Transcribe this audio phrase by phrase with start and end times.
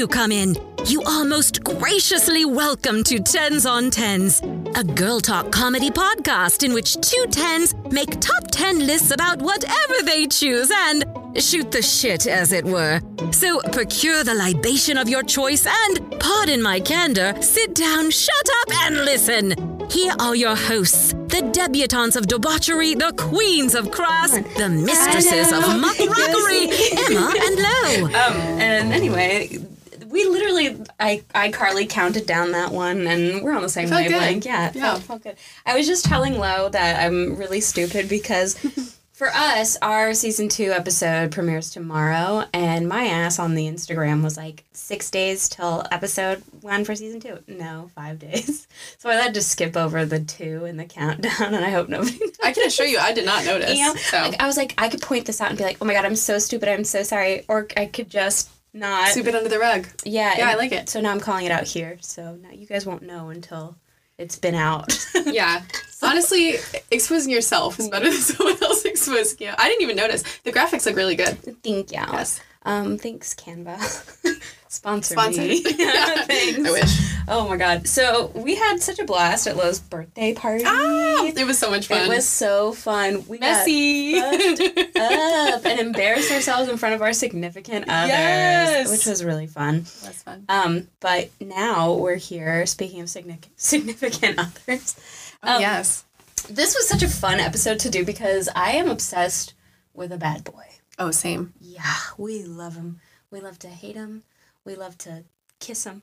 [0.00, 4.40] you come in, you are most graciously welcome to Tens on Tens,
[4.74, 9.94] a girl talk comedy podcast in which two tens make top 10 lists about whatever
[10.06, 11.04] they choose and
[11.36, 13.02] shoot the shit, as it were.
[13.30, 18.74] So procure the libation of your choice and, pardon my candor, sit down, shut up,
[18.84, 19.52] and listen.
[19.90, 25.60] Here are your hosts, the debutantes of debauchery, the queens of crass, the mistresses of
[25.78, 26.70] muck rockery,
[27.04, 28.04] Emma and Lo.
[28.06, 29.58] Um, and anyway,
[30.10, 34.44] we literally, I, I, Carly counted down that one, and we're on the same wavelength.
[34.44, 34.92] Yeah, it Yeah.
[34.92, 35.36] Felt, felt good.
[35.64, 38.58] I was just telling Lo that I'm really stupid because
[39.12, 44.36] for us, our season two episode premieres tomorrow, and my ass on the Instagram was
[44.36, 47.38] like six days till episode one for season two.
[47.46, 48.66] No, five days.
[48.98, 52.18] So I had to skip over the two in the countdown, and I hope nobody.
[52.44, 53.76] I can assure you, I did not notice.
[53.78, 55.78] You know, so like I was like, I could point this out and be like,
[55.80, 56.68] "Oh my god, I'm so stupid.
[56.68, 59.08] I'm so sorry," or I could just not.
[59.08, 59.86] sweep it under the rug.
[60.04, 60.88] Yeah, Yeah, I like it.
[60.88, 61.98] So now I'm calling it out here.
[62.00, 63.76] So now you guys won't know until
[64.18, 64.92] it's been out.
[65.26, 65.62] Yeah.
[66.02, 66.54] Honestly,
[66.90, 69.52] exposing yourself is better than someone else exposing you.
[69.58, 70.22] I didn't even notice.
[70.44, 71.36] The graphics look really good.
[71.62, 71.98] Thank you.
[72.12, 72.40] Yes.
[72.62, 73.78] Um, thanks Canva.
[74.72, 75.40] Sponsor Sponsor.
[75.40, 75.62] me.
[75.64, 76.58] thanks.
[76.58, 77.12] I wish.
[77.26, 77.88] Oh my god.
[77.88, 80.62] So we had such a blast at Lo's birthday party.
[80.64, 82.02] Ah, it was so much fun.
[82.02, 83.24] It was so fun.
[83.26, 84.16] We got messy.
[84.20, 88.90] up and embarrassed ourselves in front of our significant others, Yes.
[88.92, 89.80] which was really fun.
[90.04, 90.44] Was fun.
[90.48, 92.64] Um, but now we're here.
[92.64, 94.94] Speaking of significant significant others,
[95.42, 96.04] Oh, um, yes.
[96.48, 99.54] this was such a fun episode to do because I am obsessed
[99.94, 100.66] with a bad boy.
[100.96, 101.54] Oh, same.
[101.60, 103.00] Yeah, we love him.
[103.32, 104.22] We love to hate him.
[104.64, 105.24] We love to
[105.58, 106.02] kiss him.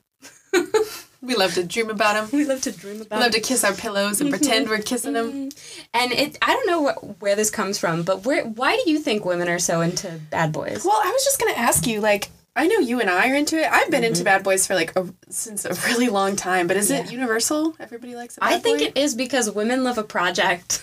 [1.20, 2.30] We love to dream about him.
[2.32, 3.18] We love to dream about.
[3.18, 5.28] We love to kiss our pillows and pretend we're kissing them.
[5.28, 5.38] Mm-hmm.
[5.48, 5.84] Mm-hmm.
[5.94, 9.00] And it, I don't know wh- where this comes from, but where, why do you
[9.00, 10.84] think women are so into bad boys?
[10.84, 13.58] Well, I was just gonna ask you, like, I know you and I are into
[13.58, 13.70] it.
[13.70, 14.24] I've been into mm-hmm.
[14.24, 17.76] Bad Boys for like a, since a really long time, but is it universal?
[17.78, 18.86] Everybody likes a bad I think boy?
[18.86, 20.82] it is because women love a project.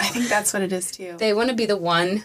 [0.00, 1.14] I think that's what it is too.
[1.18, 2.24] they want to be the one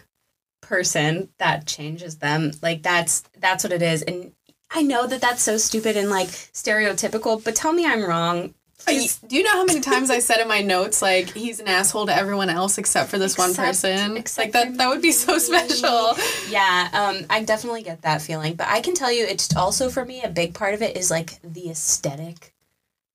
[0.61, 2.53] person that changes them.
[2.63, 4.01] Like that's that's what it is.
[4.01, 4.31] And
[4.71, 8.53] I know that that's so stupid and like stereotypical, but tell me I'm wrong.
[8.85, 12.05] Do you know how many times I said in my notes like he's an asshole
[12.05, 14.23] to everyone else except for this one person?
[14.37, 16.15] like that that would be so special.
[16.49, 20.05] Yeah, um, I definitely get that feeling, but I can tell you, it's also for
[20.05, 22.53] me a big part of it is like the aesthetic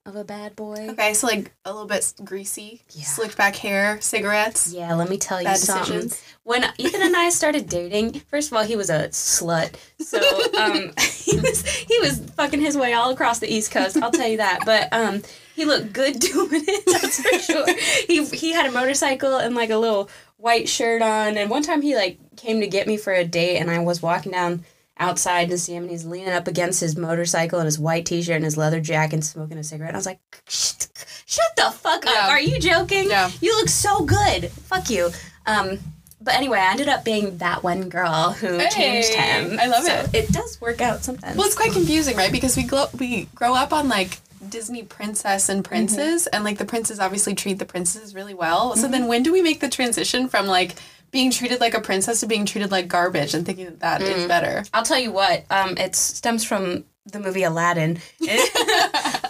[0.05, 0.89] of a bad boy.
[0.91, 3.05] Okay, so like a little bit greasy, Yeah.
[3.05, 4.73] slicked back hair, cigarettes.
[4.73, 6.01] Yeah, let me tell you something.
[6.09, 6.23] decisions.
[6.43, 9.75] When Ethan and I started dating, first of all, he was a slut.
[10.01, 10.19] So
[10.59, 13.97] um, he was he was fucking his way all across the East Coast.
[14.03, 14.61] I'll tell you that.
[14.67, 15.23] But um,
[15.55, 16.85] he looked good doing it.
[16.87, 17.67] That's for sure.
[18.09, 21.37] He he had a motorcycle and like a little white shirt on.
[21.37, 24.03] And one time he like came to get me for a date, and I was
[24.03, 24.65] walking down
[25.03, 28.37] outside to see him, and he's leaning up against his motorcycle in his white t-shirt
[28.37, 29.91] and his leather jacket, and smoking a cigarette.
[29.91, 30.89] And I was like, shut,
[31.27, 32.13] shut the fuck up.
[32.15, 32.29] Yeah.
[32.29, 33.11] Are you joking?
[33.11, 33.31] Yeah.
[33.41, 34.51] You look so good.
[34.51, 35.11] Fuck you.
[35.47, 35.79] Um,
[36.21, 39.59] but anyway, I ended up being that one girl who Hey, changed him.
[39.61, 40.15] I love So it.
[40.15, 41.37] It does work out sometimes.
[41.37, 42.31] Well, it's quite confusing, right?
[42.31, 46.65] Because we grow we grow up on like Disney princess and princes, and like the
[46.65, 48.77] princes obviously treat the princesses really well.
[48.77, 50.77] So then, when do we make the transition from like
[51.13, 54.27] being treated like a princess to being treated like garbage and thinking that that is
[54.27, 54.65] better?
[54.75, 55.45] I'll tell you what.
[55.51, 58.01] Um, it stems from the movie Aladdin.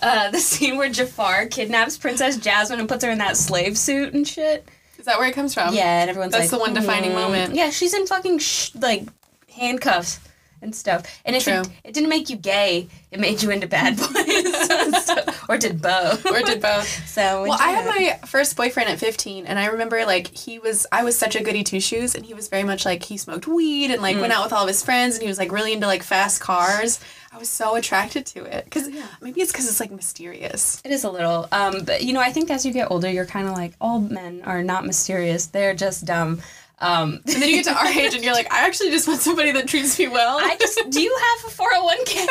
[0.02, 4.14] uh, the scene where Jafar kidnaps Princess Jasmine and puts her in that slave suit
[4.14, 4.66] and shit.
[4.98, 5.74] Is that where it comes from?
[5.74, 7.54] Yeah, and everyone's like, That's like, the one defining "Hmm." moment.
[7.54, 9.04] Yeah, she's in fucking sh- like
[9.52, 10.20] handcuffs
[10.62, 11.04] and stuff.
[11.24, 15.24] And if it, it didn't make you gay, it made you into bad boys, So-
[15.48, 16.24] or did both.
[16.24, 16.88] Or did both.
[17.12, 20.86] So Well, I had my first boyfriend at 15, and I remember like he was,
[20.90, 23.46] I was such a goody two shoes, and he was very much like he smoked
[23.46, 25.72] weed and like went out with all of his friends, and he was like really
[25.74, 27.00] into like fast cars.
[27.34, 28.88] I was so attracted to it because
[29.22, 30.80] maybe it's because it's like mysterious.
[30.84, 33.24] It is a little, um, but you know, I think as you get older, you're
[33.26, 36.40] kind of like all men are not mysterious; they're just dumb.
[36.82, 39.20] Um, And then you get to our age, and you're like, I actually just want
[39.20, 40.38] somebody that treats me well.
[40.40, 42.26] I just do you have a four hundred one k?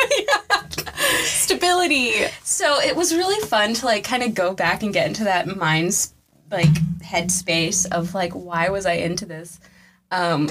[1.24, 2.12] Stability.
[2.42, 5.56] So it was really fun to like kind of go back and get into that
[5.56, 6.14] mind's
[6.50, 6.68] like
[7.02, 9.58] headspace of like why was I into this.
[10.10, 10.48] Um,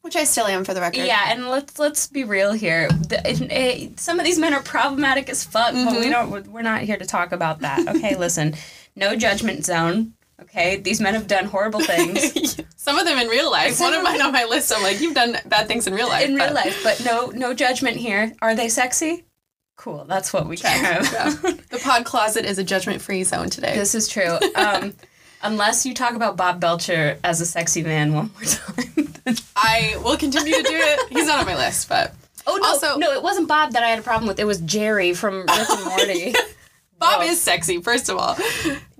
[0.00, 1.04] Which I still am for the record.
[1.06, 2.88] Yeah, and let's let's be real here.
[2.88, 6.50] The, it, it- some of these men are problematic as fuck, but we don't.
[6.50, 7.86] We're not here to talk about that.
[7.88, 8.54] Okay, listen,
[8.96, 10.14] no judgment zone.
[10.42, 13.80] Okay, these men have done horrible things Some of them in real life.
[13.80, 14.72] One of mine on my list.
[14.74, 16.28] I'm like, you've done bad things in real life.
[16.28, 18.32] in real life, but no no judgment here.
[18.42, 19.24] Are they sexy?
[19.76, 21.32] Cool, that's what we care about.
[21.70, 23.74] The pod closet is a judgment-free zone today.
[23.74, 24.38] This is true.
[24.54, 24.94] Um,
[25.42, 29.08] unless you talk about Bob Belcher as a sexy man one more time.
[29.56, 31.00] I will continue to do it.
[31.10, 32.14] He's not on my list, but
[32.46, 34.38] oh, no, Also- no, it wasn't Bob that I had a problem with.
[34.38, 36.34] It was Jerry from Rick and Morty.
[36.98, 38.36] Bob is sexy, first of all.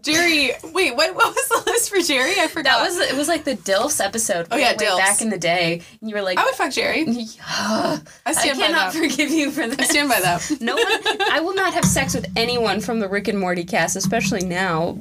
[0.04, 2.34] Jerry, wait, what, what was the list for Jerry?
[2.38, 2.78] I forgot.
[2.78, 3.16] That was it.
[3.16, 4.46] Was like the Dilfs episode.
[4.50, 4.98] Oh, yeah, way Dilfs.
[4.98, 5.80] back in the day.
[6.00, 7.04] And you were like, I would fuck Jerry.
[7.40, 8.98] I I stand by cannot that.
[8.98, 9.78] forgive you for this.
[9.78, 10.50] I stand by that.
[10.60, 11.22] No one.
[11.30, 14.98] I will not have sex with anyone from the Rick and Morty cast, especially now.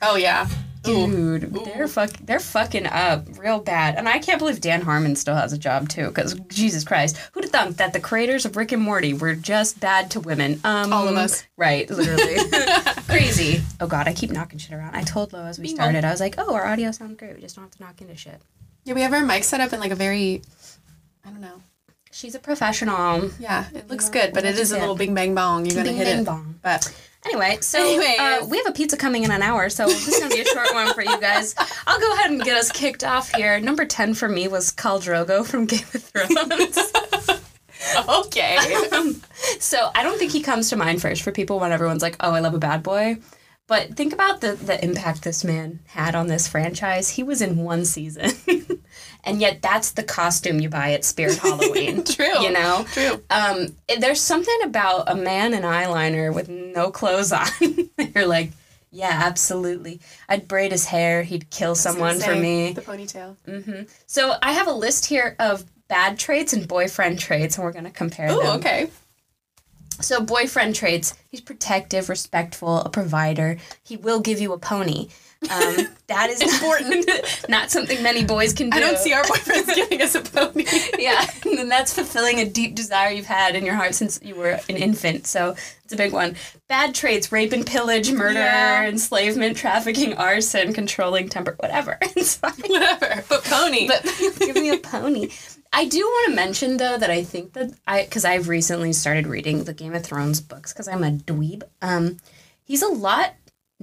[0.00, 0.48] Oh yeah.
[0.88, 1.38] Ooh.
[1.38, 5.34] Dude, they're fuck, they're fucking up real bad, and I can't believe Dan Harmon still
[5.36, 6.08] has a job too.
[6.08, 9.78] Because Jesus Christ, who'd have thunk that the creators of Rick and Morty were just
[9.80, 10.60] bad to women?
[10.64, 11.44] Um, All of us.
[11.56, 11.88] right?
[11.88, 12.36] Literally,
[13.06, 13.62] crazy.
[13.80, 14.94] Oh God, I keep knocking shit around.
[14.96, 17.34] I told Lo as we started, I was like, "Oh, our audio sounds great.
[17.36, 18.40] We just don't have to knock into shit."
[18.84, 20.42] Yeah, we have our mic set up in like a very,
[21.24, 21.62] I don't know.
[22.10, 23.30] She's a professional.
[23.38, 25.64] Yeah, it looks good, but it is a little bing bang bong.
[25.64, 26.26] You gotta Bing, hit bang, it.
[26.26, 26.58] bong.
[26.60, 26.92] But
[27.24, 30.34] Anyway, so uh, we have a pizza coming in an hour, so this is gonna
[30.34, 31.54] be a short one for you guys.
[31.86, 33.60] I'll go ahead and get us kicked off here.
[33.60, 36.78] Number ten for me was Khal Drogo from Game of Thrones.
[38.08, 38.58] okay.
[39.60, 42.32] so I don't think he comes to mind first for people when everyone's like, "Oh,
[42.32, 43.18] I love a bad boy."
[43.68, 47.10] But think about the the impact this man had on this franchise.
[47.10, 48.32] He was in one season,
[49.24, 52.04] and yet that's the costume you buy at Spirit Halloween.
[52.04, 52.40] True.
[52.40, 52.84] you know.
[52.92, 53.22] True.
[53.30, 57.46] Um, there's something about a man in eyeliner with no clothes on.
[58.14, 58.50] You're like,
[58.90, 60.00] yeah, absolutely.
[60.28, 61.22] I'd braid his hair.
[61.22, 62.72] He'd kill someone for me.
[62.72, 63.88] The ponytail.
[64.06, 67.90] So I have a list here of bad traits and boyfriend traits, and we're gonna
[67.90, 68.38] compare them.
[68.42, 68.90] Oh, okay.
[70.00, 73.56] So boyfriend traits: he's protective, respectful, a provider.
[73.82, 75.08] He will give you a pony.
[75.50, 77.10] Um, that is important.
[77.48, 78.76] not something many boys can do.
[78.76, 80.64] I don't see our boyfriends giving us a pony.
[80.98, 84.60] yeah, and that's fulfilling a deep desire you've had in your heart since you were
[84.68, 85.26] an infant.
[85.26, 86.36] So it's a big one.
[86.68, 88.84] Bad traits: rape and pillage, murder, Yeah.
[88.86, 91.98] enslavement, trafficking, arson, controlling temper, whatever.
[92.02, 92.52] It's fine.
[92.66, 93.24] Whatever.
[93.28, 93.88] But pony.
[93.88, 94.02] But
[94.38, 95.30] give me a pony.
[95.72, 99.26] I do want to mention though that I think that I because I've recently started
[99.26, 101.62] reading the Game of Thrones books because I'm a dweeb.
[101.80, 102.18] Um,
[102.62, 103.34] he's a lot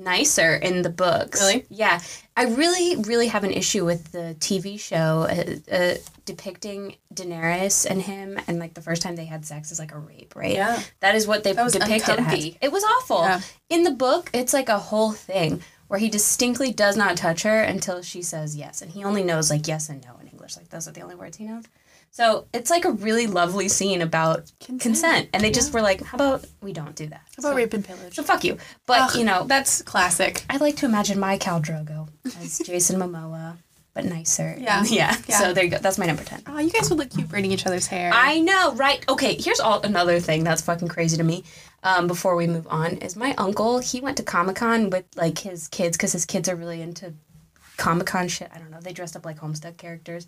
[0.03, 1.41] nicer in the books.
[1.41, 1.65] Really?
[1.69, 1.99] Yeah.
[2.35, 8.01] I really, really have an issue with the TV show uh, uh, depicting Daenerys and
[8.01, 10.53] him, and like the first time they had sex is like a rape, right?
[10.53, 10.81] Yeah.
[11.01, 12.55] That is what they depicted as.
[12.61, 13.21] It was awful.
[13.21, 13.41] Yeah.
[13.69, 17.61] In the book, it's like a whole thing where he distinctly does not touch her
[17.61, 20.55] until she says yes, and he only knows like yes and no in English.
[20.55, 21.65] Like those are the only words he knows.
[22.11, 25.29] So it's like a really lovely scene about consent, Consent.
[25.33, 27.85] and they just were like, "How about we don't do that?" How about rape and
[27.85, 28.15] pillage?
[28.15, 28.57] So fuck you.
[28.85, 30.43] But you know, That's classic.
[30.49, 32.09] I like to imagine my Khal Drogo
[32.41, 33.57] as Jason Momoa,
[33.93, 34.57] but nicer.
[34.59, 34.83] Yeah.
[34.89, 35.15] yeah.
[35.27, 35.39] Yeah.
[35.39, 35.77] So there you go.
[35.77, 36.41] That's my number ten.
[36.47, 38.11] Oh, you guys would look cute braiding each other's hair.
[38.13, 39.03] I know, right?
[39.07, 41.43] Okay, here's all another thing that's fucking crazy to me.
[41.83, 43.79] Um, before we move on, is my uncle.
[43.79, 47.13] He went to Comic Con with like his kids because his kids are really into
[47.77, 48.49] Comic Con shit.
[48.53, 48.81] I don't know.
[48.81, 50.27] They dressed up like Homestuck characters,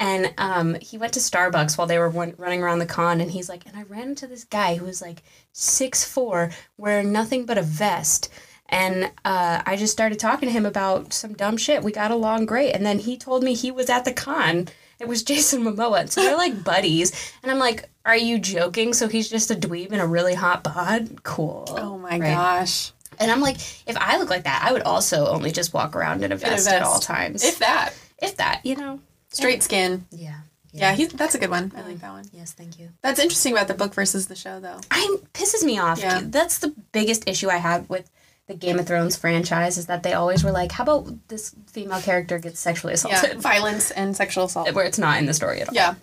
[0.00, 3.30] and um, he went to Starbucks while they were run- running around the con, and
[3.30, 7.46] he's like, and I ran into this guy who was like six four, wearing nothing
[7.46, 8.28] but a vest.
[8.72, 11.82] And uh, I just started talking to him about some dumb shit.
[11.82, 12.72] We got along great.
[12.72, 14.68] And then he told me he was at the con.
[15.00, 16.08] It was Jason Momoa.
[16.08, 17.32] So they're like buddies.
[17.42, 18.92] And I'm like, are you joking?
[18.94, 21.24] So he's just a dweeb in a really hot bod?
[21.24, 21.64] Cool.
[21.70, 22.20] oh my Right.
[22.32, 22.92] gosh.
[23.18, 23.56] And I'm like,
[23.88, 26.68] if I look like that, I would also only just walk around in a vest,
[26.68, 26.84] at vest.
[26.90, 27.42] all times.
[27.42, 27.92] If that.
[28.22, 29.00] if that, you know.
[29.30, 30.06] Straight skin.
[30.10, 30.40] Yeah.
[30.72, 31.72] Yeah, he's, that's a good one.
[31.76, 32.26] I like that one.
[32.32, 32.90] Yes, thank you.
[33.02, 34.78] That's interesting about the book versus the show, though.
[34.90, 35.98] I pisses me off.
[35.98, 36.20] Yeah.
[36.22, 38.08] That's the biggest issue I have with
[38.46, 42.00] the Game of Thrones franchise is that they always were like, how about this female
[42.00, 43.38] character gets sexually Yeah, assaulted?
[43.40, 44.72] violence and sexual assault.
[44.72, 45.74] Where it's not in the story at all.
[45.74, 45.94] Yeah.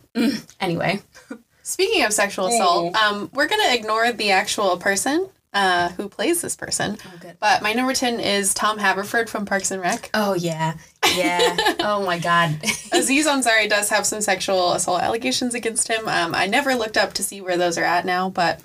[0.59, 1.01] Anyway.
[1.63, 6.55] Speaking of sexual assault, um, we're gonna ignore the actual person uh, who plays this
[6.55, 6.97] person.
[7.03, 7.37] Oh, good.
[7.39, 10.11] But my number ten is Tom Haverford from Parks and Rec.
[10.13, 10.75] Oh yeah.
[11.15, 11.55] Yeah.
[11.79, 12.59] oh my god.
[12.91, 16.07] Aziz Ansari does have some sexual assault allegations against him.
[16.07, 18.61] Um, I never looked up to see where those are at now, but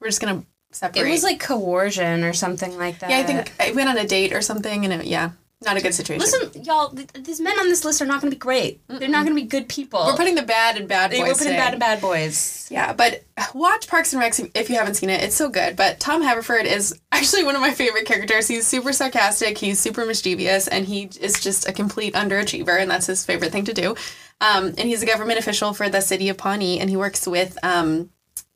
[0.00, 1.06] we're just gonna separate.
[1.06, 3.08] it was like coercion or something like that.
[3.08, 5.30] yeah, I think I went on a date or something, and it, yeah,
[5.64, 6.20] not a good situation.
[6.20, 8.80] Listen, y'all, th- these men on this list are not going to be great.
[8.88, 10.04] They're not going to be good people.
[10.04, 11.20] we're putting the bad and bad boys.
[11.20, 11.56] we're putting today.
[11.56, 12.68] bad and bad boys.
[12.70, 15.22] Yeah, but watch Parks and Rec if you haven't seen it.
[15.22, 15.76] It's so good.
[15.76, 18.48] But Tom Haverford is actually one of my favorite characters.
[18.48, 23.06] He's super sarcastic, he's super mischievous, and he is just a complete underachiever, and that's
[23.06, 23.94] his favorite thing to do.
[24.40, 27.56] Um, and he's a government official for the city of Pawnee, and he works with
[27.62, 28.10] um,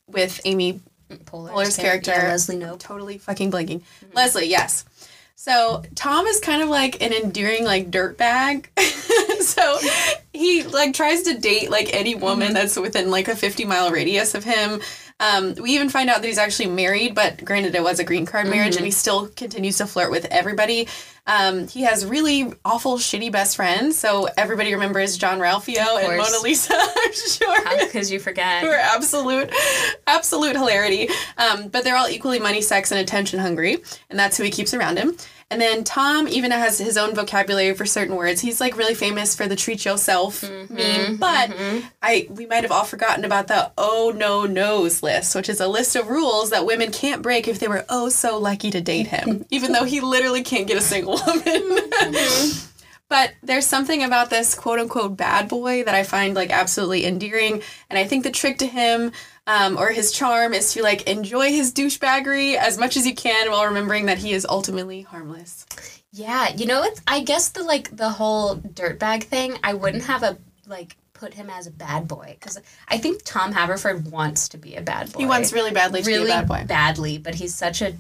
[0.09, 2.11] with Amy Poehler's, Poehler's character.
[2.11, 2.79] Yeah, Leslie Knope.
[2.81, 3.83] totally fucking blanking.
[4.13, 4.85] Leslie, yes.
[5.41, 8.69] So Tom is kind of like an endearing like dirt bag.
[9.41, 9.79] so
[10.33, 12.55] he like tries to date like any woman mm-hmm.
[12.55, 14.81] that's within like a 50 mile radius of him.
[15.21, 18.25] Um, we even find out that he's actually married, but granted, it was a green
[18.25, 20.87] card marriage, and he still continues to flirt with everybody.
[21.27, 23.99] Um, he has really awful, shitty best friends.
[23.99, 26.17] So everybody remembers Jean-Ralphio and.
[26.17, 28.63] Mona Lisa, I'm sure How could you forget?
[28.63, 29.53] who are absolute,
[30.07, 31.09] absolute hilarity.
[31.37, 34.73] Um, but they're all equally money, sex, and attention hungry, and that's who he keeps
[34.73, 35.17] around him.
[35.51, 38.43] And then Tom even has his own vocabulary for certain words.
[38.43, 40.75] He's like really famous for the treat yourself mm-hmm.
[40.75, 41.17] meme, mm-hmm.
[41.17, 41.51] but
[42.03, 45.67] I we might have all forgotten about the oh no no's list, which is a
[45.67, 49.07] list of rules that women can't break if they were oh so lucky to date
[49.07, 51.43] him, even though he literally can't get a single woman.
[51.45, 52.65] Mm-hmm.
[53.09, 57.63] But there's something about this quote unquote bad boy that I find like absolutely endearing.
[57.89, 59.13] And I think the trick to him
[59.47, 63.51] um, or his charm is to like enjoy his douchebaggery as much as you can
[63.51, 65.65] while remembering that he is ultimately harmless.
[66.13, 69.57] Yeah, you know, it's, I guess the like the whole dirtbag thing.
[69.63, 70.37] I wouldn't have a
[70.67, 74.77] like put him as a bad boy because I think Tom Haverford wants to be
[74.77, 75.21] a bad boy.
[75.21, 76.65] He wants really badly to really be a bad boy.
[76.67, 77.95] badly, but he's such a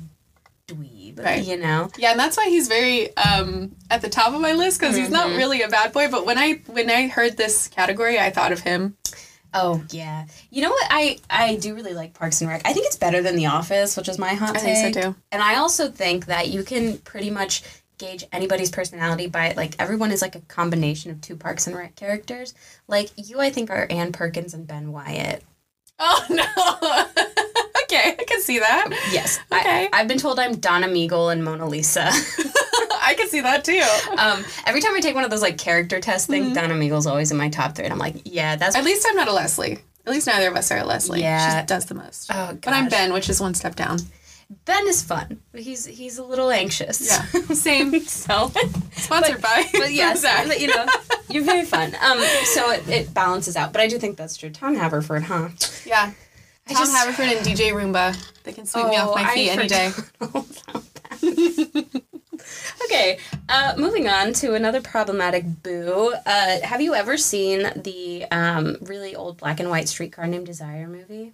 [0.68, 1.18] dweeb.
[1.24, 1.44] Right.
[1.44, 1.90] You know.
[1.98, 5.10] Yeah, and that's why he's very um, at the top of my list because he's
[5.10, 6.08] not really a bad boy.
[6.10, 8.96] But when I when I heard this category, I thought of him.
[9.54, 10.26] Oh yeah.
[10.50, 10.86] You know what?
[10.90, 12.62] I I do really like Parks and Rec.
[12.64, 14.76] I think it's better than The Office, which is my hot I take.
[14.76, 15.16] think so too.
[15.32, 17.62] And I also think that you can pretty much
[17.96, 21.96] gauge anybody's personality by like everyone is like a combination of two Parks and Rec
[21.96, 22.54] characters.
[22.86, 25.42] Like you, I think are Ann Perkins and Ben Wyatt.
[25.98, 27.44] Oh no.
[27.92, 28.88] Okay, I can see that.
[29.12, 29.38] Yes.
[29.52, 29.88] Okay.
[29.92, 32.04] I, I've been told I'm Donna Meagle and Mona Lisa.
[32.10, 33.82] I can see that too.
[34.18, 37.30] um, every time I take one of those like character test things, Donna Meagle's always
[37.30, 39.78] in my top three, and I'm like, yeah, that's At least I'm not a Leslie.
[40.06, 41.20] At least neither of us are a Leslie.
[41.20, 41.60] Yeah.
[41.60, 42.30] She does the most.
[42.32, 42.88] Oh, But I'm.
[42.88, 43.98] Ben, which is one step down.
[44.64, 47.06] Ben is fun, but he's he's a little anxious.
[47.06, 47.22] Yeah.
[47.54, 48.00] Same.
[48.00, 48.50] so.
[48.92, 49.66] Sponsored by.
[49.72, 50.86] But yes, but, you know,
[51.28, 51.94] you're very fun.
[52.02, 52.18] Um,
[52.54, 53.72] so it, it balances out.
[53.74, 54.48] But I do think that's true.
[54.48, 55.48] Tom Haverford, huh?
[55.84, 56.12] Yeah.
[56.68, 58.16] I Tom just- Haverford and DJ Roomba.
[58.44, 59.90] They can sweep me off my I feet any day.
[59.90, 62.02] forgot all about that.
[62.84, 66.14] okay, uh, moving on to another problematic boo.
[66.24, 70.88] Uh, have you ever seen the um, really old black and white streetcar named Desire
[70.88, 71.32] movie?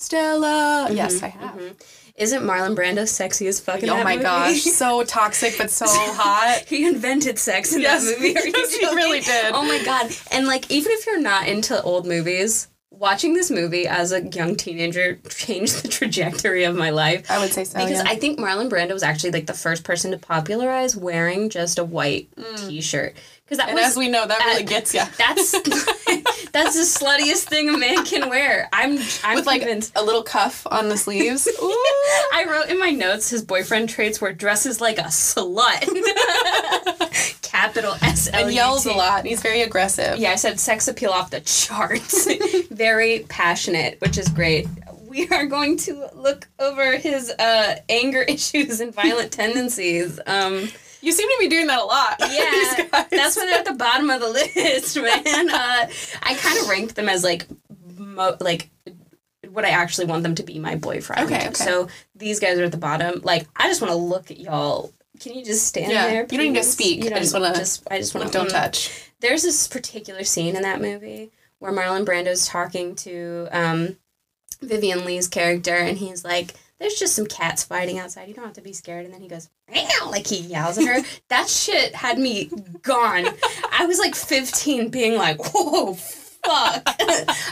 [0.00, 0.88] Stella.
[0.92, 1.54] Yes, Mhm, I have.
[1.56, 1.80] mhm.
[2.14, 4.22] Isn't Marlon Brando sexy as fuck in Oh that my movie?
[4.24, 4.62] gosh.
[4.64, 6.64] So toxic, but so hot.
[6.68, 8.32] he invented sex in Yes, that movie.
[8.34, 9.52] Yes, he really did.
[9.52, 10.12] Oh my god!
[10.30, 12.68] And like, even if you're not into old movies,
[12.98, 17.30] watching this movie as a young teenager changed the trajectory of my life.
[17.30, 17.78] I would say so.
[17.78, 18.04] Because yeah.
[18.06, 21.84] I think Marlon Brando was actually like the first person to popularize wearing just a
[21.84, 23.14] white T-shirt.
[23.44, 23.70] Because that Mm.
[23.70, 25.00] and was as we know, that really uh, gets you.
[25.16, 25.52] that's
[26.52, 28.68] that's the sluttiest thing a man can wear.
[28.72, 29.92] I'm I'm With like convinced.
[29.96, 31.46] a little cuff on the sleeves.
[31.62, 31.84] Ooh.
[32.32, 35.84] I wrote in my notes his boyfriend traits were dresses like a slut.
[37.42, 39.24] Capital S L and yells a lot.
[39.24, 40.18] He's very aggressive.
[40.18, 42.28] Yeah, I said sex appeal off the charts.
[42.70, 44.66] Very passionate, which is great.
[45.08, 50.20] We are going to look over his uh, anger issues and violent tendencies.
[50.26, 50.68] Um,
[51.00, 52.16] You seem to be doing that a lot.
[52.20, 55.50] yeah, that's why they're at the bottom of the list, man.
[55.50, 55.88] Uh,
[56.22, 57.46] I kind of ranked them as like,
[57.96, 58.68] mo- like
[59.50, 61.26] what I actually want them to be my boyfriend.
[61.26, 61.52] Okay, okay.
[61.54, 63.20] So these guys are at the bottom.
[63.22, 64.92] Like, I just want to look at y'all.
[65.20, 66.20] Can you just stand Yeah, there?
[66.22, 67.04] you don't even need to speak.
[67.04, 67.86] You I just don't- wanna- just.
[67.90, 68.90] I just want to Don't touch.
[69.20, 73.96] there's this particular scene in that movie where Marlon Brando's talking to um,
[74.62, 78.28] Vivien Leigh's character, and he's like, "There's just some cats fighting outside.
[78.28, 80.84] You don't have to be scared." And then he goes, "Meow," like he yells at
[80.86, 81.02] her.
[81.28, 82.50] that shit had me
[82.82, 83.26] gone.
[83.72, 85.98] I was like 15, being like, "Whoa."
[86.44, 86.82] Fuck.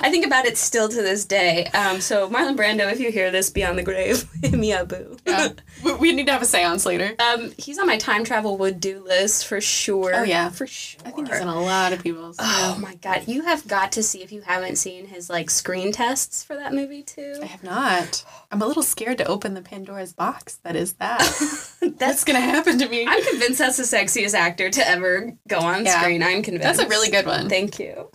[0.00, 1.66] I think about it still to this day.
[1.66, 5.16] Um, so Marlon Brando, if you hear this beyond the grave, hit me up, boo.
[5.26, 5.48] Yeah.
[5.84, 7.14] we, we need to have a seance later.
[7.18, 10.14] Um, he's on my time travel would do list for sure.
[10.14, 10.48] Oh, yeah.
[10.50, 11.00] for sure.
[11.04, 12.36] I think he's on a lot of people's.
[12.40, 15.92] Oh my god, you have got to see if you haven't seen his like screen
[15.92, 17.38] tests for that movie too.
[17.42, 18.24] I have not.
[18.50, 20.56] I'm a little scared to open the Pandora's box.
[20.62, 21.18] That is that.
[21.98, 23.04] That's That's gonna happen to me.
[23.06, 26.00] I'm convinced that's the sexiest actor to ever go on Yeah.
[26.00, 26.22] screen.
[26.22, 26.64] I'm convinced.
[26.64, 27.48] That's a really good one.
[27.48, 28.08] Thank you.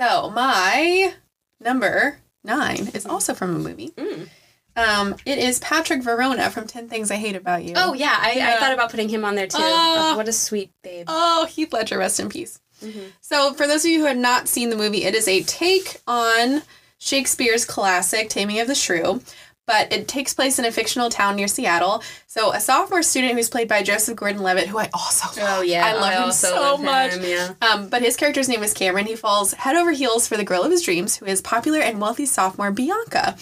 [0.00, 1.14] So my
[1.60, 3.90] number nine is also from a movie.
[3.90, 4.28] Mm.
[4.76, 7.74] Um, it is Patrick Verona from Ten Things I Hate About You.
[7.76, 9.58] Oh yeah, I, I thought about putting him on there too.
[9.60, 10.10] Oh.
[10.12, 11.06] Oh, what a sweet babe.
[11.08, 12.60] Oh, Heath Ledger, rest in peace.
[12.82, 13.10] Mhm.
[13.20, 16.00] So, for those of you who have not seen the movie, it is a take
[16.06, 16.62] on
[16.98, 19.20] Shakespeare's classic Taming of the Shrew,
[19.68, 22.02] but it takes place in a fictional town near Seattle.
[22.26, 25.58] So, a sophomore student who's played by Joseph Gordon-Levitt, who I also love.
[25.58, 27.12] Oh yeah, I love him so love much.
[27.12, 27.54] him, yeah.
[27.60, 29.06] Um, but his character's name is Cameron.
[29.06, 32.00] He falls head over heels for the girl of his dreams, who is popular and
[32.00, 33.36] wealthy sophomore Bianca,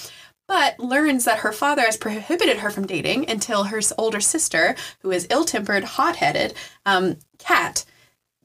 [0.48, 5.12] but learns that her father has prohibited her from dating until her older sister, who
[5.12, 6.54] is ill-tempered, hot-headed,
[6.84, 7.84] um, Kat,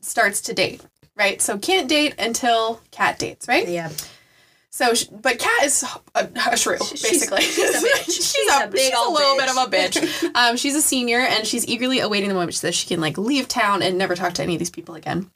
[0.01, 0.81] starts to date.
[1.15, 3.47] Right, so can't date until Kat dates.
[3.47, 3.67] Right.
[3.67, 3.89] Yeah.
[4.73, 5.83] So, sh- but Kat is
[6.15, 7.41] a, a shrew, basically.
[7.41, 8.05] she's a bitch.
[8.05, 9.39] she's, She's a, a big she's a little bitch.
[9.39, 9.69] bit of a
[10.09, 10.31] bitch.
[10.35, 13.47] Um, she's a senior, and she's eagerly awaiting the moment that she can like leave
[13.49, 15.29] town and never talk to any of these people again.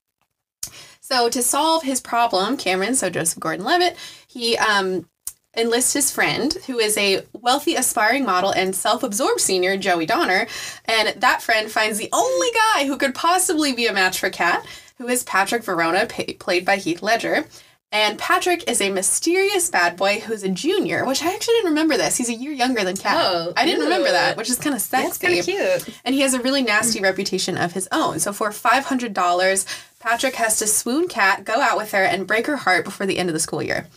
[1.01, 3.95] So to solve his problem, Cameron, so Joseph Gordon-Levitt,
[4.27, 5.07] he um,
[5.55, 10.47] enlists his friend, who is a wealthy, aspiring model and self-absorbed senior, Joey Donner,
[10.85, 14.65] and that friend finds the only guy who could possibly be a match for Kat,
[14.97, 17.45] who is Patrick Verona, pa- played by Heath Ledger.
[17.91, 21.95] And Patrick is a mysterious bad boy who's a junior, which I actually didn't remember
[21.95, 22.17] this.
[22.17, 23.15] He's a year younger than Kat.
[23.17, 25.07] Oh, I didn't remember that, which is kind of sexy.
[25.07, 25.99] That's kind of cute.
[26.03, 28.19] And he has a really nasty reputation of his own.
[28.19, 32.57] So for $500, Patrick has to swoon Kat, go out with her, and break her
[32.57, 33.87] heart before the end of the school year.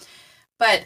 [0.58, 0.84] But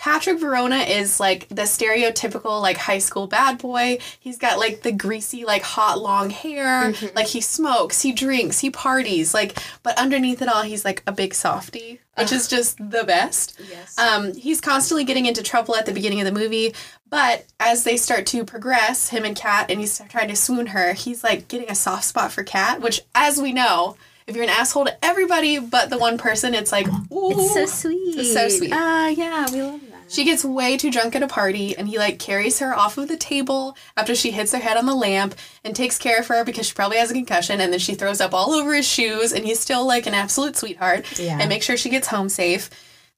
[0.00, 3.98] Patrick Verona is like the stereotypical like high school bad boy.
[4.18, 6.90] He's got like the greasy like hot long hair.
[6.90, 7.14] Mm-hmm.
[7.14, 9.34] Like he smokes, he drinks, he parties.
[9.34, 13.60] Like but underneath it all he's like a big softy, which is just the best.
[13.68, 13.98] Yes.
[13.98, 16.74] Um, he's constantly getting into trouble at the beginning of the movie,
[17.08, 20.92] but as they start to progress, him and Kat, and he's trying to swoon her,
[20.92, 23.96] he's like getting a soft spot for Kat, which, as we know,
[24.26, 27.32] if you're an asshole to everybody but the one person, it's like, ooh.
[27.32, 28.16] It's so sweet.
[28.16, 28.70] It's so sweet.
[28.72, 29.89] Ah, yeah, we love that.
[30.10, 33.08] She gets way too drunk at a party, and he like carries her off of
[33.08, 36.44] the table after she hits her head on the lamp and takes care of her
[36.44, 37.60] because she probably has a concussion.
[37.60, 40.56] And then she throws up all over his shoes, and he's still like an absolute
[40.56, 41.38] sweetheart Yeah.
[41.40, 42.70] and makes sure she gets home safe.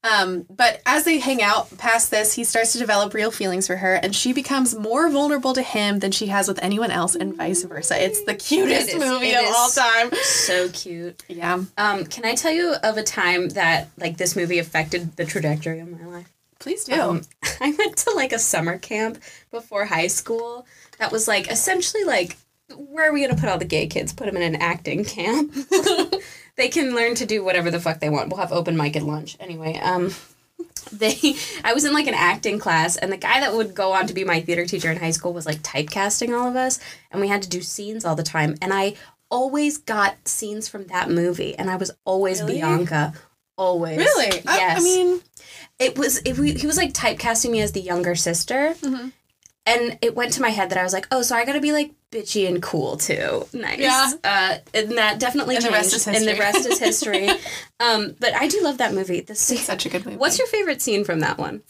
[0.04, 3.76] Um, but as they hang out past this, he starts to develop real feelings for
[3.76, 7.36] her, and she becomes more vulnerable to him than she has with anyone else, and
[7.36, 8.04] vice versa.
[8.04, 10.10] It's the cutest It is- movie of all time.
[10.24, 11.22] So cute.
[11.28, 15.24] Yeah, Um, can I tell you of a time that like this movie affected the
[15.24, 16.26] trajectory of my life?
[16.62, 16.94] Please do.
[16.94, 17.22] Um,
[17.60, 19.18] I went to like a summer camp
[19.50, 20.66] before high school.
[20.98, 22.36] That was like essentially like
[22.76, 24.12] where are we gonna put all the gay kids?
[24.12, 25.52] Put them in an acting camp.
[26.56, 28.28] they can learn to do whatever the fuck they want.
[28.30, 29.78] We'll have open mic at lunch anyway.
[29.78, 30.12] Um,
[30.92, 34.06] they I was in like an acting class and the guy that would go on
[34.06, 37.20] to be my theater teacher in high school was like typecasting all of us and
[37.20, 38.94] we had to do scenes all the time and I
[39.30, 42.54] always got scenes from that movie and I was always Really?
[42.54, 43.14] Bianca.
[43.62, 43.98] Always.
[43.98, 44.32] really?
[44.46, 45.20] I- Yes I, mean,
[45.78, 49.08] it was we, he was like typecasting me as the younger sister Mm-hmm.
[49.66, 51.72] and it went to my head that i was like oh so i gotta be
[51.72, 54.10] like bitchy and cool too nice Yeah.
[54.24, 56.38] uh, and that definitely And the changed rest is and the history.
[56.40, 57.28] rest is history
[57.80, 60.18] um, but i do love that movie the scene, it's such a good movie.
[60.18, 61.62] what's your favorite scene from that one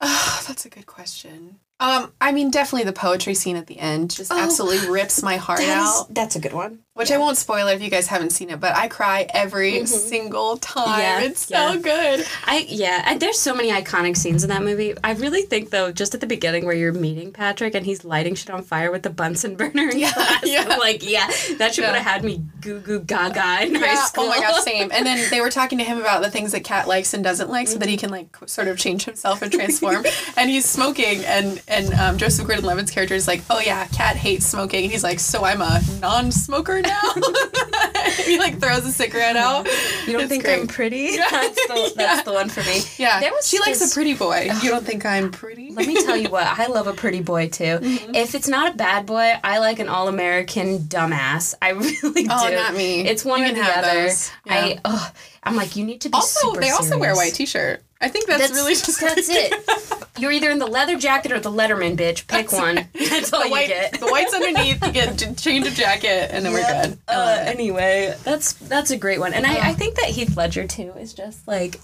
[0.00, 1.60] Oh, that's a good question.
[1.80, 5.36] Um, I mean, definitely the poetry scene at the end just Oh, absolutely rips my
[5.46, 6.14] heart That is- out.
[6.14, 8.60] that's a good one Which I won't spoil it if you guys haven't seen it,
[8.60, 10.84] but I cry every single time.
[10.86, 11.00] Mm-hmm.
[11.00, 11.76] Yeah, it's so yeah.
[11.78, 12.26] good.
[12.46, 14.94] I yeah, I, there's so many iconic scenes in that movie.
[15.02, 18.36] I really think though, just at the beginning where you're meeting Patrick and he's lighting
[18.36, 20.76] shit on fire with the Bunsen burner Yeah, class, yeah.
[20.78, 21.26] Like yeah,
[21.58, 21.90] that shit Yeah.
[21.90, 24.26] would have had me goo goo gaga in high school.
[24.26, 24.92] Oh my gosh, same.
[24.92, 27.50] And then they were talking to him about the things that Kat likes and doesn't
[27.50, 30.06] like, so that he can like sort of change himself and transform.
[30.36, 34.46] and he's smoking, and and um, Joseph Gordon-Levitt's character is like, "Oh yeah, Kat hates
[34.46, 39.66] smoking," and he's like, "So I'm a non-smoker now." he like throws a cigarette out.
[40.06, 40.60] You don't It's think great.
[40.60, 41.16] I'm pretty?
[41.16, 42.80] That's the that's the one for me.
[42.98, 44.50] Yeah, There was she likes a pretty boy.
[44.62, 45.70] You don't think I'm pretty?
[45.72, 47.64] Let me tell you what, I love a pretty boy too.
[47.64, 48.14] Mm-hmm.
[48.14, 51.54] If it's not a bad boy, I like an all American dumbass.
[51.62, 52.54] I really Oh, do.
[52.54, 53.00] not me.
[53.06, 54.02] It's one You or can the have other.
[54.02, 54.30] those.
[54.48, 55.10] I oh,
[55.42, 57.82] I'm like, you need to be Also, super they also wear white T-shirt.
[58.00, 60.08] I think that's, really just that's it.
[60.18, 62.26] You're either in the leather jacket or the Letterman bitch.
[62.26, 62.76] Pick one.
[62.94, 63.98] That's all the you white, get.
[63.98, 64.84] the white's underneath.
[64.84, 66.98] You get change of jacket, and then we're good.
[67.08, 70.92] Uh, anyway, that's that's a great one, and I, I think that Heath Ledger too
[70.98, 71.80] is just like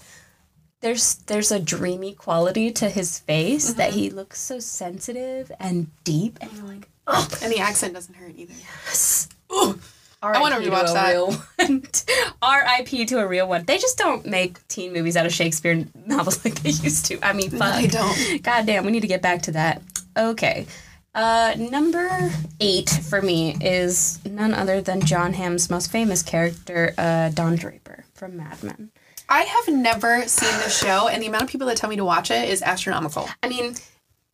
[0.81, 6.37] there's there's a dreamy quality to his face that he looks so sensitive and deep,
[6.41, 8.53] and you're like, oh, And the accent doesn't hurt either.
[8.85, 9.27] yes.
[9.53, 9.79] Ooh.
[10.21, 10.69] Wanna R.I.P.
[10.69, 12.35] rewatch to a that.
[12.41, 13.05] R.I.P.
[13.07, 13.65] to a real one.
[13.65, 17.19] They just don't make teen movies out of Shakespeare novels like they used to.
[17.25, 17.81] I mean, fuck.
[17.81, 18.43] they don't.
[18.43, 19.81] God damn, we need to get back to that.
[20.15, 20.67] Okay.
[21.13, 22.31] Uh, number
[22.61, 28.05] eight for me is none other than Jon Hamm's most famous character, uh, Don Draper
[28.13, 28.91] from Mad Men.
[29.27, 32.05] I have never seen the show, and the amount of people that tell me to
[32.05, 33.27] watch it is astronomical.
[33.41, 33.75] I mean,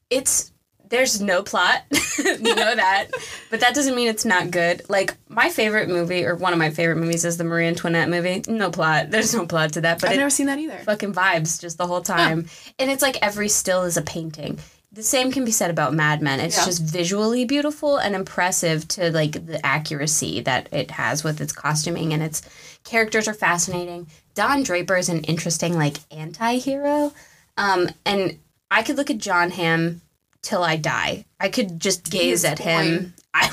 [0.09, 0.51] it's
[0.89, 1.83] there's no plot,
[2.17, 3.07] you know that,
[3.49, 4.81] but that doesn't mean it's not good.
[4.89, 8.43] Like my favorite movie, or one of my favorite movies, is the Marie Antoinette movie.
[8.47, 9.11] No plot.
[9.11, 10.77] There's no plot to that, but I've never seen that either.
[10.79, 12.47] fucking vibes just the whole time,
[12.79, 14.59] and it's like every still is a painting.
[14.93, 16.39] The same can be said about Mad Men.
[16.39, 16.65] It's Yeah.
[16.65, 22.13] just visually beautiful and impressive to like the accuracy that it has with its costuming
[22.13, 22.41] and its
[22.83, 24.07] characters are fascinating.
[24.33, 27.13] Don Draper is an interesting like anti-hero.
[27.57, 28.39] Um, and
[28.71, 30.01] I could look at Jon Hamm
[30.47, 31.25] till I die.
[31.41, 33.13] I could just gaze at him.
[33.33, 33.49] I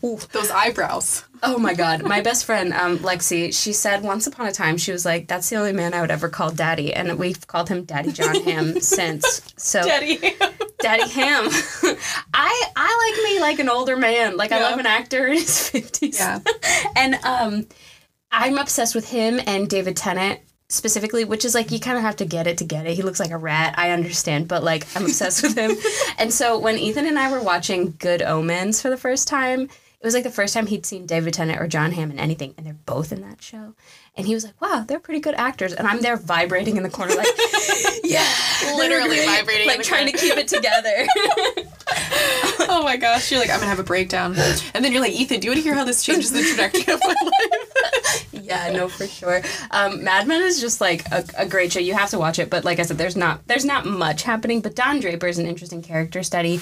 [0.00, 1.24] Those eyebrows.
[1.42, 4.92] Oh my god, my best friend um, Lexi, she said once upon a time she
[4.92, 7.84] was like, "That's the only man I would ever call daddy," and we've called him
[7.84, 9.42] Daddy Jon Hamm since.
[9.56, 10.16] So Daddy.
[10.16, 10.52] Ham.
[10.80, 11.48] Daddy Ham,
[12.32, 14.36] I I like me like an older man.
[14.36, 16.20] Like I love an actor in his fifties.
[16.20, 16.38] Yeah.
[16.94, 17.66] and um,
[18.30, 22.16] I'm obsessed with him and David Tennant specifically, which is like you kind of have
[22.16, 22.94] to get it to get it.
[22.94, 23.74] He looks like a rat.
[23.78, 25.76] I understand, but like I'm obsessed with him.
[26.18, 30.04] And so when Ethan and I were watching Good Omens for the first time, it
[30.04, 32.66] was like the first time he'd seen David Tennant or Jon Hamm in anything, and
[32.66, 33.74] they're both in that show.
[34.18, 36.90] And he was like, "Wow, they're pretty good actors." And I'm there vibrating in the
[36.90, 37.26] corner, like,
[38.04, 38.26] "Yeah,
[38.76, 41.06] Literally great," vibrating in like trying to keep it together.
[42.70, 44.34] Oh my gosh, you're like, I'm gonna have a breakdown.
[44.74, 46.92] And then you're like, Ethan, do you want to hear how this changes the trajectory
[46.92, 48.28] of my life?
[48.32, 49.42] Yeah, no, for sure.
[49.70, 51.80] Um, Mad Men is just like a, a great show.
[51.80, 54.60] You have to watch it, but like I said, there's not there's not much happening.
[54.60, 56.60] But Don Draper is an interesting character study.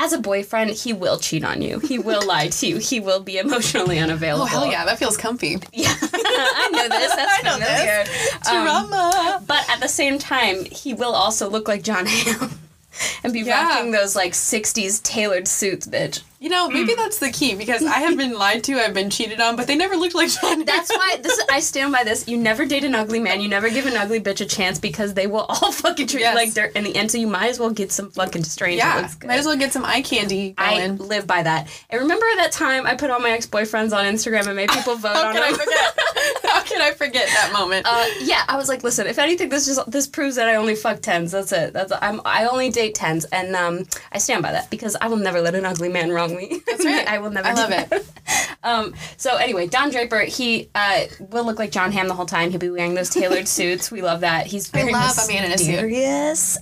[0.00, 1.80] As a boyfriend, he will cheat on you.
[1.80, 2.78] He will lie to you.
[2.78, 4.44] He will be emotionally unavailable.
[4.44, 5.56] Oh, hell yeah, that feels comfy.
[5.72, 7.14] Yeah, I know this.
[7.16, 8.04] That's I know familiar.
[8.48, 9.42] Um, Drama.
[9.46, 12.52] but at the same time, he will also look like Jon Hamm
[13.24, 13.60] and be Yeah.
[13.74, 16.22] rocking those like '60s tailored suits, bitch.
[16.40, 19.40] You know, maybe that's the key because I have been lied to, I've been cheated
[19.40, 20.64] on, but they never looked like John.
[20.64, 21.40] That's why this.
[21.50, 22.28] I stand by this.
[22.28, 23.40] You never date an ugly man.
[23.40, 26.32] You never give an ugly bitch a chance because they will all fucking treat Yes.
[26.34, 27.10] you like dirt in the end.
[27.10, 28.78] So you might as well get some fucking strange.
[28.78, 29.26] yeah, looks good.
[29.28, 31.68] might as well get some eye candy I live by that.
[31.90, 34.94] And remember that time I put all my ex boyfriends on Instagram and made people
[34.94, 35.98] vote How on can I forget?
[36.44, 37.84] How can I forget that moment?
[37.88, 40.76] Uh, yeah, I was like, listen, if anything, this just this proves that I only
[40.76, 41.32] fuck tens.
[41.32, 41.72] That's it.
[41.72, 45.16] That's I'm I only date tens, and um, I stand by that because I will
[45.16, 46.60] never let an ugly man wrong me.
[46.66, 47.06] That's right.
[47.08, 47.48] I will never.
[47.48, 48.04] I love that.
[48.60, 52.50] Um, so anyway, Don Draper, he uh, will look like Jon Hamm the whole time.
[52.50, 53.90] He'll be wearing those tailored suits.
[53.90, 54.46] We love that.
[54.48, 55.68] He's very love a man in a suit.
[55.68, 56.58] mysterious.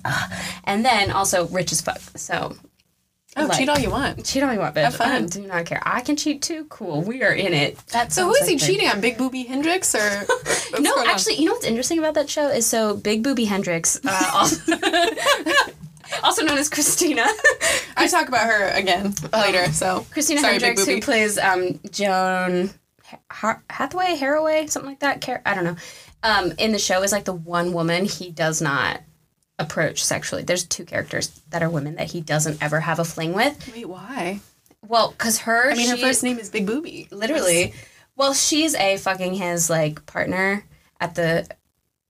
[0.65, 1.99] And then also rich as fuck.
[2.15, 2.55] So
[3.37, 4.25] oh, like- cheat all you want.
[4.27, 4.85] cheat all you want, bitch.
[4.85, 5.25] Have fun.
[5.25, 5.83] I do not care.
[5.85, 6.67] I can cheat too.
[6.69, 7.01] Cool.
[7.01, 7.79] We are in it.
[8.13, 9.01] So Who is is he cheating on?
[9.01, 10.27] Big Booby Hendricks or?
[10.79, 11.15] no, going on?
[11.15, 14.73] actually, you know what's interesting about that show is so Big Booby Hendricks, uh, also,
[16.23, 17.25] also known as Christina,
[17.97, 19.71] I talk about her again later.
[19.73, 22.71] So Christina Sorry, Hendricks, who plays um, Joan
[23.31, 25.21] ha- Hathaway, Haraway, something like that.
[25.21, 25.77] Car- I don't know.
[26.23, 29.01] Um, in the show, is like the one woman he does not
[29.59, 30.43] approach sexually.
[30.43, 33.73] There's two characters that are women that he doesn't ever have a fling with.
[33.73, 34.41] wait, why?
[34.87, 37.09] Well, because her, I mean, her first name is Big Booby.
[37.11, 37.75] literally.
[38.17, 40.65] Well, she's a fucking his like partner
[41.01, 41.47] at the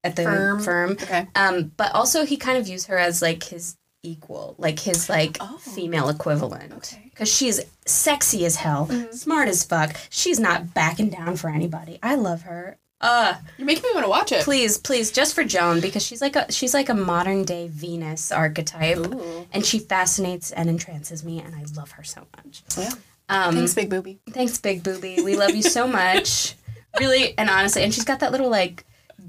[0.04, 0.60] at the Firm.
[0.62, 0.90] firm.
[0.92, 1.26] Okay.
[1.34, 5.36] Um, but also he kind of views her as like his equal, like his like
[5.40, 5.58] Oh.
[5.58, 6.72] female equivalent.
[6.74, 6.96] Okay.
[6.96, 7.08] Mm-hmm.
[7.16, 9.96] Cause she's sexy as hell, smart as fuck.
[10.10, 11.98] She's not backing down for anybody.
[12.02, 12.78] I love her.
[13.00, 14.42] Uh, You're making me want to watch it.
[14.44, 18.32] please, please, just for Joan, because she's like a she's like a modern day Venus
[18.32, 19.46] archetype, Ooh.
[19.52, 22.62] and she fascinates and entrances me, and I love her so much.
[22.76, 22.90] Yeah.
[23.28, 24.18] Um, Thanks, Big Booby.
[24.30, 25.20] Thanks, Big Booby.
[25.22, 26.54] We love you so much.
[26.98, 28.84] really, and honestly, and she's got that little like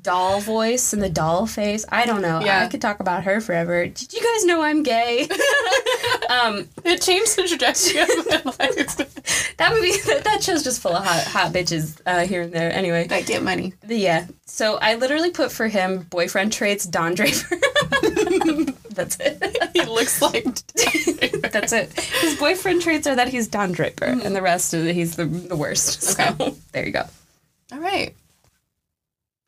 [0.07, 1.85] doll voice and the doll face.
[1.89, 2.39] I don't know.
[2.39, 2.63] Yeah.
[2.63, 3.85] I could talk about her forever.
[3.87, 5.23] Did you guys know I'm gay?
[6.29, 9.57] um, It changed the trajectory of my life.
[9.57, 12.71] that movie, that, that show's just full of hot, hot bitches uh, here and there.
[12.71, 13.73] Anyway, that get money.
[13.87, 14.27] yeah.
[14.45, 17.57] So I literally put for him boyfriend traits Don Draper.
[18.91, 19.43] That's it.
[19.73, 20.45] He looks like.
[21.51, 21.91] That's it.
[21.99, 25.25] His boyfriend traits are that he's Don Draper, and the rest is that he's the
[25.25, 26.01] the worst.
[26.01, 26.53] So Okay.
[26.71, 27.03] there you go.
[27.73, 28.15] All right.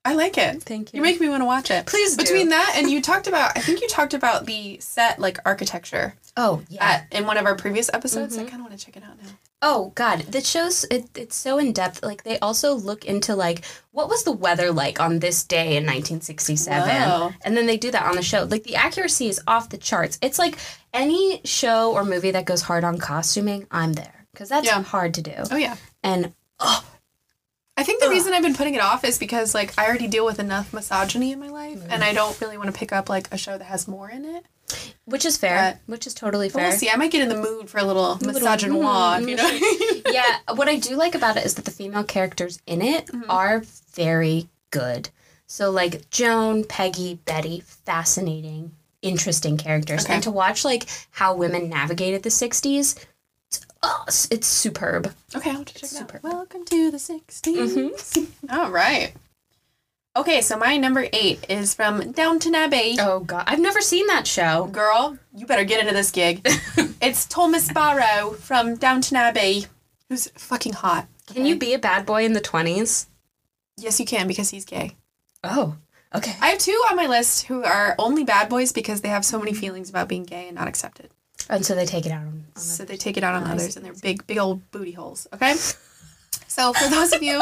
[0.06, 0.64] I like it.
[0.64, 0.98] Thank you.
[0.98, 1.86] You make me want to watch it.
[1.86, 2.24] Please do.
[2.24, 6.16] Between that and you talked about, I think you talked about the set like architecture
[6.38, 6.86] Oh yeah.
[6.86, 8.38] at in one of our previous episodes.
[8.38, 8.50] I mm-hmm.
[8.50, 9.30] kind of want to check it out now.
[9.62, 11.10] Oh God, that shows it.
[11.18, 12.02] It's so in depth.
[12.02, 15.84] Like they also look into like what was the weather like on this day in
[15.84, 17.34] 1967, Wow.
[17.44, 18.44] and then they do that on the show.
[18.46, 20.18] Like the accuracy is off the charts.
[20.22, 20.58] It's like
[20.94, 24.82] any show or movie that goes hard on costuming, I'm there because that's Yeah.
[24.82, 25.34] hard to do.
[25.52, 25.76] Oh yeah.
[26.04, 26.86] And oh,
[27.80, 30.26] I think the reason I've been putting it off is because like I already deal
[30.26, 32.16] with enough misogyny in my life, and I mm.
[32.16, 34.46] don't really want to pick up like a show that has more in it.
[35.06, 36.68] which is fair, which is totally fair.
[36.68, 36.90] we'll see.
[36.90, 39.50] I might get in the mood for a little misogynoir, mm-hmm, you know.
[39.50, 40.12] Mm-hmm.
[40.14, 43.32] yeah, what I do like about it is that the female characters in it Mm-hmm.
[43.32, 43.64] are
[43.94, 45.10] very good.
[45.48, 50.04] So like Joan, Peggy, Betty, fascinating, interesting characters.
[50.04, 50.16] Okay.
[50.16, 53.06] And to watch like how women navigated the 60s, it's,
[53.84, 55.14] oh, it's- superb.
[55.36, 56.18] okay, I'll just check it Super.
[56.18, 56.24] out.
[56.24, 57.42] Welcome to the 60s.
[57.44, 58.50] Mm-hmm.
[58.52, 59.14] All right.
[60.16, 62.98] Okay, so my number eight is from Downton Abbey.
[63.00, 64.66] Oh god, I've never seen that show.
[64.66, 66.42] Girl, you better get into this gig.
[67.02, 69.68] it's Thomas Barrow from Downton Abbey,
[70.10, 71.08] who's fucking hot.
[71.28, 73.06] Can you be a bad boy in the 20s?
[73.78, 74.96] Yes, you can because he's gay.
[75.44, 75.78] Oh,
[76.14, 76.36] okay.
[76.42, 79.38] I have two on my list who are only bad boys because they have so
[79.40, 81.12] many feelings about being gay and not accepted.
[81.50, 83.44] And so they take it out on, on So the they take it out on
[83.44, 85.28] I others and they're big, big old booty holes.
[85.34, 85.56] Okay.
[86.48, 87.40] So for those of you,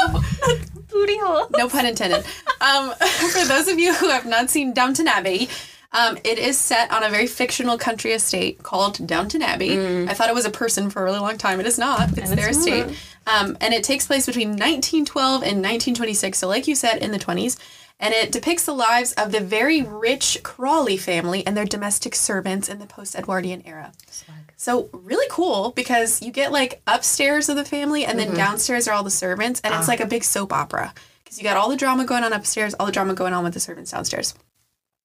[0.90, 1.48] booty hole.
[1.56, 2.24] no pun intended.
[2.60, 2.92] Um,
[3.32, 5.48] for those of you who have not seen Downton Abbey,
[5.92, 10.06] um, it is set on a very fictional country estate called Downton Abbey.
[10.06, 11.58] I thought it was a person for a really long time.
[11.58, 12.16] It is not.
[12.16, 12.96] It's And their it's estate.
[13.26, 16.38] Um, and it takes place between 1912 and 1926.
[16.38, 17.58] So, like you said, in the 20s.
[18.00, 22.68] And it depicts the lives of the very rich Crawley family and their domestic servants
[22.68, 23.92] in the post Edwardian era.
[24.56, 28.94] So really cool because you get like upstairs of the family and then downstairs are
[28.94, 31.76] all the servants and it's like a big soap opera because you got all the
[31.76, 34.34] drama going on upstairs, all the drama going on with the servants downstairs.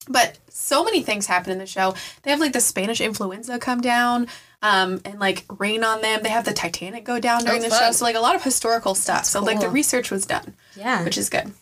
[0.08, 1.96] But so many things happen in the show.
[2.24, 4.28] They have like the Spanish influenza come down
[4.62, 6.22] um, and like rain on them.
[6.24, 7.80] They have the Titanic go down during Oh, the fun.
[7.80, 7.92] show.
[7.92, 9.26] So like a lot of historical stuff.
[9.26, 11.04] so like the research was done Yeah.
[11.04, 11.54] which is good.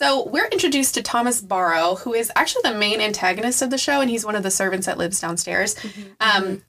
[0.00, 4.00] So we're introduced to Thomas Barrow, who is actually the main antagonist of the show,
[4.00, 5.76] and he's one of the servants that lives downstairs.
[6.20, 6.62] Um,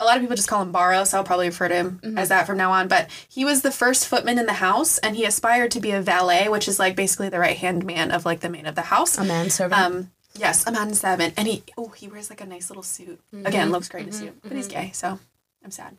[0.00, 2.30] a lot of people just call him Barrow, so I'll probably refer to him as
[2.30, 2.88] that from now on.
[2.88, 6.02] But he was the first footman in the house, and he aspired to be a
[6.02, 8.82] valet, which is like basically the right hand man of like the man of the
[8.82, 9.16] house.
[9.16, 9.80] a manservant.
[9.80, 13.20] Um, yes, a man servant, and he oh he wears like a nice little suit.
[13.44, 15.20] Again, looks great in a suit, but he's gay, so
[15.64, 15.96] I'm sad.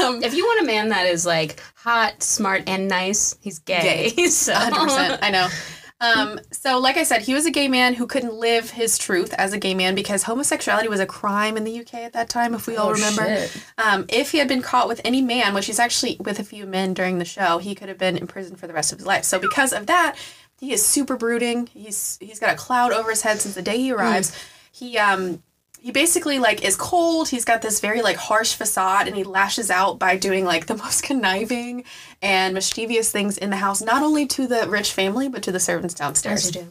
[0.00, 4.10] Um, if you want a man that is like hot, smart, and nice, he's gay.
[4.28, 5.18] so 100%.
[5.20, 5.48] I know.
[6.00, 9.32] Um, so, like I said, he was a gay man who couldn't live his truth
[9.34, 12.52] as a gay man because homosexuality was a crime in the UK at that time,
[12.54, 13.46] if we all Oh, remember.
[13.78, 16.66] Um, if he had been caught with any man, which he's actually with a few
[16.66, 19.06] men during the show, he could have been in prison for the rest of his
[19.06, 19.24] life.
[19.24, 20.16] So, because of that,
[20.60, 21.66] he is super brooding.
[21.68, 24.36] He's he's got a cloud over his head since the day he arrives.
[24.72, 25.42] He um
[25.84, 27.28] he basically like is cold.
[27.28, 30.76] He's got this very like harsh facade, and he lashes out by doing like the
[30.84, 31.84] most conniving
[32.22, 35.60] and mischievous things in the house, not only to the rich family but to the
[35.60, 36.50] servants downstairs.
[36.50, 36.66] Do.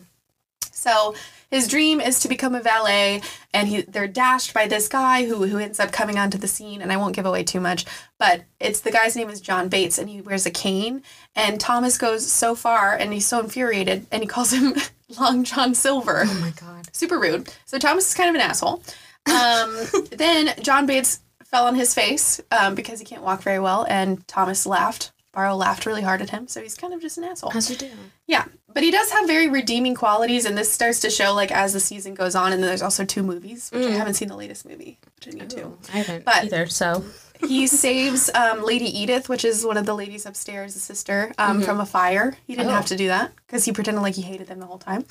[0.72, 1.14] So
[1.52, 3.22] his dream is to become a valet,
[3.54, 6.82] and he they're dashed by this guy who who ends up coming onto the scene.
[6.82, 7.86] And I won't give away too much,
[8.18, 11.04] but it's the guy's name is John Bates, and he wears a cane.
[11.36, 14.74] And Thomas goes so far, and he's so infuriated, and he calls him
[15.20, 16.88] Long John Silver Oh my god.
[16.92, 17.54] super rude.
[17.66, 18.82] So Thomas is kind of an asshole.
[19.26, 19.76] Um,
[20.12, 24.28] then John Bates fell on his face um, because he can't walk very well, and
[24.28, 25.12] Thomas laughed.
[25.34, 27.52] Barrow laughed really hard at him, so he's kind of just an asshole.
[27.56, 27.90] As you do.
[28.28, 31.74] Yeah, but he does have very redeeming qualities, and this starts to show like as
[31.74, 32.54] the season goes on.
[32.54, 35.38] And then there's also two movies, which I haven't seen the latest movie, which I
[35.40, 35.76] need to.
[35.92, 36.68] I haven't But- either.
[36.68, 37.04] So
[37.48, 41.62] He saves um, Lady Edith, which is one of the ladies upstairs, a sister, um,
[41.64, 42.38] from a fire.
[42.46, 42.76] He didn't Oh.
[42.76, 45.04] have to do that because he pretended like he hated them the whole time.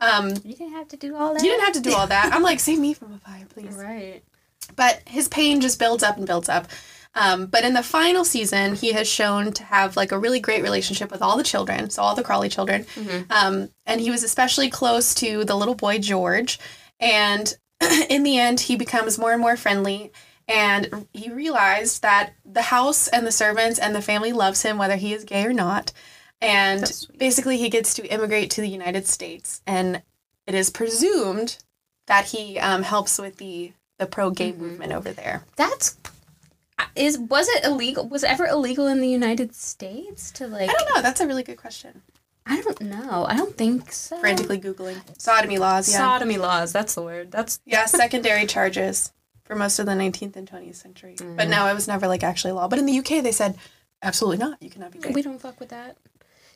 [0.00, 1.42] Um, you didn't have to do all that.
[1.42, 2.32] you didn't have to do all that.
[2.32, 3.74] I'm like, save me from a fire, please.
[3.76, 4.22] Right.
[4.76, 6.68] But his pain just builds up and builds up.
[7.14, 10.62] Um, but in the final season, he has shown to have like a really great
[10.62, 12.84] relationship with all the children, so all the Crawley children.
[13.30, 16.60] Um, and he was especially close to the little boy George.
[17.00, 17.56] And
[18.10, 20.12] in the end, he becomes more and more friendly.
[20.46, 24.96] And he realized that the house and the servants and the family loves him, whether
[24.96, 25.92] he is gay or not.
[26.40, 29.60] And basically, he gets to immigrate to the United States.
[29.66, 30.02] And
[30.46, 31.58] it is presumed
[32.06, 34.62] that he um, helps with the the pro gay mm-hmm.
[34.62, 35.44] movement over there.
[35.56, 35.96] That's
[36.78, 38.08] uh, is was it illegal?
[38.08, 40.70] Was it ever illegal in the United States to like?
[40.70, 41.02] I don't know.
[41.02, 42.02] That's a really good question.
[42.46, 43.26] I don't know.
[43.28, 44.18] I don't think so.
[44.18, 45.90] Frantically googling sodomy laws.
[45.92, 46.72] Yeah, Sodomy laws.
[46.72, 47.30] That's the word.
[47.30, 49.12] That's yeah, secondary charges
[49.44, 51.14] for most of the 19th and 20th century.
[51.18, 51.50] But mm.
[51.50, 52.68] no, it was never like actually law.
[52.68, 53.58] But in the UK, they said
[54.02, 54.62] absolutely not.
[54.62, 55.10] You cannot be gay.
[55.10, 55.98] we don't fuck with that.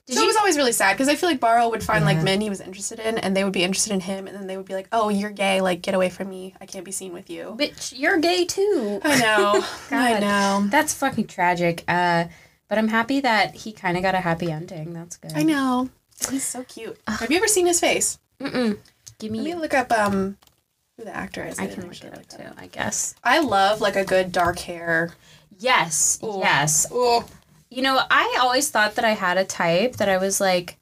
[0.07, 2.21] Did so it was always really sad because I feel like Barrow would find like
[2.23, 4.57] men he was interested in, and they would be interested in him, and then they
[4.57, 5.61] would be like, "Oh, you're gay.
[5.61, 6.55] Like, get away from me.
[6.61, 9.01] I can't be seen with you." Bitch, you're gay too.
[9.05, 9.65] I know.
[9.93, 10.67] I know.
[10.69, 11.85] That's fucking tragic.
[11.87, 12.25] Uh,
[12.69, 14.93] but I'm happy that he kind of got a happy ending.
[14.93, 15.33] That's good.
[15.37, 15.91] I know.
[16.31, 16.99] He's so cute.
[17.07, 18.19] Have you ever seen his face?
[18.41, 18.79] Mm-mm.
[19.21, 19.39] Give me.
[19.39, 20.37] Let me look up um
[20.97, 21.61] who the actor is.
[21.61, 22.51] I can look it up that too.
[22.59, 23.15] I guess.
[23.23, 25.15] I love like a good dark hair.
[25.59, 26.19] Yes.
[26.23, 26.87] Yes.
[26.91, 27.25] Oh,
[27.73, 30.79] You know, I always thought that I had a type that I was like,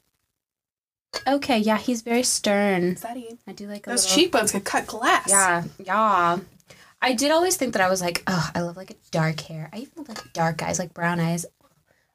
[1.25, 2.97] okay, yeah, he's very stern.
[3.47, 4.17] I do like Those little.
[4.17, 5.29] cheekbones could cut glass.
[5.29, 6.39] Yeah, yeah.
[7.01, 9.69] I did always think that I was like, oh, I love like a dark hair.
[9.71, 11.45] I even like dark eyes, like brown eyes.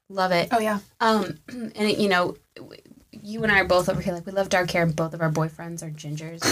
[0.08, 0.48] Love it.
[0.52, 0.80] Oh yeah.
[1.00, 2.36] Um, and it, you know,
[3.22, 5.20] you and I are both over here like we love dark hair, and both of
[5.22, 6.42] our boyfriends are gingers.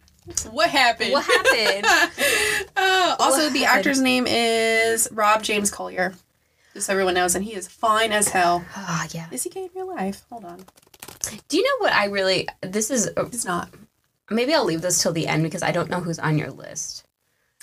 [0.50, 1.12] What happened?
[1.12, 1.86] what happened?
[2.76, 3.78] Uh, also, What the happened?
[3.78, 6.14] actor's name is Rob James Collier.
[6.74, 8.64] Just so everyone knows, and he is fine as hell.
[8.76, 9.26] Ah, yeah.
[9.32, 10.22] Is he gay in real life?
[10.30, 10.64] Hold on.
[11.48, 12.48] Do you know what I really?
[12.62, 13.70] This is He's not.
[14.30, 17.04] maybe I'll leave this till the end because I don't know who's on your list.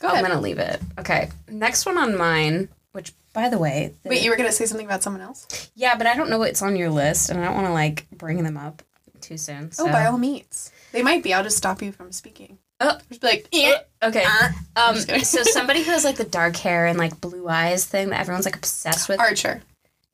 [0.01, 0.81] Go I'm gonna leave it.
[0.99, 1.29] Okay.
[1.49, 4.85] Next one on mine, which by the way, the- Wait, you were gonna say something
[4.85, 5.69] about someone else?
[5.75, 8.07] yeah, but I don't know what's on your list, and I don't want to like
[8.11, 8.83] bring them up
[9.21, 9.71] too soon.
[9.71, 9.85] So.
[9.87, 10.71] Oh, by all means.
[10.91, 11.33] They might be.
[11.33, 12.59] I'll just stop you from speaking.
[12.79, 12.97] Oh.
[13.09, 13.77] Just be like, eh.
[14.03, 14.23] Okay.
[14.25, 18.09] Uh, um, so somebody who has like the dark hair and like blue eyes thing
[18.09, 19.19] that everyone's like obsessed with.
[19.19, 19.61] Archer.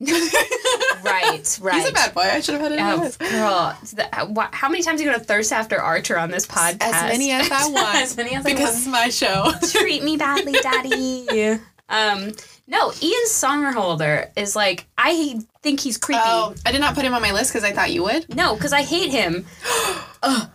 [0.00, 1.74] right, right.
[1.80, 2.22] He's a bad boy.
[2.22, 2.78] I should have had it.
[2.80, 3.78] Oh, girl.
[3.94, 6.78] The- uh, How many times are you going to thirst after Archer on this podcast?
[6.82, 7.96] As many as I want.
[7.96, 8.58] as many as I want.
[8.58, 9.52] because it's my show.
[9.70, 11.58] Treat me badly, daddy.
[11.88, 12.32] um,
[12.66, 16.20] no, Ian Somerhalder is like, I think he's creepy.
[16.24, 18.34] Oh, I did not put him on my list because I thought you would.
[18.34, 19.44] No, because I hate him.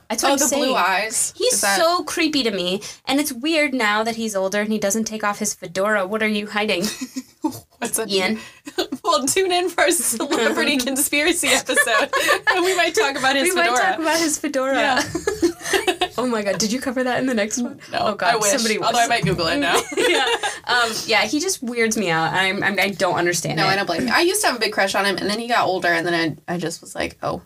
[0.09, 0.63] That's what Oh, I'm the saying.
[0.63, 1.33] blue eyes.
[1.37, 4.79] He's that- so creepy to me, and it's weird now that he's older and he
[4.79, 6.07] doesn't take off his fedora.
[6.07, 6.83] What are you hiding,
[7.77, 8.09] What's that?
[8.09, 8.39] Ian?
[9.03, 12.11] well, tune in for our celebrity conspiracy episode,
[12.51, 13.71] and we might talk about his fedora.
[13.71, 13.71] we fedora.
[13.71, 14.75] might talk about his fedora.
[14.75, 16.09] Yeah.
[16.17, 17.79] oh my god, did you cover that in the next one?
[17.91, 18.49] no, oh god, I wish.
[18.51, 19.79] somebody Although I might Google it now.
[19.95, 20.25] yeah,
[20.65, 22.33] um, yeah, he just weirds me out.
[22.33, 23.69] I'm, I'm I don't understand no, it.
[23.69, 24.13] I don't blame you.
[24.13, 26.05] I used to have a big crush on him, and then he got older, and
[26.05, 27.41] then I, I just was like, oh,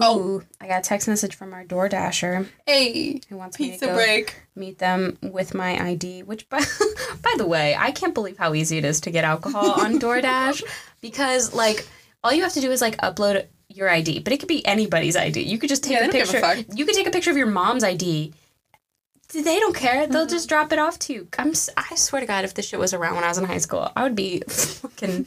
[0.00, 3.86] Oh, I got a text message from our Door Dasher hey, who wants me pizza
[3.86, 4.36] to go break.
[4.56, 6.22] meet them with my ID.
[6.22, 6.60] Which, by,
[7.22, 10.62] by the way, I can't believe how easy it is to get alcohol on DoorDash
[11.00, 11.86] because, like,
[12.24, 15.14] all you have to do is like upload your ID, but it could be anybody's
[15.16, 15.42] ID.
[15.42, 16.64] You could just take Yeah, a they a picture.
[16.74, 18.32] You could take a picture of your mom's ID.
[19.30, 20.06] They don't care.
[20.06, 20.30] They'll Mm-hmm.
[20.30, 21.28] just drop it off to you.
[21.38, 21.52] I'm.
[21.76, 23.92] I swear to God, if this shit was around when I was in high school,
[23.94, 25.26] I would be fucking.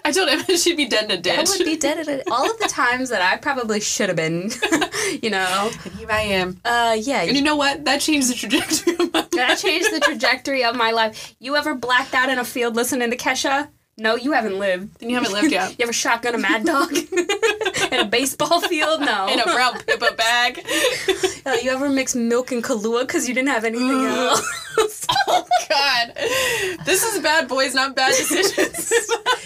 [0.04, 1.38] I told him she'd be dead in a ditch.
[1.38, 2.22] I would be dead at it.
[2.30, 4.50] All of the times that I probably should have been,
[5.22, 5.70] you know.
[5.84, 6.60] And here I am.
[6.64, 7.22] Uh, yeah.
[7.22, 7.84] And you know what?
[7.84, 11.34] That changed the trajectory of my That changed the trajectory of my life.
[11.38, 13.68] You ever blacked out in a field listening to Kesha?
[14.00, 14.98] No, you haven't lived.
[14.98, 15.70] Then you haven't lived yet.
[15.78, 16.90] You ever shotgun a mad dog
[17.92, 19.00] in a baseball field?
[19.02, 19.28] No.
[19.28, 20.64] In a brown paper bag.
[21.46, 25.06] Uh, you ever mix milk and Kahlua because you didn't have anything else?
[25.28, 26.12] oh God,
[26.86, 28.90] this is bad boys, not bad decisions.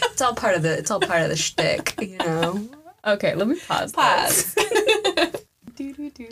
[0.04, 0.78] it's all part of the.
[0.78, 2.68] It's all part of the shtick, you know.
[3.06, 3.92] Okay, let me pause.
[3.92, 4.54] Pause.
[5.76, 6.28] Doo-doo-doo.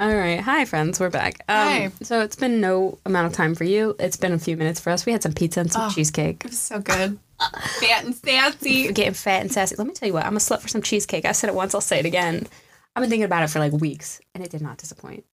[0.00, 1.40] All right, hi friends, we're back.
[1.48, 1.90] Um, Hi.
[2.02, 3.94] So it's been no amount of time for you.
[3.98, 5.06] It's been a few minutes for us.
[5.06, 5.94] We had some pizza and some Oh.
[5.94, 6.44] cheesecake.
[6.44, 7.18] It was so good.
[7.38, 8.92] Fat and sassy.
[8.92, 9.76] Getting fat and sassy.
[9.76, 11.24] Let me tell you what, I'm a slut for some cheesecake.
[11.24, 12.46] I said it once, I'll say it again.
[12.94, 15.24] I've been thinking about it for like weeks, and it did not disappoint.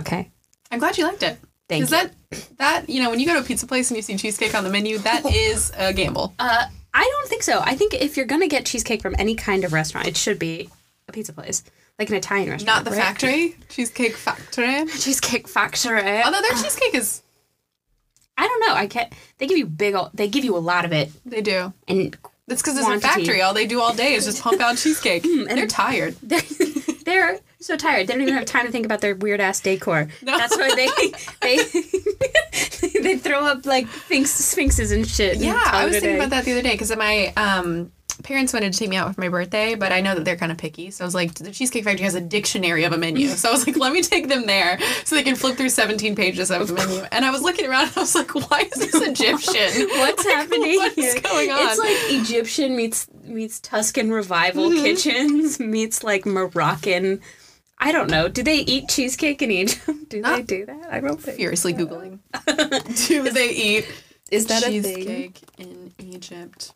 [0.00, 0.30] Okay,
[0.70, 1.38] I'm glad you liked it.
[1.68, 1.86] thank you.
[1.86, 4.16] Because that, that, you know, when you go to a pizza place and you see
[4.16, 6.34] cheesecake on the menu, that is a gamble.
[6.38, 7.60] Uh, I don't think so.
[7.60, 10.68] I think if you're gonna get cheesecake from any kind of restaurant, it should be
[11.08, 11.64] a pizza place,
[11.98, 12.66] like an Italian restaurant.
[12.66, 13.02] Not the right?
[13.02, 13.56] factory.
[13.68, 14.86] Cheesecake Factory.
[14.98, 16.22] Cheesecake Factory.
[16.22, 17.22] Although their cheesecake is,
[18.36, 18.74] I don't know.
[18.74, 19.12] I can't.
[19.38, 19.94] They give you big.
[19.94, 21.72] ol- They give you a lot of it, they do.
[21.88, 22.16] and
[22.48, 23.40] That's because it's a factory.
[23.42, 25.22] All they do all day is just pump out cheesecake.
[25.22, 26.16] They're tired.
[26.22, 26.42] they're
[27.04, 28.06] they're so tired.
[28.06, 30.08] They don't even have time to think about their weird ass decor.
[30.22, 30.36] No.
[30.36, 30.88] That's why they
[31.40, 35.38] they they throw up like sphinx, sphinxes and shit.
[35.38, 37.92] Yeah, I was thinking about that the other day because my um,
[38.24, 40.50] parents wanted to take me out for my birthday, but I know that they're kind
[40.50, 40.90] of picky.
[40.90, 43.28] So I was like, the Cheesecake Factory has a dictionary of a menu.
[43.28, 46.16] So I was like, let me take them there so they can flip through 17
[46.16, 47.02] pages of the menu.
[47.12, 49.88] And I was looking around and I was like, why is this Egyptian?
[49.98, 51.22] What's Like, happening What is here?
[51.22, 51.58] going on?
[51.60, 54.82] It's like Egyptian meets meets Tuscan revival Mm-hmm.
[54.84, 57.20] kitchens meets like Moroccan.
[57.78, 58.28] I don't know.
[58.28, 60.08] Do they eat cheesecake in Egypt?
[60.08, 60.88] Do they do that?
[60.90, 61.36] I don't think.
[61.36, 62.18] furiously Googling.
[63.08, 63.86] Do they eat
[64.30, 64.82] Is that a thing?
[64.82, 66.72] cheesecake in Egypt?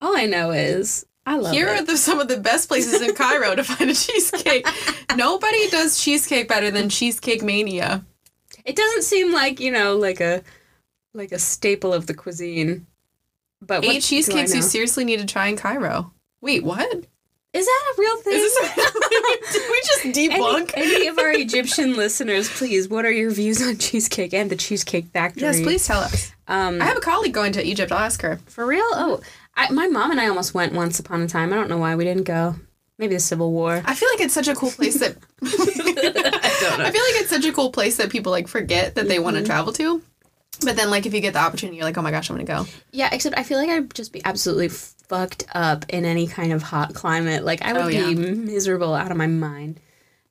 [0.00, 1.80] All I know is I love Here it.
[1.80, 4.66] are the, some of the best places in Cairo to find a cheesecake.
[5.16, 8.04] Nobody does cheesecake better than Cheesecake Mania.
[8.64, 10.42] It doesn't seem like you know, like a
[11.14, 12.86] like a staple of the cuisine.
[13.62, 16.12] But Eight cheesecakes you seriously need to try in Cairo.
[16.40, 17.04] Wait, what?
[17.52, 18.32] Is that a real thing?
[18.34, 20.70] Is this Did we just any, debunk?
[20.76, 25.06] any of our Egyptian listeners, please, what are your views on cheesecake and the Cheesecake
[25.08, 25.42] Factory?
[25.42, 26.32] yes, please tell us.
[26.46, 27.90] Um, I have a colleague going to Egypt.
[27.90, 28.38] I'll ask her.
[28.46, 28.86] for real?
[28.92, 29.20] Oh,
[29.56, 31.52] I, my mom and I almost went once upon a time.
[31.52, 32.56] I don't know why we didn't go.
[32.98, 33.82] Maybe the Civil War.
[33.84, 36.84] I feel like it's such a cool place that I don't know.
[36.84, 39.36] I feel like it's such a cool place that people like forget that they want
[39.36, 39.46] to mm-hmm.
[39.46, 40.02] travel to.
[40.62, 42.44] But then like if you get the opportunity, you're like, oh my gosh, I'm gonna
[42.44, 42.66] go.
[42.92, 46.62] Yeah, except I feel like I'd just be absolutely fucked up in any kind of
[46.62, 47.44] hot climate.
[47.44, 49.80] Like I would Oh, be miserable out of my mind.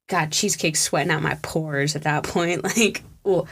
[0.08, 2.64] God, cheesecake sweating out my pores at that point.
[2.78, 3.48] Like, oh.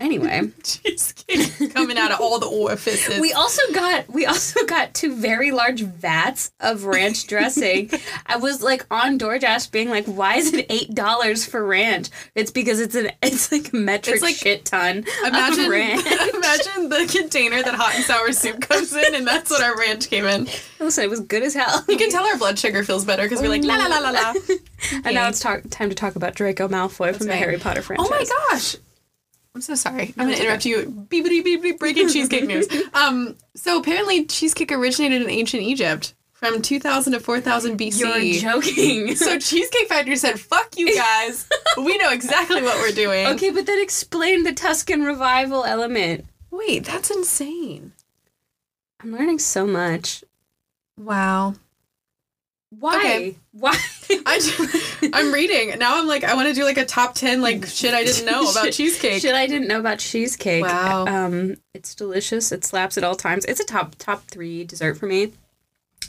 [0.00, 3.20] Anyway, Cheesecake coming out of all the orifices.
[3.20, 7.90] we also got we also got two very large vats of ranch dressing.
[8.26, 12.50] I was like on DoorDash being like, "Why is it eight dollars for ranch?" It's
[12.50, 16.04] because it's an it's like a metric It's like- shit ton imagine of ranch.
[16.34, 20.08] imagine the container that hot and sour soup comes in, and that's what our ranch
[20.10, 20.48] came in.
[20.80, 21.84] Listen, it was good as hell.
[21.88, 24.10] You can tell our blood sugar feels better because we're like la la la la
[24.10, 24.34] la.
[25.04, 27.36] And now it's talk- time to talk about Draco Malfoy from the.
[27.36, 28.06] Harry Potter franchise.
[28.08, 28.76] Oh my gosh.
[29.54, 30.14] I'm so sorry.
[30.16, 31.06] I'm gonna interrupt you.
[31.10, 32.66] Beepity beep beep breaking cheesecake news.
[32.94, 38.00] Um, so apparently cheesecake originated in ancient Egypt from 2000 to 4000 BC.
[38.00, 39.14] You're joking.
[39.14, 41.48] So Cheesecake Factory said, "Fuck you guys.
[41.76, 46.24] we know exactly what we're doing." okay, but then explain the Tuscan revival element.
[46.50, 47.92] Wait, that's insane.
[49.00, 50.24] I'm learning so much.
[50.96, 51.54] Wow.
[52.78, 52.96] Why?
[52.96, 53.36] Okay.
[53.52, 53.76] Why?
[54.26, 55.98] I just, I'm reading now.
[55.98, 58.50] I'm like, I want to do like a top ten like shit I didn't know
[58.50, 59.20] about cheesecake.
[59.20, 60.62] Shit I didn't know about cheesecake.
[60.62, 61.06] Wow.
[61.06, 62.50] Um, it's delicious.
[62.50, 63.44] It slaps at all times.
[63.44, 65.32] It's a top top three dessert for me,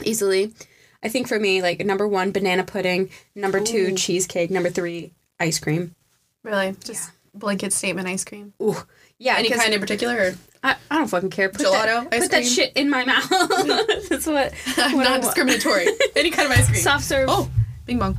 [0.04, 0.54] easily.
[1.02, 3.10] I think for me, like number one, banana pudding.
[3.34, 3.94] Number two, Ooh.
[3.94, 4.50] cheesecake.
[4.50, 5.94] Number three, ice cream.
[6.42, 8.54] Really, just blanket statement ice cream.
[8.62, 8.76] Ooh,
[9.18, 9.36] yeah.
[9.36, 10.16] Any kind in particular?
[10.16, 10.34] Or
[10.64, 11.50] I, I don't fucking care.
[11.50, 13.28] Put Gelato, that, put that shit in my mouth.
[14.08, 14.54] That's what.
[14.78, 15.86] I'm what not discriminatory.
[16.16, 16.80] Any kind of ice cream.
[16.80, 17.28] Soft serve.
[17.30, 17.50] Oh,
[17.84, 18.16] bing bong.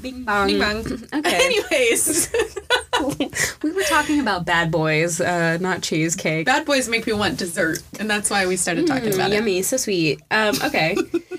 [0.00, 0.46] Hot- Bing bong.
[0.46, 1.06] Bing bong.
[1.20, 1.44] Okay.
[1.44, 2.32] Anyways,
[3.62, 6.46] we were talking about bad boys, uh, not cheesecake.
[6.46, 9.34] bad boys make me want dessert, and that's why we started talking about it.
[9.34, 10.20] Yummy, so sweet.
[10.30, 10.96] Um, okay.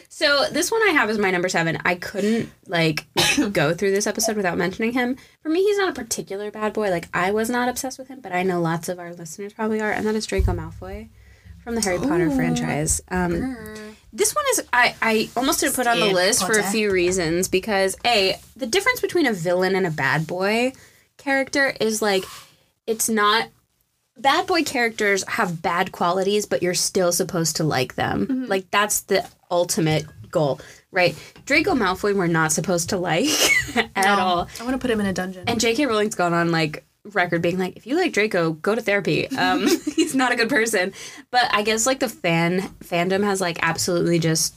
[0.09, 1.78] so this one I have is my number seven.
[1.86, 3.05] I couldn't like
[3.51, 5.18] go through this episode without mentioning him.
[5.41, 6.89] For me, he's not a particular bad boy.
[6.89, 9.82] Like I was not obsessed with him, but I know lots of our listeners probably
[9.82, 11.09] are, and that is Draco Malfoy
[11.64, 13.01] from the Harry Potter franchise.
[13.09, 13.55] Um,
[14.14, 17.47] this one is I, I almost didn't put on the list for a few reasons
[17.47, 20.74] because a the difference between a villain and a bad boy
[21.18, 22.24] character is like
[22.88, 23.47] it's not
[24.18, 28.45] bad boy characters have bad qualities but you're still supposed to like them.
[28.47, 30.59] Like that's the ultimate goal
[30.91, 31.16] right?
[31.45, 33.30] Draco malfoy we're not supposed to like
[33.95, 34.47] at all.
[34.59, 35.45] I want to put him in a dungeon.
[35.47, 35.86] and J.K.
[35.86, 39.28] Rowling's gone on like record being like, if you like Draco, go to therapy.
[39.38, 40.93] Um, he's not a good person.
[41.32, 44.54] But I guess like the fan fandom has like absolutely just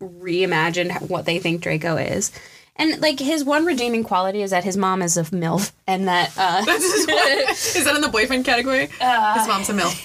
[0.00, 2.32] reimagined what they think Draco is.
[2.76, 6.32] And like his one redeeming quality is that his mom is a MILF and that
[6.36, 8.86] uh Is that in the boyfriend category?
[8.86, 10.02] His mom's a milf.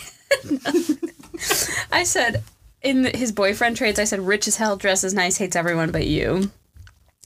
[1.91, 2.43] I said
[2.81, 6.07] in the, his boyfriend traits, I said rich as hell, dresses nice, hates everyone but
[6.07, 6.51] you.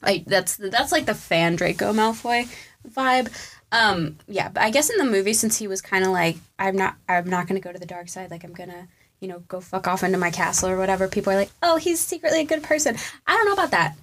[0.01, 2.47] Like that's that's like the fan Draco Malfoy
[2.87, 3.31] vibe.
[3.75, 6.75] Um, yeah, but I guess in the movie, since he was kind of like, I'm
[6.75, 8.31] not, I'm not gonna go to the dark side.
[8.31, 8.87] Like I'm gonna,
[9.19, 11.07] you know, go fuck off into my castle or whatever.
[11.07, 12.95] People are like, oh, he's secretly a good person.
[13.27, 13.95] I don't know about that.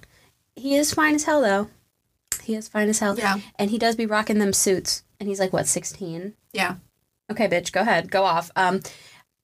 [0.55, 1.69] He is fine as hell though.
[2.43, 3.17] He is fine as hell.
[3.17, 3.37] Yeah.
[3.57, 5.03] And he does be rocking them suits.
[5.19, 6.33] And he's like, what, 16?
[6.51, 6.75] Yeah.
[7.31, 8.51] Okay, bitch, go ahead, go off.
[8.55, 8.81] Um,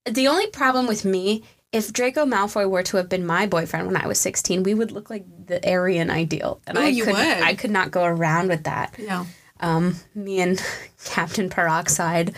[0.05, 3.95] the only problem with me, if Draco Malfoy were to have been my boyfriend when
[3.95, 7.13] I was sixteen, we would look like the Aryan ideal, and Ooh, I you could,
[7.13, 7.21] would.
[7.41, 8.95] I could not go around with that.
[8.97, 9.25] Yeah.
[9.59, 10.61] Um, me and
[11.05, 12.35] Captain Peroxide.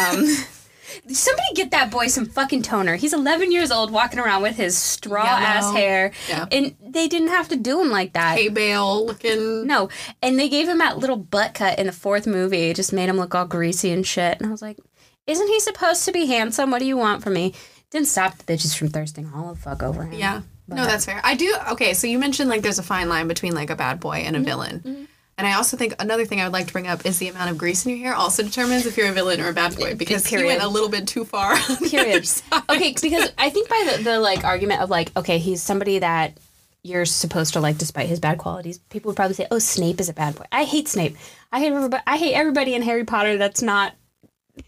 [0.00, 0.26] Um,
[1.08, 2.96] somebody get that boy some fucking toner.
[2.96, 6.46] He's eleven years old, walking around with his straw ass hair, Yeah.
[6.50, 8.36] and they didn't have to do him like that.
[8.38, 9.66] Hay bale looking.
[9.66, 9.88] No,
[10.22, 12.70] and they gave him that little butt cut in the fourth movie.
[12.70, 14.38] It just made him look all greasy and shit.
[14.38, 14.78] And I was like,
[15.26, 16.70] isn't he supposed to be handsome?
[16.70, 17.54] What do you want from me?
[17.90, 20.12] Didn't stop the bitches from thirsting all the fuck over him.
[20.18, 20.42] Yeah.
[20.68, 21.20] No, that's fair.
[21.22, 21.54] I do.
[21.70, 24.34] Okay, so you mentioned like there's a fine line between like a bad boy and
[24.34, 25.06] a villain.
[25.38, 27.50] And I also think another thing I would like to bring up is the amount
[27.50, 29.94] of grease in your hair also determines if you're a villain or a bad boy
[29.94, 31.52] because he went a little bit too far.
[31.54, 32.42] on the other Period.
[32.70, 36.38] okay, because I think by the, the like argument of like, okay, he's somebody that
[36.82, 40.08] you're supposed to like despite his bad qualities, people would probably say, Oh, Snape is
[40.08, 40.44] a bad boy.
[40.52, 41.16] I hate Snape.
[41.52, 43.94] I hate everybody I hate everybody in Harry Potter that's not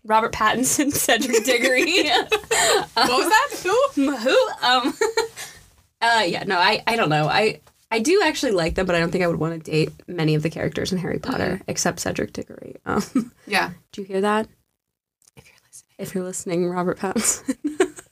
[0.04, 2.10] Robert Pattinson, Cedric Diggory.
[2.94, 3.60] What was that?
[3.94, 4.16] Who?
[4.16, 4.48] Who?
[4.62, 4.94] Um
[6.02, 7.26] Uh yeah, no, I I don't know.
[7.26, 7.60] I
[7.90, 10.34] I do actually like them, but I don't think I would want to date many
[10.34, 12.76] of the characters in Harry Potter except Cedric Diggory.
[12.86, 13.70] Um, Yeah.
[13.92, 14.46] do you hear that?
[15.36, 15.94] If you're listening.
[15.98, 17.56] If you're listening, Robert Pattinson.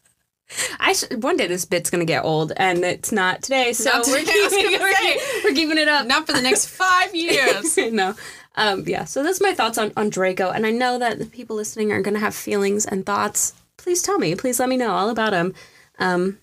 [0.80, 4.06] I sh- one day this bit's gonna get old, and it's not today, so Not
[4.06, 5.18] we're today, was keeping, we're, say.
[5.44, 6.06] we're keeping it up.
[6.06, 7.76] Not for the next five years.
[7.76, 8.14] no,
[8.54, 9.04] um, yeah.
[9.04, 12.00] So that's my thoughts on on Draco, and I know that the people listening are
[12.00, 13.54] gonna have feelings and thoughts.
[13.76, 14.34] Please tell me.
[14.36, 15.52] Please let me know all about him.
[15.98, 16.38] Um,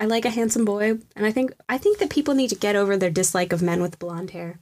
[0.00, 2.74] I like a handsome boy, and I think I think that people need to get
[2.74, 4.58] over their dislike of men with blonde hair.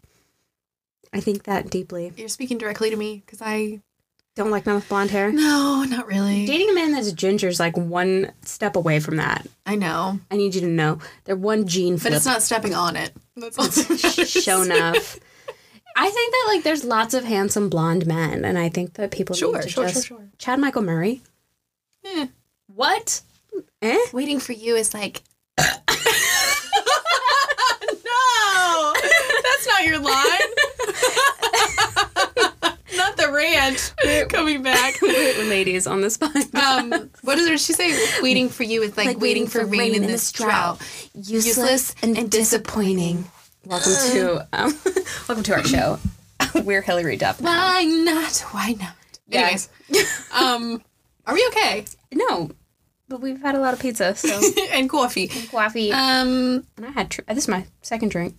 [1.12, 2.12] I think that deeply.
[2.16, 3.80] You're speaking directly to me because I.
[4.34, 5.32] Don't like men with blonde hair.
[5.32, 6.46] No, not really.
[6.46, 9.46] Dating a man that's ginger is like one step away from that.
[9.66, 12.72] I know, I need you to know they're one gene for but it's not stepping
[12.74, 13.12] on it.
[13.36, 14.24] That's all.
[14.24, 15.18] show enough.
[15.96, 19.34] I think that like there's lots of handsome blonde men, and I think that people
[19.34, 20.28] Sure, need to sure, sure, sure.
[20.38, 21.20] Chad Michael Murray.
[22.04, 22.28] Eh.
[22.68, 23.22] What?
[23.82, 23.98] Eh?
[24.12, 25.22] Waiting for you is like.
[28.04, 28.94] No,
[29.42, 30.50] that's not your line.
[32.96, 35.00] not the ranch coming back.
[35.02, 36.36] Ladies on the spot.
[36.54, 38.22] Um, what does she say?
[38.22, 40.80] Waiting for you is like, waiting, for rain, in this drought.
[41.14, 43.24] useless and disappointing.
[43.64, 44.74] Welcome to um,
[45.28, 45.98] welcome to our show.
[46.54, 47.40] We're Hilary Duff.
[47.40, 48.38] Why not?
[48.52, 48.94] Why not?
[49.28, 49.40] Yeah.
[49.40, 49.68] Anyways,
[50.32, 50.82] um,
[51.26, 51.84] are we okay?
[52.12, 52.50] No,
[53.08, 54.40] but we've had a lot of pizza, so
[54.72, 55.30] and coffee.
[55.34, 55.92] And coffee.
[55.92, 58.36] Um, and I had tr- this is my second drink.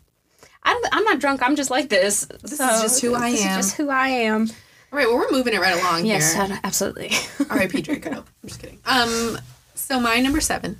[0.64, 1.42] I'm, I'm not drunk.
[1.42, 2.26] I'm just like this.
[2.42, 3.34] This is just who I am.
[3.60, 4.50] Is just who I am.
[4.92, 6.60] all right, well, we're moving it right along Yes, here.
[6.64, 7.12] absolutely.
[7.50, 7.82] R.I.P.
[7.82, 8.12] Draco.
[8.12, 8.80] I'm just kidding.
[8.86, 9.38] Um,
[9.74, 10.80] so my number seven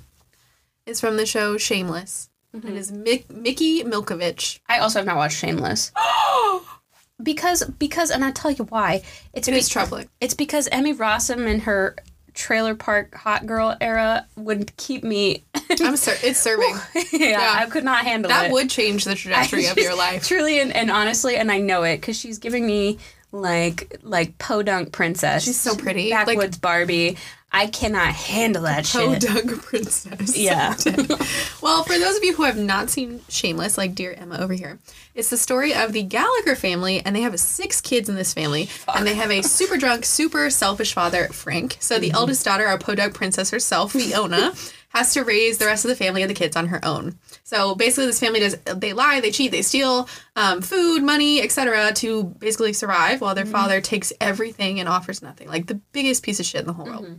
[0.86, 2.28] is from the show Shameless.
[2.54, 2.68] Mm-hmm.
[2.68, 4.58] It is Mick- Mickey Milkovich.
[4.68, 5.92] I also have not watched Shameless
[7.22, 9.02] because because and I tell you why.
[9.32, 10.08] It's It be- troubling.
[10.20, 11.96] It's because Emmy Rossum and her
[12.34, 15.44] trailer park hot girl era would keep me.
[15.80, 16.74] I'm ser- it's serving.
[17.12, 18.52] yeah, I could not handle That it.
[18.52, 20.26] would change the trajectory of your life.
[20.26, 22.98] Truly and, and honestly, and I know it because she's giving me
[23.32, 25.44] like like podunk princess.
[25.44, 26.10] She's so pretty.
[26.10, 27.16] Like- Backwoods Barbie.
[27.52, 29.22] I cannot handle that Oh, shit.
[29.22, 30.36] Doug Princess.
[30.36, 30.74] Yeah.
[31.60, 34.78] well, for those of you who have not seen Shameless, like dear Emma over here,
[35.14, 38.68] it's the story of the Gallagher family, and they have six kids in this family,
[38.94, 41.76] and they have a super drunk, super selfish father, Frank.
[41.80, 42.16] So the mm-hmm.
[42.16, 44.52] eldest daughter, our podunk princess herself, Fiona,
[44.90, 47.18] has to raise the rest of the family and the kids on her own.
[47.42, 51.92] So basically, this family does they lie, they cheat, they steal um, food, money, etc.
[51.94, 53.52] to basically survive, while their mm-hmm.
[53.52, 56.86] father takes everything and offers nothing, like the biggest piece of shit in the whole
[56.86, 57.04] world.
[57.04, 57.14] Mm-hmm.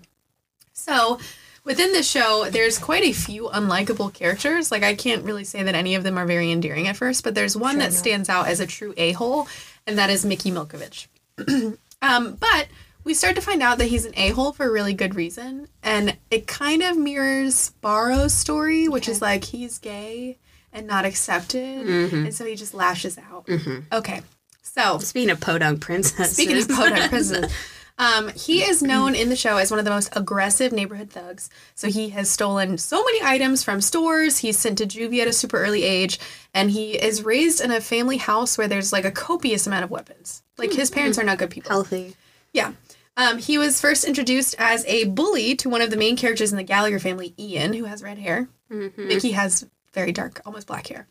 [0.81, 1.19] So,
[1.63, 4.71] within the show, there's quite a few unlikable characters.
[4.71, 7.35] Like, I can't really say that any of them are very endearing at first, but
[7.35, 9.47] there's one that stands out as a true a hole,
[9.85, 11.07] and that is Mickey Milkovich.
[12.01, 12.67] um, but
[13.03, 15.67] we start to find out that he's an a hole for a really good reason,
[15.83, 20.37] and it kind of mirrors Barrow's story, which is like he's gay
[20.73, 21.87] and not accepted,
[22.25, 23.47] and so he just lashes out.
[23.91, 24.21] Okay,
[24.63, 27.53] so Speaking of podunk princess, Speaking of podunk princess,
[28.01, 31.51] um, he is known in the show as one of the most aggressive neighborhood thugs.
[31.75, 34.39] So he has stolen so many items from stores.
[34.39, 36.19] He's sent to juvie at a super early age,
[36.51, 39.91] and he is raised in a family house where there's like a copious amount of
[39.91, 40.41] weapons.
[40.57, 41.69] Like his parents are not good people.
[41.69, 42.15] healthy.
[42.53, 42.73] Yeah.
[43.17, 46.57] Um, he was first introduced as a bully to one of the main characters in
[46.57, 48.49] the Gallagher family, Ian, who has red hair.
[48.69, 51.07] Mickey has very dark, almost black hair.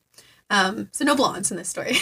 [0.48, 1.96] Um, so no blondes in this story.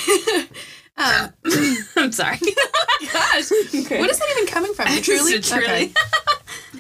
[0.99, 1.33] um,
[1.97, 2.39] I'm sorry.
[3.13, 4.87] gosh, what is that even coming from?
[5.03, 5.95] Truly, Truly.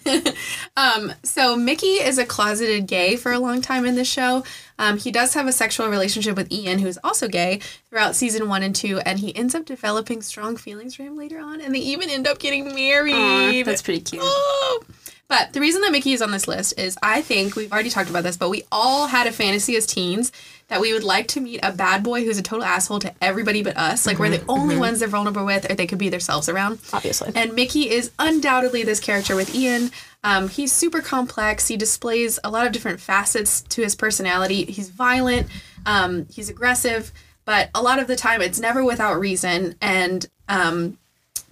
[0.06, 0.32] Okay.
[0.76, 4.44] um, so Mickey is a closeted gay for a long time in this show.
[4.78, 7.60] Um, he does have a sexual relationship with Ian, who's also gay,
[7.90, 11.38] throughout season one and two, and he ends up developing strong feelings for him later
[11.38, 13.66] on, and they even end up getting married.
[13.66, 14.22] that's pretty cute.
[14.24, 14.82] Oh.
[15.28, 18.08] But the reason that Mickey is on this list is I think we've already talked
[18.08, 20.32] about this, but we all had a fantasy as teens
[20.68, 23.62] that we would like to meet a bad boy who's a total asshole to everybody
[23.62, 24.06] but us.
[24.06, 26.78] Like we're the only ones they're vulnerable with, or they could be themselves around.
[26.92, 27.32] Obviously.
[27.34, 29.90] And Mickey is undoubtedly this character with Ian.
[30.24, 31.68] Um, he's super complex.
[31.68, 34.64] He displays a lot of different facets to his personality.
[34.64, 35.46] He's violent.
[35.86, 37.12] Um, he's aggressive,
[37.44, 39.76] but a lot of the time it's never without reason.
[39.80, 40.98] And um,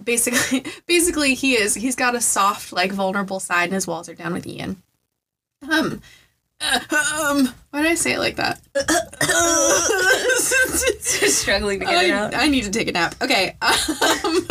[0.07, 1.75] basically, basically he is.
[1.75, 4.81] He's got a soft, like vulnerable side, and his walls are down with Ian.
[5.69, 6.01] Um.
[6.59, 6.79] uh,
[7.21, 8.59] um, why did I say it like that?
[11.47, 12.33] struggling to get it I, out.
[12.33, 13.15] I need to take a nap.
[13.21, 13.55] Okay.
[13.61, 14.47] Um,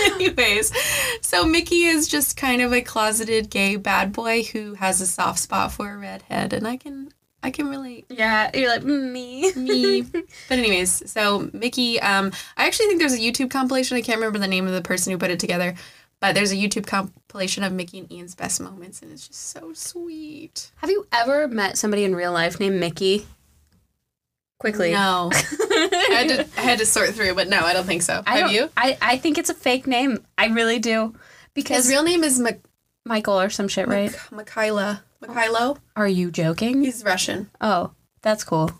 [0.04, 0.72] anyways,
[1.20, 5.38] so Mickey is just kind of a closeted gay bad boy who has a soft
[5.38, 7.12] spot for a redhead, and I can
[7.44, 8.06] I can relate.
[8.08, 9.52] Yeah, you're like "Mm, me.
[9.52, 10.00] Me.
[10.48, 13.98] but anyways, so Mickey, um, I actually think there's a YouTube compilation.
[13.98, 15.74] I can't remember the name of the person who put it together,
[16.20, 19.74] but there's a YouTube compilation of Mickey and Ian's best moments, and it's just so
[19.74, 20.70] sweet.
[20.76, 23.26] Have you ever met somebody in real life named Mickey?
[24.58, 24.92] Quickly.
[24.92, 28.22] No, I had to I had to sort through, but no, I don't think so.
[28.26, 28.70] I Have you?
[28.74, 30.24] I, I think it's a fake name.
[30.38, 31.14] I really do.
[31.52, 32.40] Because His real name is
[33.04, 34.10] Michael or some shit, right?
[34.30, 35.00] Mikhaila.
[35.22, 35.78] Mikhailo.
[35.96, 36.82] Are you joking?
[36.82, 37.50] He's Russian.
[37.60, 37.92] Oh,
[38.22, 38.70] that's cool.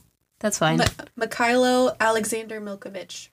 [0.41, 0.79] That's fine.
[0.79, 0.85] Mi-
[1.27, 3.29] Mikhailo Alexander Milkovich.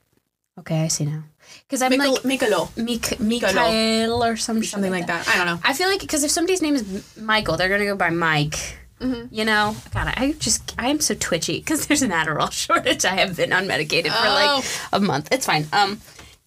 [0.60, 1.24] okay, I see now.
[1.68, 2.78] Because I'm Mikhail, like Mikhailo.
[2.78, 5.28] Mik- Mikhail or some shit Something like that.
[5.28, 5.60] I don't know.
[5.64, 8.78] I feel like because if somebody's name is Michael, they're gonna go by Mike.
[9.00, 9.34] Mm-hmm.
[9.34, 13.04] You know, God, I just I am so twitchy because there's an Adderall shortage.
[13.04, 14.64] I have been unmedicated for like Oh.
[14.94, 15.30] a month.
[15.32, 15.66] It's fine.
[15.74, 16.00] Um,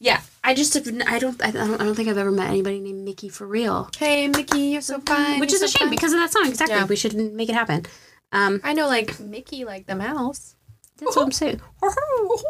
[0.04, 2.78] yeah, I just have, I don't I don't I don't think I've ever met anybody
[2.78, 5.40] named Mickey for real, Hey, Mickey, you're so fine.
[5.40, 5.90] which is a shame fine.
[5.96, 6.46] because of that song.
[6.46, 6.84] Exactly, Yeah.
[6.84, 7.86] we should make it happen.
[8.30, 10.56] Um, I know, like Mickey, like the mouse.
[10.98, 11.60] that's what I'm saying.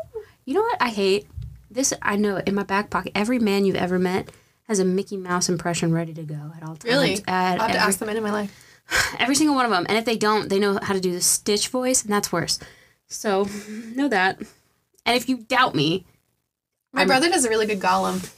[0.47, 1.27] You know what I hate?
[1.71, 3.13] This I know in my back pocket.
[3.15, 4.31] Every man you've ever met
[4.69, 6.85] has a Mickey Mouse impression ready to go at all times.
[6.85, 7.15] Really?
[7.27, 8.53] At I'll have to ask them men in my life.
[9.19, 9.87] every single one of them.
[9.89, 12.59] And if they don't, they know how to do the Stitch voice, and that's worse.
[13.09, 13.49] So
[13.95, 14.39] know that.
[15.07, 16.07] And if you doubt me,
[16.95, 18.31] My brother does a really good Gollum.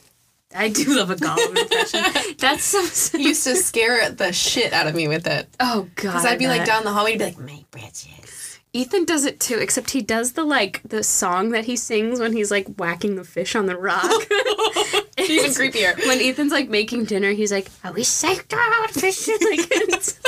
[0.55, 2.35] I do love a Gollum impression.
[2.39, 3.17] That's so.
[3.17, 5.47] He used to scare the shit out of me with it.
[5.59, 6.11] Oh God!
[6.11, 9.25] Because I'd be I like down the hallway, he'd be like, "My britches." Ethan does
[9.25, 12.67] it too, except he does the like the song that he sings when he's like
[12.77, 14.03] whacking the fish on the rock.
[15.19, 15.97] It's even creepier.
[16.07, 19.39] when Ethan's like making dinner, he's like, "I wish I got fish." Like,
[19.71, 20.19] it's,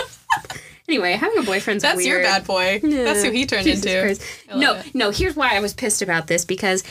[0.88, 2.26] Anyway, having a boyfriend's That's your weird.
[2.26, 2.80] bad boy.
[2.82, 4.02] That's who he turned Jesus into.
[4.02, 4.22] Christ.
[4.50, 4.96] I love No, it.
[4.96, 5.10] no.
[5.12, 6.84] Here's why I was pissed about this because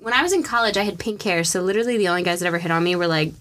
[0.00, 1.44] when I was in college, I had pink hair.
[1.44, 3.32] So literally, the only guys that ever hit on me were like,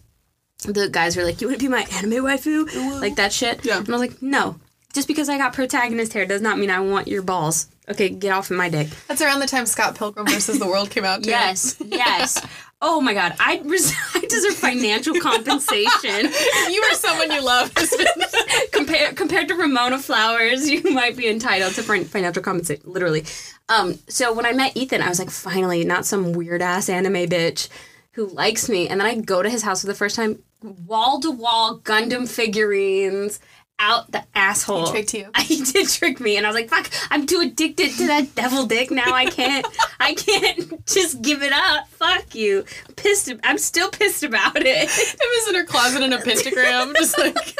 [0.65, 3.65] the guys were like, "You want to be my anime waifu?" Like that shit.
[3.65, 3.77] Yeah.
[3.79, 4.59] And I was like, "No."
[4.93, 7.67] Just because I got protagonist hair does not mean I want your balls.
[7.89, 8.87] Okay, get off of my dick.
[9.07, 11.29] That's around the time Scott Pilgrim versus the World came out too.
[11.29, 12.43] Yes, yes.
[12.81, 16.31] Oh my god, I, res- I deserve financial compensation.
[16.69, 17.71] you are someone you love.
[18.71, 22.83] compared compared to Ramona Flowers, you might be entitled to financial compensation.
[22.85, 23.25] Literally.
[23.69, 23.99] Um.
[24.07, 27.69] So when I met Ethan, I was like, finally, not some weird ass anime bitch
[28.13, 28.87] who likes me.
[28.87, 32.27] And then I go to his house for the first time, wall to wall Gundam
[32.27, 33.39] figurines.
[33.81, 34.87] Out the asshole.
[34.87, 35.31] He tricked you.
[35.41, 36.91] He did trick me, and I was like, "Fuck!
[37.09, 39.13] I'm too addicted to that devil dick now.
[39.13, 39.65] I can't.
[39.99, 41.87] I can't just give it up.
[41.89, 42.65] Fuck you.
[42.87, 43.31] I'm pissed.
[43.43, 44.65] I'm still pissed about it.
[44.65, 47.55] It was in her closet in a pentagram, just like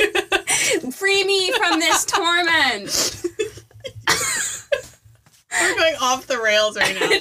[0.93, 3.25] Free me from this torment."
[5.61, 7.09] We're going off the rails right now.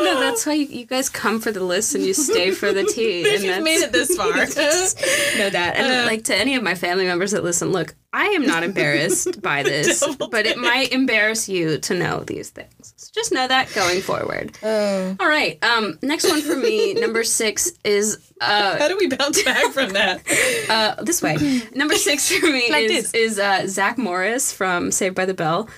[0.00, 2.84] No, that's why you, you guys come for the list and you stay for the
[2.84, 3.28] tea.
[3.34, 4.30] And You've made it this far.
[4.32, 5.74] know that.
[5.76, 9.42] And like to any of my family members that listen, look, I am not embarrassed
[9.42, 12.94] by this, but it might embarrass you to know these things.
[12.96, 14.56] So just know that going forward.
[14.62, 15.16] Oh.
[15.18, 15.62] All right.
[15.64, 19.90] Um, next one for me, number six is uh, How do we bounce back from
[19.94, 20.22] that?
[20.70, 21.62] uh, this way.
[21.74, 23.14] Number six for me Like is this.
[23.14, 25.68] is uh, Zach Morris from Saved by the Bell.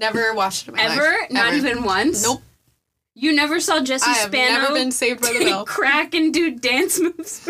[0.00, 1.02] Never watched it in my Ever?
[1.02, 1.30] life.
[1.30, 1.56] Not Ever.
[1.68, 2.22] even once.
[2.24, 2.42] Nope.
[3.14, 5.64] You never saw Jessie I have Spano never been saved by the bell.
[5.66, 7.48] crack and do dance moves.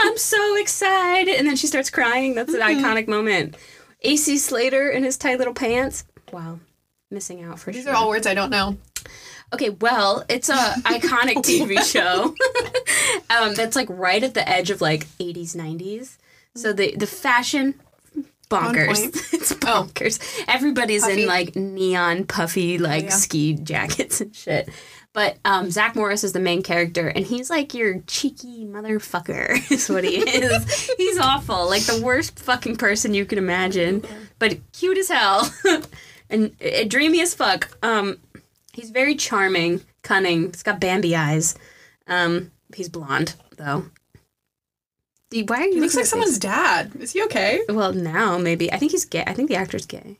[0.00, 1.36] I'm so excited.
[1.36, 2.34] And then she starts crying.
[2.34, 2.84] That's an Mm-hmm.
[2.84, 3.56] iconic moment.
[4.02, 6.04] AC Slater in his tight little pants.
[6.32, 6.60] Wow.
[7.10, 7.92] Missing out for These sure.
[7.92, 8.76] are all words I don't know.
[9.54, 10.52] okay, well, it's a
[10.84, 12.34] iconic TV show.
[13.34, 16.18] um, that's like right at the edge of like 80s, 90s.
[16.54, 17.74] So the the fashion
[18.48, 18.98] bonkers.
[19.32, 20.44] it's bonkers.
[20.48, 21.22] Everybody's Puffy.
[21.22, 23.10] in like neon puffy like yeah.
[23.10, 24.68] ski jackets and shit.
[25.12, 29.88] But um, Zach Morris is the main character, and he's like your cheeky motherfucker, is
[29.88, 30.90] what he is.
[30.96, 34.04] he's awful, like the worst fucking person you could imagine,
[34.38, 35.50] but cute as hell,
[36.30, 37.76] and uh, dreamy as fuck.
[37.82, 38.18] Um,
[38.72, 40.48] he's very charming, cunning.
[40.48, 41.56] He's got Bambi eyes.
[42.06, 43.86] Um, he's blonde though.
[45.30, 45.74] Why are you?
[45.74, 46.92] He looks like someone's dad.
[47.00, 47.60] Is he okay?
[47.68, 48.72] Well, now maybe.
[48.72, 49.24] I think he's gay.
[49.26, 50.18] I think the actor's gay.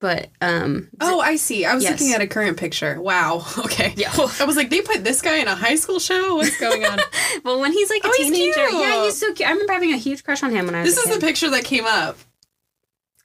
[0.00, 1.66] But um, Oh, I see.
[1.66, 2.00] I was Yes.
[2.00, 3.00] looking at a current picture.
[3.00, 3.44] Wow.
[3.58, 3.92] Okay.
[3.96, 4.10] yeah.
[4.40, 6.36] I was like, they put this guy in a high school show?
[6.36, 6.98] What's going on?
[7.44, 8.80] well, when he's like a Oh, he's teenager, cute.
[8.80, 9.46] yeah, he's so cute.
[9.48, 10.94] I remember having a huge crush on him when I was.
[10.96, 12.16] this is the picture that came up.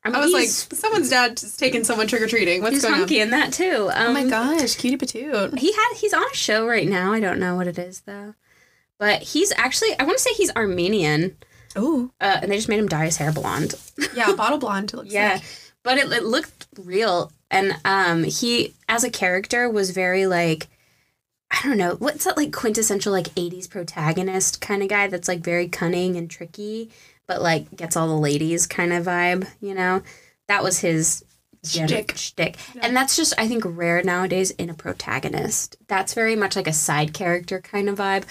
[0.04, 2.62] I, mean, I was like, someone's dad taking someone trick or treating.
[2.62, 3.28] What's he's going hunky on?
[3.28, 3.90] in that too.
[3.92, 5.58] Um, Oh my gosh, cutie patoot.
[5.58, 7.12] He had he's on a show right now.
[7.12, 8.36] I don't know what it is though,
[8.98, 11.36] but he's actually I want to say he's Armenian,
[11.76, 12.12] Oh.
[12.22, 13.76] uh, and they just made him dye his hair blonde.
[14.16, 15.44] Yeah, bottle blonde looks Yeah, like.
[15.84, 20.68] but it, it looked real, and um, he as a character was very like.
[21.52, 25.42] I don't know what's that like quintessential like '80s protagonist kind of guy that's like
[25.42, 26.90] very cunning and tricky,
[27.28, 29.48] but like gets all the ladies kind of vibe.
[29.62, 30.02] You know,
[30.48, 31.24] that was his
[31.64, 32.18] gen- Shtick.
[32.18, 32.58] shtick.
[32.82, 35.78] and that's just I think rare nowadays in a protagonist.
[35.88, 38.24] That's very much like a side character kind of vibe.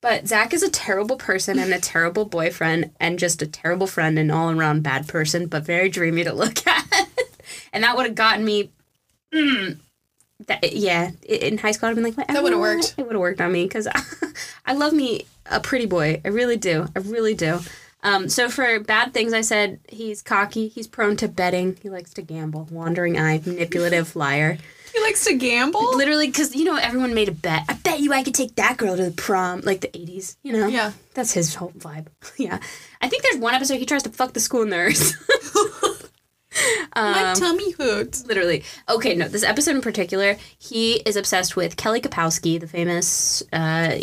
[0.00, 4.18] But Zach is a terrible person and a terrible boyfriend and just a terrible friend
[4.18, 7.08] and all around bad person, but very dreamy to look at.
[7.72, 8.70] and that would have gotten me.
[9.34, 9.78] Mm,
[10.46, 12.34] that, yeah, in high school, I'd been like, whatever.
[12.34, 12.94] That would've worked.
[12.98, 14.00] It would have worked on me because I,
[14.66, 16.20] I love me a pretty boy.
[16.24, 16.86] I really do.
[16.94, 17.60] I really do.
[18.02, 20.68] Um, so for bad things, I said he's cocky.
[20.68, 21.78] He's prone to betting.
[21.82, 22.68] He likes to gamble.
[22.70, 24.58] Wandering eye, manipulative, liar.
[24.96, 25.94] He likes to gamble?
[25.96, 27.64] Literally, because you know everyone made a bet.
[27.68, 30.36] I bet you I could take that girl to the prom, like the '80s.
[30.42, 30.92] You know, Yeah.
[31.14, 32.06] that's his whole vibe.
[32.38, 32.58] yeah,
[33.02, 35.14] I think there's one episode he tries to fuck the school nurse.
[36.94, 38.24] My tummy hurts.
[38.24, 38.64] Literally.
[38.88, 43.98] Okay, no, this episode in particular, he is obsessed with Kelly Kapowski, the famous uh,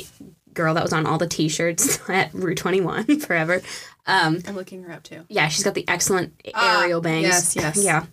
[0.54, 3.62] girl that was on all the T-shirts at Rue Twenty One forever.
[4.06, 5.26] Um, I'm looking her up too.
[5.30, 7.24] yeah, she's got the excellent Ah, aerial bangs.
[7.28, 7.84] yes, yes.
[7.84, 8.06] Yeah.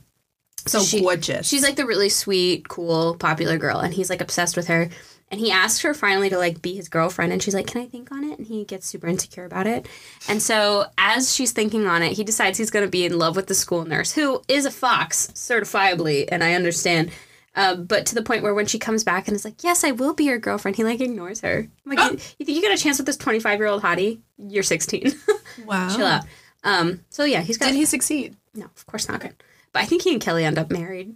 [0.67, 1.49] So She- gorgeous.
[1.49, 4.89] She's like the really sweet, cool, popular girl, and he's like obsessed with her.
[5.33, 7.87] And he asks her finally to like be his girlfriend, and she's like, "Can I
[7.87, 9.87] think on it?" And he gets super insecure about it.
[10.29, 13.37] And so, as she's thinking on it, he decides he's going to be in love
[13.37, 17.11] with the school nurse, who is a fox, certifiably, and I understand.
[17.55, 19.93] Uh, but to the point where when she comes back and is like, "Yes, I
[19.93, 21.69] will be your girlfriend," he like ignores her.
[21.87, 24.19] I'm like, you, you think you got a chance with this 25 year old hottie?
[24.37, 25.13] You're 16.
[25.65, 25.95] wow.
[25.95, 26.25] Chill out.
[26.65, 28.37] Um, so yeah, he's got Did he succeed?
[28.55, 29.35] no, of course not good.
[29.73, 31.15] But I think he and Kelly end up married.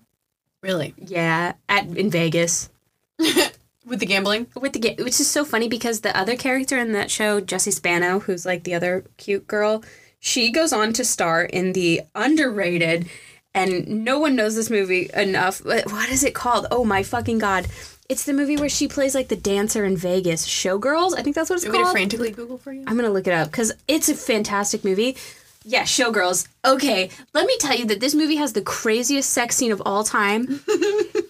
[0.62, 0.94] Really?
[0.96, 2.70] Yeah, at in Vegas
[3.86, 4.46] With the gambling?
[4.54, 7.70] with the ga- which is so funny because the other character in that show, Jessie
[7.70, 9.84] Spano, who's like the other cute girl,
[10.20, 13.06] she goes on to star in the underrated
[13.54, 15.62] and no one knows this movie enough.
[15.64, 16.66] What is it called?
[16.70, 17.66] Oh my fucking god!
[18.08, 20.46] It's the movie where she plays like the dancer in Vegas.
[20.46, 21.92] Showgirls, I think that's what it's Want me to called.
[21.94, 22.84] frantically Google for you?
[22.86, 25.16] I'm gonna look it up because it's a fantastic movie.
[25.64, 26.46] Yeah, Showgirls.
[26.64, 30.04] Okay, let me tell you that this movie has the craziest sex scene of all
[30.04, 30.42] time,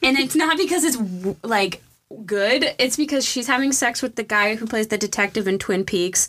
[0.02, 0.98] and it's not because it's
[1.44, 1.82] like
[2.26, 2.74] good.
[2.78, 6.28] It's because she's having sex with the guy who plays the detective in Twin Peaks,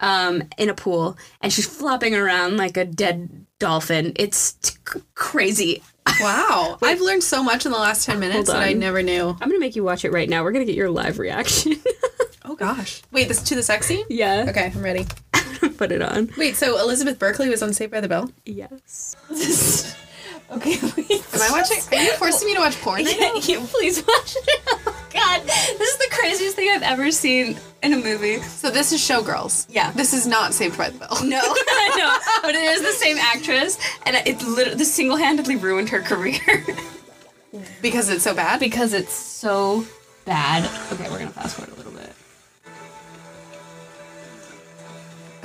[0.00, 4.12] um, in a pool, and she's flopping around like a dead dolphin.
[4.16, 5.82] It's t- crazy.
[6.20, 6.76] Wow.
[6.82, 9.30] I've learned so much in the last 10 minutes that I never knew.
[9.30, 10.44] I'm gonna make you watch it right now.
[10.44, 11.76] We're gonna get your live reaction.
[12.48, 13.02] Oh gosh.
[13.10, 14.04] Wait, this to the sex scene?
[14.08, 14.46] yeah.
[14.48, 15.04] Okay, I'm ready.
[15.76, 16.30] Put it on.
[16.36, 18.30] Wait, so Elizabeth Berkley was on Saved by the Bell?
[18.44, 19.16] Yes.
[20.48, 21.10] Okay, wait.
[21.34, 21.78] Am I watching?
[21.98, 23.04] Are you forcing me to watch porn?
[23.04, 24.60] right you please watch it.
[24.86, 28.36] Oh God, this is the craziest thing I've ever seen in a movie.
[28.42, 29.66] So this is Showgirls.
[29.68, 29.90] Yeah.
[29.92, 31.18] This is not Saved by the Bell.
[31.24, 36.00] No, know, but it is the same actress, and it literally this single-handedly ruined her
[36.02, 36.38] career
[37.82, 38.60] Because it's so bad?
[38.60, 39.84] because it's so
[40.26, 40.64] bad.
[40.92, 42.12] Okay, we're gonna fast forward a little bit.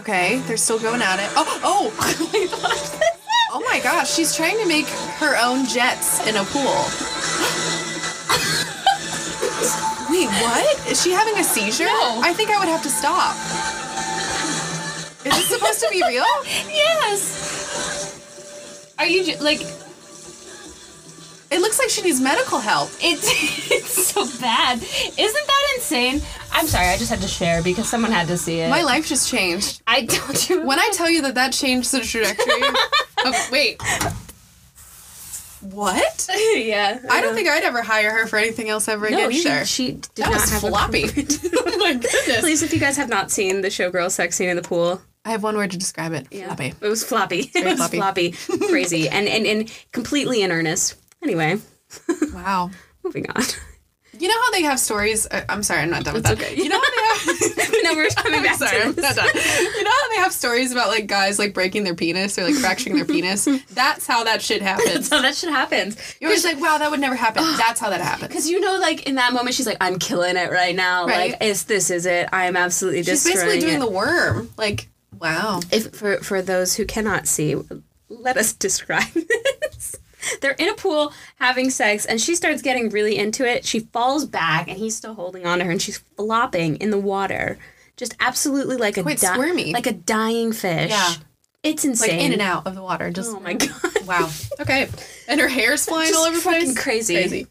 [0.01, 1.29] Okay, they're still going at it.
[1.35, 1.93] Oh, oh!
[3.53, 4.87] Oh, oh my gosh, she's trying to make
[5.19, 6.63] her own jets in a pool.
[10.09, 10.87] Wait, what?
[10.89, 11.85] Is she having a seizure?
[11.85, 12.19] No.
[12.23, 13.35] I think I would have to stop.
[15.23, 16.25] Is this supposed to be real?
[16.73, 18.15] Yes.
[18.97, 19.61] Are you like?
[21.51, 22.89] It looks like she needs medical help.
[23.01, 23.27] It's
[23.71, 24.81] it's so bad.
[24.81, 26.21] Isn't that insane?
[26.53, 28.69] I'm sorry, I just had to share because someone had to see it.
[28.69, 29.81] My life just changed.
[29.85, 30.65] I told you.
[30.65, 32.61] When I tell you that that changed the trajectory
[33.25, 33.81] of, wait.
[35.61, 36.27] What?
[36.55, 36.99] yeah.
[37.09, 39.65] I don't think I'd ever hire her for anything else ever No, again she, either.
[39.65, 41.03] she did that not was have floppy.
[41.05, 42.39] oh my goodness.
[42.39, 45.29] Please, if you guys have not seen the showgirl sex scene in the pool, I
[45.31, 46.27] have one word to describe it.
[46.33, 46.73] Floppy.
[46.81, 47.51] it was floppy.
[47.53, 48.31] It was floppy.
[48.31, 50.95] floppy, crazy, and, and and completely in earnest.
[51.23, 51.57] Anyway,
[52.33, 52.71] Wow.
[53.03, 53.43] moving on.
[54.17, 55.25] You know how they have stories?
[55.25, 56.33] Uh, I'm sorry, I'm not done with that.
[56.39, 56.55] okay.
[56.55, 57.73] You know how they have.
[57.83, 59.29] no, we're coming back sorry, I'm not done.
[59.33, 62.53] You know how they have stories about like guys like breaking their penis or like
[62.55, 63.47] fracturing their penis?
[63.71, 65.07] That's how that shit happens.
[65.07, 65.97] So that shit happens.
[66.19, 67.43] You're just like, wow, that would never happen.
[67.57, 68.27] That's how that happens.
[68.27, 71.05] Because you know, like in that moment, she's like, "I'm killing it right now.
[71.07, 71.31] Right.
[71.31, 72.29] Like, it's this is it.
[72.31, 74.51] I am absolutely She's basically doing it." the worm.
[74.57, 74.87] Like,
[75.19, 75.61] wow.
[75.71, 77.55] if for for those who cannot see,
[78.09, 79.95] let us describe this.
[80.41, 83.65] They're in a pool having sex, and she starts getting really into it.
[83.65, 86.99] She falls back, and he's still holding on to her, and she's flopping in the
[86.99, 87.57] water,
[87.97, 89.73] just absolutely like a Quite squirmy.
[89.73, 90.89] like a dying fish.
[90.91, 91.13] Yeah.
[91.63, 92.09] it's insane.
[92.17, 93.09] Like in and out of the water.
[93.11, 93.71] Just Oh my god!
[94.05, 94.29] wow.
[94.59, 94.87] Okay.
[95.27, 96.61] And her hair's flying all over the place.
[96.63, 97.15] fucking crazy.
[97.15, 97.47] Crazy.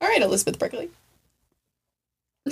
[0.00, 0.90] All right, Elizabeth Berkley.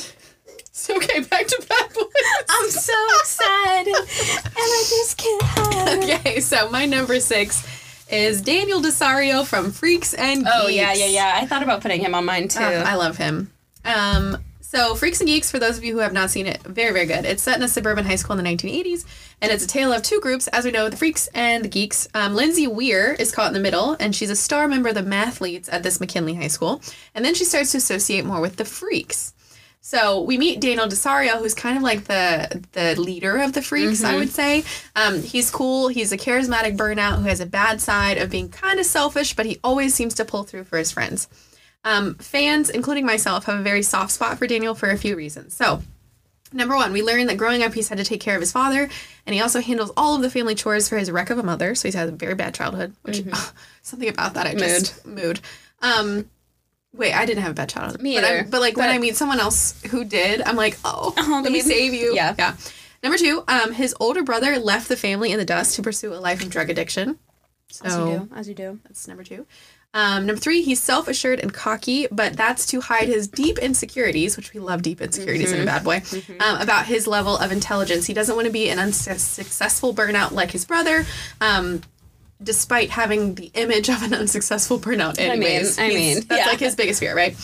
[0.72, 2.06] so okay, back to Bad Boys.
[2.48, 6.04] I'm so excited, and I just can't hide.
[6.20, 7.66] Okay, so my number six
[8.10, 10.50] is Daniel Desario from Freaks and Geeks.
[10.54, 11.32] Oh yeah, yeah, yeah.
[11.36, 12.62] I thought about putting him on mine too.
[12.62, 13.50] Uh, I love him.
[13.84, 14.38] Um,
[14.70, 17.06] so Freaks and Geeks, for those of you who have not seen it, very, very
[17.06, 17.24] good.
[17.24, 19.06] It's set in a suburban high school in the 1980s,
[19.40, 22.06] and it's a tale of two groups, as we know, the Freaks and the Geeks.
[22.12, 25.00] Um, Lindsay Weir is caught in the middle, and she's a star member of the
[25.00, 26.82] Mathletes at this McKinley High School.
[27.14, 29.32] And then she starts to associate more with the Freaks.
[29.88, 34.04] So we meet Daniel Desario, who's kind of like the the leader of the freaks,
[34.04, 34.64] I would say.
[34.94, 35.88] Um, he's cool.
[35.88, 39.46] He's a charismatic burnout who has a bad side of being kind of selfish, but
[39.46, 41.26] he always seems to pull through for his friends.
[41.84, 45.54] Um, fans, including myself, have a very soft spot for Daniel for a few reasons.
[45.54, 45.80] So,
[46.52, 48.90] number one, we learned that growing up, he's had to take care of his father,
[49.24, 51.74] and he also handles all of the family chores for his wreck of a mother.
[51.74, 52.94] So he's had a very bad childhood.
[53.04, 53.22] Which
[53.80, 55.40] something about that I just mood.
[55.80, 56.28] Um,
[56.94, 58.02] wait, I didn't have a bad childhood.
[58.02, 58.46] Me but either.
[58.50, 61.60] but like when I meet someone else who did, I'm like, oh, Oh, let me
[61.60, 62.14] save you.
[62.14, 62.34] Yeah.
[62.38, 62.56] yeah.
[63.02, 66.16] Number two, um, his older brother left the family in the dust to pursue a
[66.16, 67.18] life of drug addiction.
[67.70, 68.78] So As you do, as you do.
[68.84, 69.46] that's number two.
[69.94, 74.36] Um, number three, he's self assured and cocky, but that's to hide his deep insecurities,
[74.36, 76.02] which we love deep insecurities in a bad boy,
[76.40, 78.04] um, about his level of intelligence.
[78.06, 81.06] He doesn't want to be an unsuccessful burnout like his brother,
[81.40, 81.80] um,
[82.42, 85.78] despite having the image of an unsuccessful burnout, anyways.
[85.78, 86.50] I He's- mean, that's yeah.
[86.50, 87.36] like his biggest fear, right?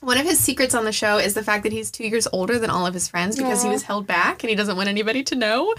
[0.00, 2.58] One of his secrets on the show is the fact that he's two years older
[2.58, 5.22] than all of his friends because he was held back and he doesn't want anybody
[5.22, 5.72] to know.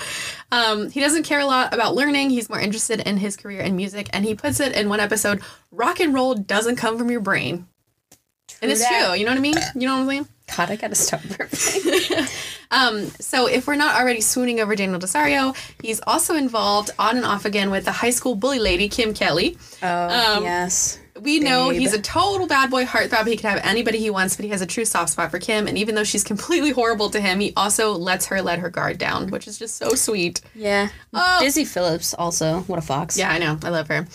[0.50, 2.30] Um, he doesn't care a lot about learning.
[2.30, 4.10] He's more interested in his career in music.
[4.14, 7.68] And he puts it in one episode rock and roll doesn't come from your brain.
[8.62, 9.08] and it's that.
[9.08, 9.20] true.
[9.20, 9.56] You know what I mean?
[9.76, 10.28] You know what I'm saying?
[10.56, 12.50] God, I gotta stop burping.
[12.72, 17.26] Um, so if we're not already swooning over Daniel Desario, he's also involved on and
[17.26, 19.58] off again with the high school bully lady, Kim Kelly.
[19.82, 21.00] Oh Um, yes.
[21.22, 21.80] We know Babe.
[21.82, 23.28] he's a total bad boy heartthrob.
[23.28, 25.68] He could have anybody he wants, but he has a true soft spot for Kim.
[25.68, 28.98] And even though she's completely horrible to him, he also lets her let her guard
[28.98, 30.42] down, which is just so sweet.
[30.56, 30.90] Yeah.
[31.14, 31.40] Oh.
[31.40, 32.62] Busy Philipps also.
[32.62, 33.16] What a fox.
[33.18, 33.60] Yeah, I know.
[33.64, 34.08] I love her.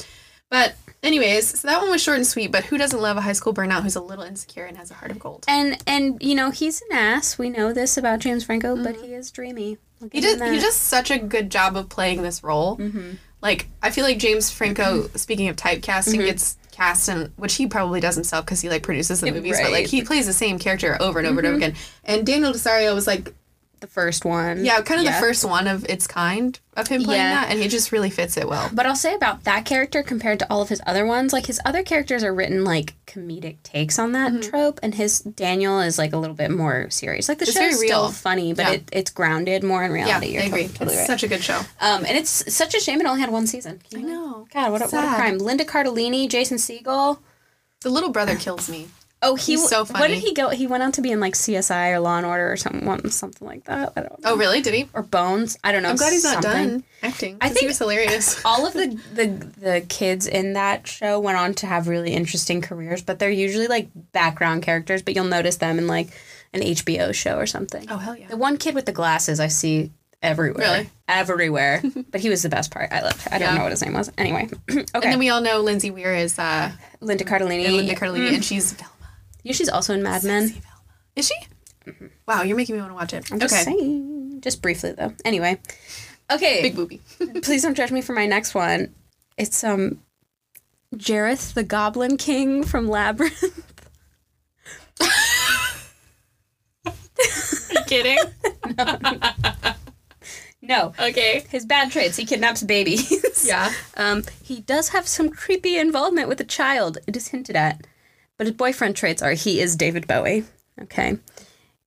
[0.51, 3.33] But Anyways, so that one was short and sweet, but who doesn't love a high
[3.33, 5.45] school burnout who's a little insecure and has a heart of gold?
[5.47, 7.39] And and you know he's an ass.
[7.39, 9.79] We know this about James Franco, but he is dreamy.
[10.13, 12.77] He does he does such a good job of playing this role.
[12.79, 13.13] Mm-hmm.
[13.41, 18.01] Like I feel like James Franco, speaking of typecasting, gets cast in which he probably
[18.01, 19.87] does himself because he like produces the movies, but like.
[19.87, 19.97] Mm-hmm.
[19.97, 21.75] he plays the same character over and over and over again.
[22.05, 23.33] And Daniel Desario was like,
[23.81, 24.65] the first one.
[24.65, 25.15] yeah, kind of Yeah.
[25.21, 27.35] the first one of its kind of him playing Yeah.
[27.43, 28.71] that, and he just really fits it well.
[28.73, 31.61] But I'll say about that character compared to all of his other ones, like his
[31.65, 34.51] other characters are written like comedic takes on that Mm-hmm.
[34.51, 37.29] trope, and his Daniel is like a little bit more serious.
[37.29, 38.11] Like the It's show's very still real.
[38.13, 38.73] funny, but Yeah.
[38.73, 40.27] it, it's grounded more in Yeah, reality.
[40.27, 40.63] I You're agree.
[40.69, 41.07] Totally, totally it's right.
[41.07, 41.59] such a good show.
[41.81, 43.81] um, and it's such a shame it only had one season.
[43.97, 44.47] I know.
[44.53, 45.39] God, what a, what a crime.
[45.39, 47.19] Linda Cardellini, Jason Segel.
[47.81, 48.89] The little brother kills me.
[49.21, 50.01] Oh, he He's so funny.
[50.01, 50.51] What did he go?
[50.51, 53.47] He went on to be in like CSI or Law and Order or something, something
[53.49, 53.93] like that.
[53.97, 54.31] I don't know.
[54.33, 54.61] Oh, really?
[54.63, 54.89] Did he?
[54.95, 55.59] Or Bones.
[55.65, 55.89] I don't know.
[55.91, 56.69] I'm glad he's not something.
[56.69, 57.37] done acting.
[57.41, 58.41] I 'cause he think- was hilarious.
[58.45, 59.27] all of the, the
[59.61, 63.67] the kids in that show went on to have really interesting careers, but they're usually
[63.67, 65.03] like background characters.
[65.03, 66.09] But you'll notice them in like
[66.53, 67.87] an HBO show or something.
[67.91, 68.29] Oh hell yeah!
[68.29, 69.91] The one kid with the glasses I see
[70.23, 70.91] everywhere, Really?
[71.09, 71.83] everywhere.
[72.13, 72.93] but he was the best part.
[72.93, 73.27] I loved.
[73.33, 73.55] I don't Yeah.
[73.57, 74.13] know what his name was.
[74.17, 74.85] Anyway, okay.
[74.95, 77.69] And then we all know Lindsay Weir is uh, Linda Cardellini.
[77.73, 78.77] Linda Cardellini, and she's
[79.43, 80.49] Yeah, she's also in Mad Men.
[80.49, 80.77] Sexy Velma.
[81.17, 81.35] Is she?
[82.27, 83.31] Wow, you're making me want to watch it.
[83.33, 84.41] I'm just okay, saying.
[84.41, 85.13] Just briefly though.
[85.25, 85.59] Anyway,
[86.31, 86.63] okay.
[86.63, 87.01] big booby.
[87.43, 88.95] please don't judge me for my next one.
[89.37, 90.03] It's um
[90.95, 93.65] Jareth the Goblin King from Labyrinth.
[96.87, 96.93] Are
[97.73, 98.19] you kidding?
[100.69, 100.93] No.
[101.01, 101.45] Okay.
[101.49, 103.47] His bad traits, he kidnaps babies.
[103.47, 103.73] Yeah.
[103.97, 106.99] Um, he does have some creepy involvement with a child.
[107.09, 107.85] It is hinted at.
[108.39, 110.45] But his boyfriend traits are he is David Bowie.
[110.83, 111.19] Okay.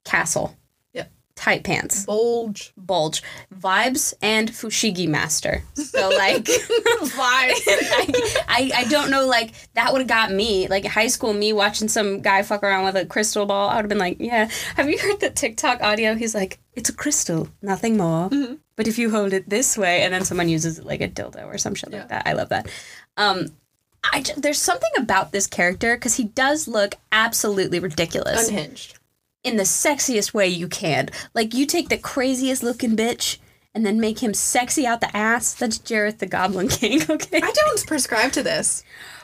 [0.03, 0.55] Castle.
[0.93, 1.09] Yep.
[1.35, 2.05] Tight pants.
[2.05, 2.73] Bulge.
[2.75, 3.23] Bulge.
[3.55, 5.63] Vibes and Fushigi Master.
[5.75, 7.15] So like vibes.
[7.67, 10.67] I, I, I don't know, like that would have got me.
[10.67, 13.69] Like high school me watching some guy fuck around with a crystal ball.
[13.69, 14.49] I would have been like, yeah.
[14.75, 16.15] Have you heard the TikTok audio?
[16.15, 18.29] He's like, it's a crystal, nothing more.
[18.75, 21.45] But if you hold it this way, and then someone uses it like a dildo
[21.45, 21.99] or some shit Yeah.
[21.99, 22.23] like that.
[22.27, 22.67] I love that.
[23.17, 23.47] Um,
[24.11, 28.97] I ju- there's something about this character because he does look absolutely ridiculous Unhinged.
[29.43, 31.09] in the sexiest way you can.
[31.33, 33.37] Like you take the craziest looking bitch
[33.73, 35.53] and then make him sexy out the ass.
[35.53, 37.01] That's Jareth the Goblin King.
[37.09, 37.37] Okay.
[37.41, 38.83] I don't prescribe to this.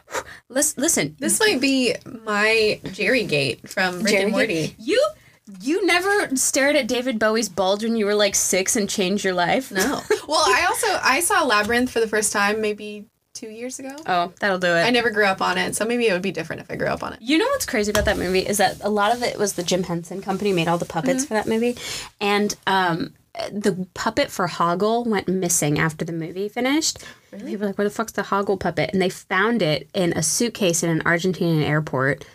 [0.50, 1.16] Listen, listen.
[1.20, 4.76] This might be my Jerry Gate from Rick Jerry, and Morty.
[4.80, 5.04] You
[5.62, 9.34] you never stared at David Bowie's bulge when you were like six and changed your
[9.34, 9.70] life.
[9.72, 10.02] No.
[10.28, 13.06] well, I also I saw Labyrinth for the first time maybe
[13.38, 13.96] two years ago.
[14.06, 14.82] Oh, that'll do it.
[14.84, 16.88] I never grew up on it, so maybe it would be different if I grew
[16.88, 17.20] up on it.
[17.22, 19.64] You know what's crazy about that movie is that a lot of it was the
[19.64, 21.28] Jim Henson Company made all the puppets Mm-hmm.
[21.28, 21.76] for that movie,
[22.20, 23.14] and um,
[23.52, 27.00] the puppet for Hoggle went missing after the movie finished.
[27.32, 27.52] Really?
[27.52, 30.24] People were like, "Where the fuck's the Hoggle puppet?" And they found it in a
[30.24, 32.26] suitcase in an Argentinian airport,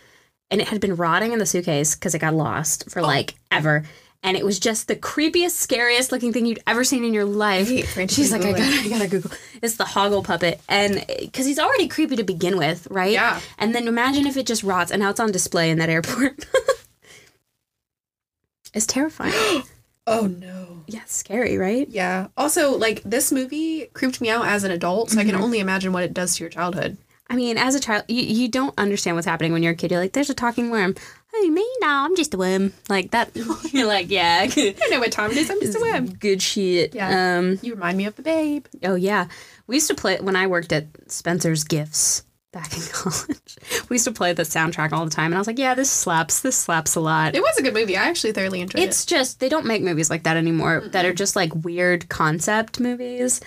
[0.50, 2.90] and it had been rotting in the suitcase because it got lost Oh.
[2.90, 3.84] for like ever.
[4.24, 7.66] And it was just the creepiest, scariest looking thing you'd ever seen in your life.
[8.08, 9.32] She's like, I gotta, I gotta Google.
[9.60, 13.12] It's the Hoggle puppet, and because he's already creepy to begin with, right?
[13.12, 13.40] Yeah.
[13.58, 16.46] And then imagine if it just rots, and now it's on display in that airport.
[18.74, 19.62] it's terrifying.
[20.04, 20.82] Oh no.
[20.88, 21.88] yeah, scary, right?
[21.88, 22.26] Yeah.
[22.36, 25.44] Also, like this movie creeped me out as an adult, so I can mm-hmm.
[25.44, 26.96] only imagine what it does to your childhood.
[27.30, 29.90] I mean, as a child, you, you don't understand what's happening when you're a kid.
[29.90, 30.96] You're like, there's a talking worm.
[31.34, 31.66] Hey, me?
[31.80, 32.72] No, I'm just a worm.
[32.88, 33.30] Like that.
[33.72, 35.50] You're like, yeah, I don't know what time it is.
[35.50, 36.06] I'm just a worm.
[36.14, 36.94] good shit.
[36.94, 37.38] Yeah.
[37.38, 37.58] Um.
[37.62, 38.66] You remind me of the babe.
[38.84, 39.28] Oh yeah,
[39.66, 43.56] we used to play when I worked at Spencer's Gifts back in college.
[43.88, 45.90] We used to play the soundtrack all the time, and I was like, yeah, this
[45.90, 46.40] slaps.
[46.40, 47.34] This slaps a lot.
[47.34, 47.96] It was a good movie.
[47.96, 48.88] I actually thoroughly enjoyed it.
[48.88, 52.78] It's just they don't make movies like that anymore that are just like weird concept
[52.78, 53.40] movies.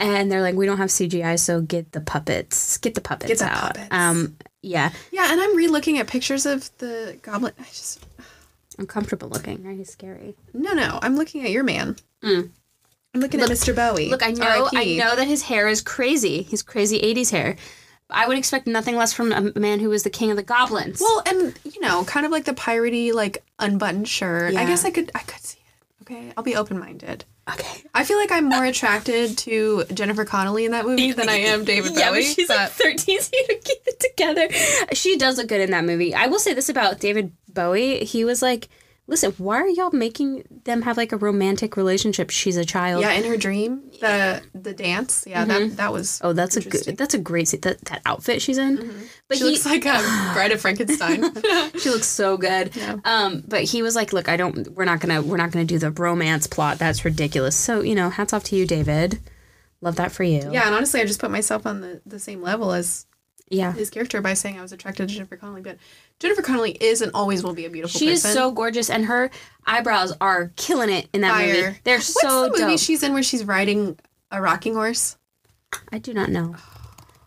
[0.00, 2.78] And they're like, we don't have CGI, so get the puppets.
[2.78, 3.74] Get the puppets Get the out.
[3.74, 3.88] puppets.
[3.90, 4.90] Um, yeah.
[5.12, 7.52] Yeah, and I'm re-looking at pictures of the goblin.
[7.58, 8.04] I just
[8.78, 9.62] uncomfortable looking.
[9.64, 9.76] Right?
[9.76, 10.36] He's scary.
[10.54, 10.98] no, no.
[11.02, 11.96] I'm looking at your man.
[12.22, 12.50] Mm.
[13.14, 13.74] I'm looking at Mr.
[13.74, 14.10] Bowie.
[14.10, 16.42] Look, I know, I know that his hair is crazy.
[16.42, 17.56] He's crazy '80s hair.
[18.10, 21.00] I would expect nothing less from a man who was the king of the goblins.
[21.00, 24.54] Well, and you know, kind of like the piratey, like unbuttoned shirt.
[24.56, 26.02] I guess I could, I could see it.
[26.02, 27.24] Okay, I'll be open-minded.
[27.52, 27.84] Okay.
[27.94, 31.64] I feel like I'm more attracted to Jennifer Connelly in that movie than I am
[31.64, 32.20] David yeah, Bowie.
[32.20, 34.48] but she's like 13, so you don't keep it together.
[34.94, 36.14] She does look good in that movie.
[36.14, 38.04] I will say this about David Bowie.
[38.04, 38.68] He was like,
[39.08, 42.30] listen, why are y'all making them have like a romantic relationship?
[42.30, 43.00] She's a child.
[43.02, 45.24] yeah, in her dream, the the dance.
[45.26, 46.20] Yeah, that that was.
[46.22, 46.96] Oh, that's a good.
[46.96, 47.60] That's a great scene.
[47.62, 48.76] That that outfit she's in.
[49.26, 49.98] But She he, looks like a
[50.34, 51.22] Bride of Frankenstein.
[51.80, 52.76] she looks so good.
[52.76, 52.96] Yeah.
[53.04, 54.68] Um, but he was like, "Look, I don't.
[54.72, 55.22] We're not gonna.
[55.22, 56.78] We're not gonna do the romance plot.
[56.78, 59.18] That's ridiculous." So you know, hats off to you, David.
[59.80, 60.48] Love that for you.
[60.52, 63.06] yeah, and honestly, I just put myself on the, the same level as
[63.48, 63.72] Yeah.
[63.72, 65.78] his character by saying I was attracted to Jennifer Connelly, but
[66.20, 69.30] Jennifer Connelly is and always will be a beautiful She is so gorgeous, and her
[69.66, 71.78] eyebrows are killing it in that movie.
[71.84, 72.80] They're What's so the movie dope.
[72.80, 73.98] she's in where she's riding
[74.30, 75.16] a rocking horse?
[75.92, 76.56] I do not know.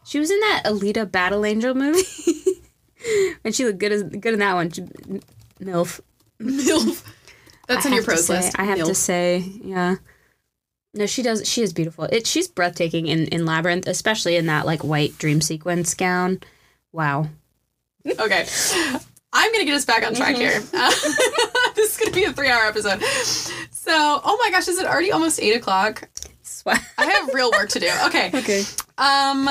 [0.05, 2.01] She was in that Alita Battle Angel movie,
[3.45, 4.71] and she looked good as good in that one.
[4.71, 4.81] She-
[5.61, 6.01] Milf.
[6.41, 7.03] MILF.
[7.67, 8.59] That's I on your pros say- list.
[8.59, 9.95] I have to say, yeah.
[10.93, 11.47] No, she does.
[11.47, 12.03] She is beautiful.
[12.05, 12.27] It.
[12.27, 16.41] She's breathtaking in in Labyrinth, especially in that like white dream sequence gown.
[16.91, 17.29] Wow.
[18.19, 18.45] Okay.
[19.33, 20.61] I'm going to get us back on track here.
[20.73, 20.89] Uh,
[21.75, 23.01] this is going to be a three hour episode.
[23.71, 26.09] So, oh my gosh, is it already almost eight o'clock?
[26.43, 27.89] Swa- I have real work to do.
[28.07, 28.31] Okay.
[28.33, 28.63] okay.
[28.97, 29.47] Um,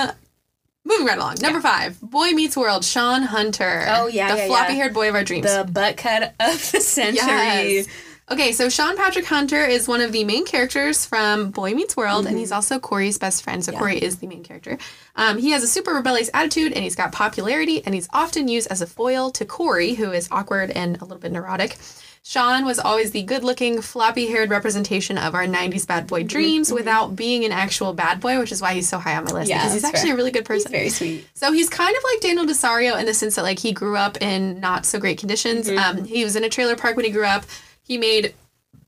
[0.85, 1.37] moving right along.
[1.41, 3.87] Number five, Boy Meets World, Sean Hunter.
[3.89, 4.81] Oh, yeah, the yeah, floppy yeah.
[4.81, 5.47] haired boy of our dreams.
[5.47, 7.27] The butt cut of the century.
[7.27, 7.87] Yes.
[8.33, 12.27] Okay, so Sean Patrick Hunter is one of the main characters from Boy Meets World,
[12.27, 12.39] and Mm-hmm.
[12.39, 13.65] he's also Corey's best friend.
[13.65, 14.79] So Corey is the main character.
[15.17, 18.69] Um, he has a super rebellious attitude, and he's got popularity, and he's often used
[18.71, 21.77] as a foil to Corey, who is awkward and a little bit neurotic.
[22.23, 27.45] Sean was always the good-looking, floppy-haired representation of our '90s bad boy dreams, without being
[27.45, 29.51] an actual bad boy, which is why he's so high on my list.
[29.51, 29.59] Mm-hmm.
[29.59, 30.15] Yeah, because he's actually fair.
[30.15, 30.71] a really good person.
[30.71, 31.27] Very sweet.
[31.35, 34.21] So he's kind of like Daniel Desario in the sense that like he grew up
[34.23, 35.67] in not so great conditions.
[35.69, 35.99] Mm-hmm.
[35.99, 37.45] Um, he was in a trailer park when he grew up.
[37.91, 38.35] He made,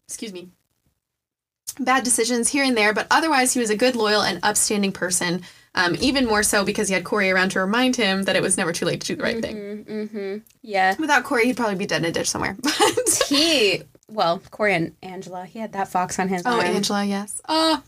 [0.07, 0.50] excuse me,
[1.80, 5.42] bad decisions here and there, but otherwise he was a good, loyal, and upstanding person.
[5.74, 8.57] Um, even more so because he had Corey around to remind him that it was
[8.57, 9.84] never too late to do the right thing.
[9.84, 10.36] Mm-hmm.
[10.62, 10.94] Yeah.
[11.00, 12.57] Without Corey, he'd probably be dead in a ditch somewhere.
[12.62, 15.46] But He well, Corey and Angela.
[15.46, 16.61] He had that fox on his oh.
[16.61, 17.42] Angela, yes.
[17.48, 17.82] Oh.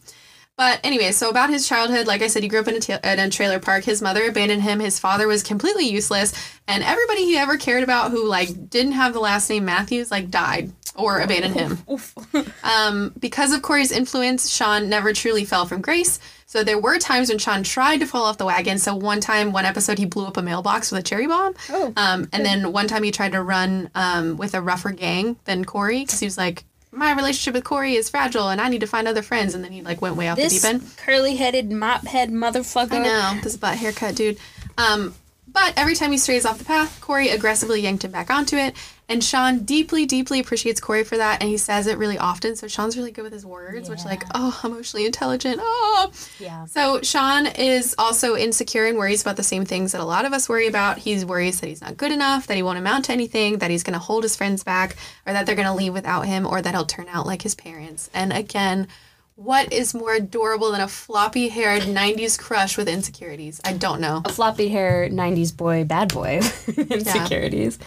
[0.56, 3.00] But anyway, so about his childhood, like I said, he grew up in a, ta-
[3.02, 3.82] in a trailer park.
[3.84, 4.78] His mother abandoned him.
[4.78, 6.32] His father was completely useless,
[6.68, 10.30] and everybody he ever cared about who like didn't have the last name Matthews like
[10.30, 11.78] died or abandoned him.
[12.62, 16.20] um, because of Corey's influence, Sean never truly fell from grace.
[16.46, 18.78] So there were times when Sean tried to fall off the wagon.
[18.78, 21.54] So one time, one episode, he blew up a mailbox with a cherry bomb.
[21.70, 25.36] Oh, Um, and then one time he tried to run um, with a rougher gang
[25.46, 26.62] than Corey because he was like,
[26.94, 29.54] my relationship with Corey is fragile and I need to find other friends.
[29.54, 30.82] And then he like went way off the deep end.
[30.96, 32.92] curly headed mop head motherfucker.
[32.92, 34.38] I know this butt haircut, dude.
[34.78, 35.14] Um,
[35.46, 38.74] but every time he strays off the path, Corey aggressively yanked him back onto it.
[39.06, 42.56] And Sean deeply, deeply appreciates Corey for that, and he says it really often.
[42.56, 45.58] So Sean's really good with his words, which like, oh, emotionally intelligent.
[45.62, 46.64] Oh, Yeah.
[46.64, 50.32] so Sean is also insecure and worries about the same things that a lot of
[50.32, 50.96] us worry about.
[50.98, 53.82] He's worries that he's not good enough, that he won't amount to anything, that he's
[53.82, 54.96] going to hold his friends back,
[55.26, 57.54] or that they're going to leave without him, or that he'll turn out like his
[57.54, 58.08] parents.
[58.14, 58.88] And again,
[59.36, 63.60] what is more adorable than a floppy haired 90s crush with insecurities?
[63.64, 64.22] I don't know.
[64.24, 66.40] A floppy haired '90s boy, bad boy,
[66.76, 67.78] insecurities.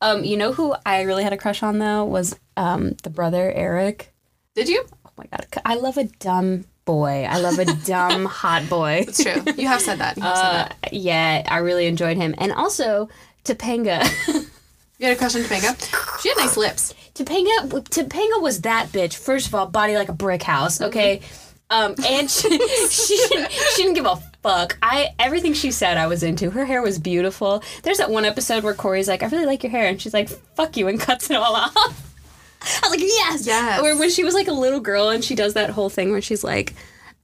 [0.00, 3.50] Um, you know who I really had a crush on though was um the brother
[3.52, 4.12] Eric.
[4.54, 4.84] Did you?
[5.04, 7.26] Oh my god, I love a dumb boy.
[7.28, 9.04] I love a dumb hot boy.
[9.08, 9.42] It's true.
[9.56, 10.16] You have said that.
[10.16, 10.92] You have said Uh, that.
[10.92, 13.08] yeah, I really enjoyed him, and also
[13.44, 14.04] Topanga.
[14.98, 16.20] You had a crush on Topanga?
[16.20, 16.92] She had nice lips.
[17.14, 19.14] Topanga, Topanga was that bitch.
[19.16, 20.80] First of all, body like a brick house.
[20.80, 21.20] Okay,
[21.70, 22.48] um, and she,
[22.88, 24.78] she didn't, she didn't give a fuck.
[24.82, 26.50] I everything she said, I was into.
[26.50, 27.62] Her hair was beautiful.
[27.82, 30.28] There's that one episode where Corey's like, "I really like your hair," and she's like,
[30.28, 31.74] "Fuck you," and cuts it all off.
[32.62, 33.80] I was like, "Yes, Yes.
[33.82, 36.22] Or when she was like a little girl and she does that whole thing where
[36.22, 36.74] she's like.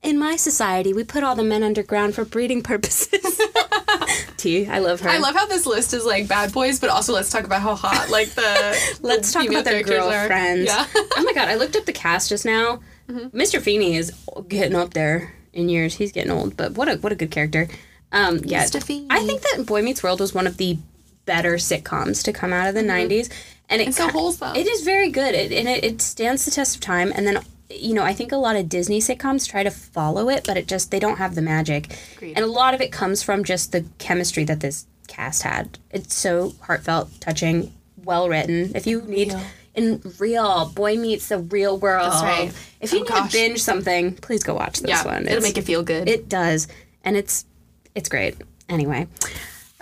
[0.02, 3.40] In my society, we put all the men underground for breeding purposes.
[4.36, 5.08] T, I love her.
[5.08, 7.74] I love how this list is like bad boys, but also let's talk about how
[7.74, 10.28] hot like the Let's the talk about their characters are.
[10.28, 10.66] girlfriends.
[10.66, 10.86] Yeah.
[10.94, 12.80] oh my god, I looked up the cast just now.
[13.08, 13.60] Mr.
[13.60, 14.12] Feeney is
[14.48, 15.94] getting up there in years.
[15.94, 17.68] He's getting old, but what a what a good character.
[18.12, 18.82] Um, yeah, Mr.
[18.82, 19.06] Feeney.
[19.10, 20.78] I think that Boy Meets World was one of the
[21.26, 23.30] better sitcoms to come out of the '90s,
[23.68, 24.56] and it ki- wholesome.
[24.56, 27.12] It is very good, it, and it, it stands the test of time.
[27.14, 27.40] And then
[27.70, 30.68] you know, I think a lot of Disney sitcoms try to follow it, but it
[30.68, 32.34] just they don't have the magic, Agreed.
[32.36, 35.78] and a lot of it comes from just the chemistry that this cast had.
[35.90, 37.72] It's so heartfelt, touching,
[38.04, 38.72] well written.
[38.74, 39.42] If you need Real.
[39.74, 42.12] In real boy meets the real world.
[42.12, 42.52] That's right.
[42.80, 43.32] If you Oh, need gosh.
[43.32, 45.26] to binge something, please go watch this yeah, one.
[45.26, 46.08] it'll make you feel good.
[46.08, 46.68] it does,
[47.04, 47.44] and it's
[47.94, 48.36] it's great.
[48.68, 49.06] Anyway,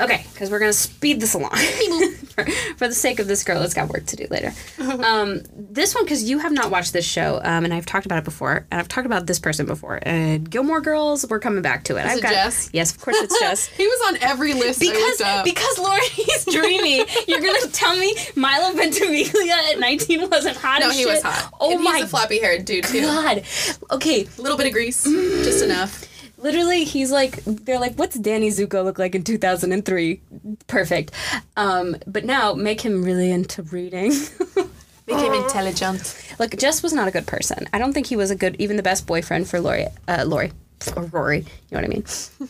[0.01, 1.53] okay, because we're gonna speed this along
[2.33, 2.45] for,
[2.77, 4.53] for the sake of this girl that's got work to do later.
[5.05, 8.19] um, this one, because you have not watched this show, um, and I've talked about
[8.19, 9.99] it before, and I've talked about this person before.
[10.03, 12.05] And Gilmore Girls, we're coming back to it.
[12.07, 12.71] I've it got Jess?
[12.73, 13.67] yes, of course it's Jess.
[13.77, 19.55] he was on every list Because because Lori's dreamy, you're gonna tell me Milo Ventimiglia
[19.73, 21.13] at 19 wasn't hot no, as he shit?
[21.13, 21.53] was hot.
[21.61, 23.03] Oh and my he's a floppy haired dude too.
[23.03, 23.43] god!
[23.91, 26.09] Okay, A little bit of grease, just enough.
[26.43, 30.21] Literally he's like they're like what's danny zuko look like in 2003
[30.67, 31.13] perfect
[31.57, 34.13] um but now make him really into reading
[35.07, 36.21] Make him intelligent.
[36.39, 38.77] look jess was not a good person i don't think he was a good even
[38.77, 40.51] the best boyfriend for lori uh lori
[40.97, 41.39] or Rory.
[41.39, 42.05] You know what I mean?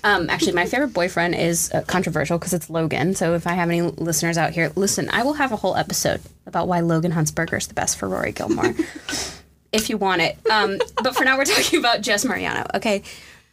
[0.04, 3.14] Um, actually, my favorite boyfriend is uh, controversial because it's Logan.
[3.14, 6.20] So if I have any listeners out here, listen, I will have a whole episode
[6.46, 8.74] about why Logan Huntzberger is the best for Rory Gilmore.
[9.72, 10.38] if you want it.
[10.50, 12.64] Um, but for now, we're talking about Jess Mariano.
[12.74, 13.02] Okay,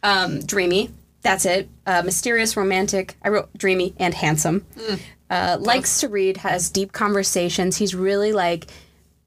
[0.02, 0.90] um, dreamy.
[1.22, 1.68] That's it.
[1.86, 3.14] Uh, mysterious, romantic.
[3.22, 4.64] I wrote dreamy and handsome.
[5.28, 7.76] Uh, likes to read, has deep conversations.
[7.76, 8.66] He's really like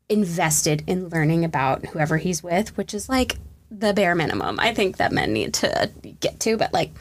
[0.09, 3.37] invested in learning about whoever he's with, which is like
[3.71, 4.59] the bare minimum.
[4.59, 6.91] I think that men need to get to, but like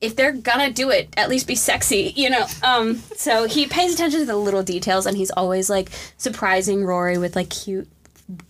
[0.00, 2.46] if they're gonna do it, at least be sexy, you know.
[2.62, 7.16] Um, so he pays attention to the little details, and he's always like surprising Rory
[7.18, 7.88] with like cute,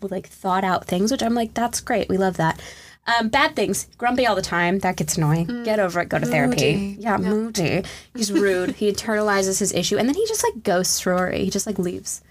[0.00, 2.08] like thought out things, which I'm like, that's great.
[2.08, 2.60] We love that.
[3.06, 4.78] Um, bad things, grumpy all the time.
[4.78, 5.64] That gets annoying.
[5.64, 6.08] Get over it.
[6.08, 6.96] Go to therapy.
[6.98, 7.84] Yeah, moody.
[8.14, 8.76] He's rude.
[8.76, 11.44] he internalizes his issue, and then he just like ghosts Rory.
[11.44, 12.22] He just like leaves,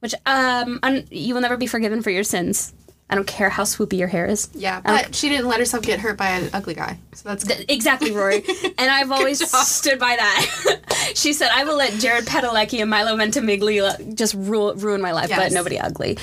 [0.00, 2.72] which um, un- you will never be forgiven for your sins.
[3.08, 4.48] I don't care how swoopy your hair is.
[4.52, 6.98] Yeah, but she didn't let herself get hurt by an ugly guy.
[7.14, 7.64] So that's good.
[7.68, 8.42] Exactly, Rory.
[8.78, 10.80] And I've always stood by that.
[11.14, 15.30] she said, I will let Jared Padalecki and Milo Ventimiglia just rule, ruin my life,
[15.30, 16.18] but nobody ugly.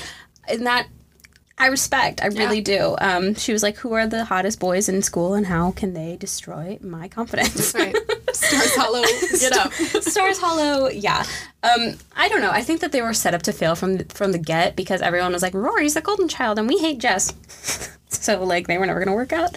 [0.46, 0.86] And that
[1.56, 2.20] I respect.
[2.22, 2.96] I really do.
[3.00, 6.16] Um, she was like, Who are the hottest boys in school and how can they
[6.16, 7.72] destroy my confidence?
[7.74, 7.94] Right.
[8.32, 9.02] Stars Hollow.
[9.38, 9.72] Get up.
[10.02, 11.24] Stars Hollow, yeah.
[11.62, 12.50] Um, I don't know.
[12.50, 15.00] I think that they were set up to fail from the, from the get because
[15.00, 17.32] everyone was like, Rory's the golden child and we hate Jess.
[18.08, 19.56] so like they were never gonna work out.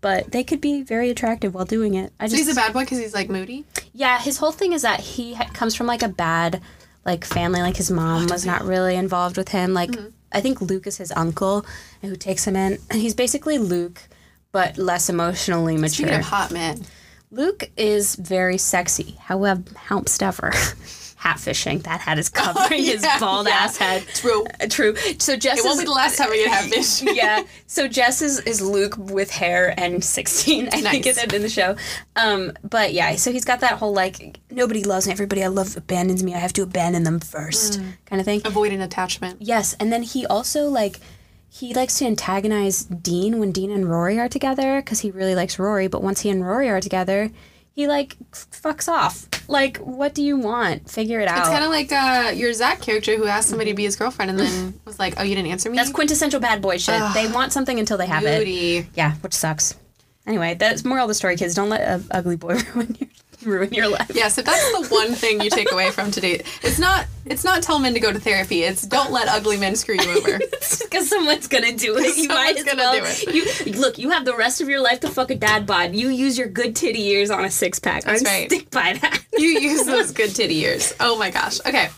[0.00, 2.12] But they could be very attractive while doing it.
[2.20, 3.64] I So just he's a bad boy because he's like moody.
[3.92, 4.20] yeah.
[4.20, 6.60] His whole thing is that he ha- comes from like a bad
[7.04, 7.60] like family.
[7.60, 9.74] Like his mom was not really involved with him.
[9.74, 9.90] Like
[10.32, 11.66] I think Luke is his uncle
[12.00, 14.00] who takes him in, and he's basically Luke.
[14.52, 15.88] But less emotionally mature.
[16.06, 16.82] Speaking of hot man,
[17.30, 19.16] Luke is very sexy.
[19.18, 20.52] However, however,
[21.22, 21.78] hat fishing.
[21.80, 23.54] That hat is covering his yeah, bald yeah.
[23.54, 24.04] ass head.
[24.14, 24.44] True.
[24.60, 24.96] Uh, True.
[25.18, 27.02] So Jess it won't is be the last time we get have fish.
[27.14, 27.44] yeah.
[27.66, 31.18] So Jess is, is Luke with hair and 16, I think Nice.
[31.18, 31.76] it's in the show.
[32.16, 35.76] Um, but yeah, so he's got that whole like, nobody loves me, everybody I love
[35.76, 38.42] abandons me, I have to abandon them first kind of thing.
[38.44, 39.36] Avoid an attachment.
[39.40, 40.98] Yes, and then he also like
[41.48, 45.58] he likes to antagonize Dean when Dean and Rory are together because he really likes
[45.58, 45.86] Rory.
[45.86, 47.30] But once he and Rory are together,
[47.74, 49.28] he like fucks off.
[49.48, 50.88] Like, what do you want?
[50.88, 51.38] Figure it out.
[51.40, 54.30] It's kind of like uh, your Zach character who asked somebody to be his girlfriend
[54.30, 57.00] and then was like, "Oh, you didn't answer me." That's quintessential bad boy shit.
[57.14, 58.44] they want something until they have it.
[58.44, 58.88] beauty.
[58.94, 59.74] Yeah, which sucks.
[60.26, 61.54] Anyway, that's moral of the story, kids.
[61.54, 63.08] Don't let a ugly boy ruin your
[63.46, 64.10] ruin your life.
[64.14, 67.62] Yes, if that's the one thing you take away from today, it's not it's not
[67.62, 68.62] tell men to go to therapy.
[68.62, 70.40] It's don't let ugly men screw you over.
[70.92, 72.16] Because someone's gonna do it.
[72.16, 72.92] You might as gonna well.
[72.92, 73.66] do it.
[73.66, 73.98] You look.
[73.98, 75.94] You have the rest of your life to fuck a dad bod.
[75.94, 78.04] You use your good titty years on a six pack.
[78.04, 78.50] That's I'd right.
[78.50, 79.22] Stick by that.
[79.32, 80.92] you use those good titty years.
[81.00, 81.60] Oh my gosh.
[81.60, 81.88] Okay.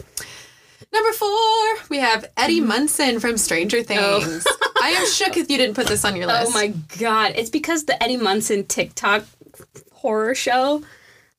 [0.92, 2.68] Number four, we have Eddie mm-hmm.
[2.68, 3.82] Munson from Stranger oh.
[3.82, 4.46] Things.
[4.80, 6.50] I am shook if you didn't put this on your oh list.
[6.50, 6.68] Oh my
[6.98, 7.32] god!
[7.34, 9.24] It's because the Eddie Munson TikTok
[9.92, 10.82] horror show.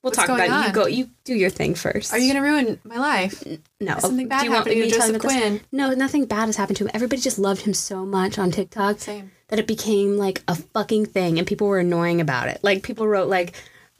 [0.06, 0.68] We'll talk going about it.
[0.68, 0.86] You go.
[0.86, 2.12] You do your thing first.
[2.12, 3.42] Are you gonna ruin my life?
[3.80, 3.98] No.
[3.98, 5.32] something bad Do you want me to tell Joseph about this?
[5.32, 5.60] Quinn?
[5.72, 6.92] No, nothing bad has happened to him.
[6.94, 9.32] Everybody just loved him so much on TikTok Same.
[9.48, 12.60] that it became like a fucking thing, and people were annoying about it.
[12.62, 13.56] Like people wrote like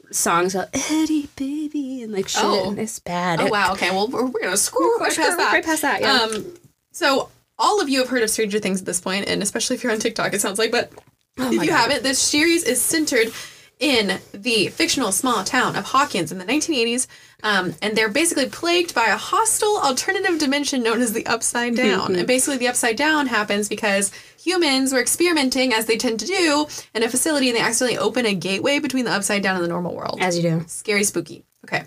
[0.09, 2.41] songs about Eddie baby and like shit.
[2.41, 2.69] Oh.
[2.69, 3.41] and it's bad.
[3.41, 3.73] Oh wow.
[3.73, 3.91] Okay.
[3.91, 5.51] Well, we're, we're gonna scroll right past that.
[5.51, 5.99] Right past that.
[5.99, 6.19] Yeah.
[6.21, 6.53] Um,
[6.93, 7.27] so
[7.59, 9.91] all of you have heard of Stranger Things at this point, and especially if you're
[9.91, 10.71] on TikTok, it sounds like.
[10.71, 10.89] But
[11.37, 13.31] Oh if you haven't, this series is centered
[13.79, 17.05] in the fictional small town of Hawkins in the 1980s,
[17.43, 22.15] um, and they're basically plagued by a hostile alternative dimension known as the Upside Down.
[22.15, 24.11] and basically, the Upside Down happens because
[24.41, 26.65] humans were experimenting, as they tend to do,
[26.95, 29.69] in a facility, and they accidentally open a gateway between the Upside Down and the
[29.69, 30.17] normal world.
[30.21, 30.63] As you do.
[30.67, 31.43] Scary, spooky.
[31.65, 31.83] Okay.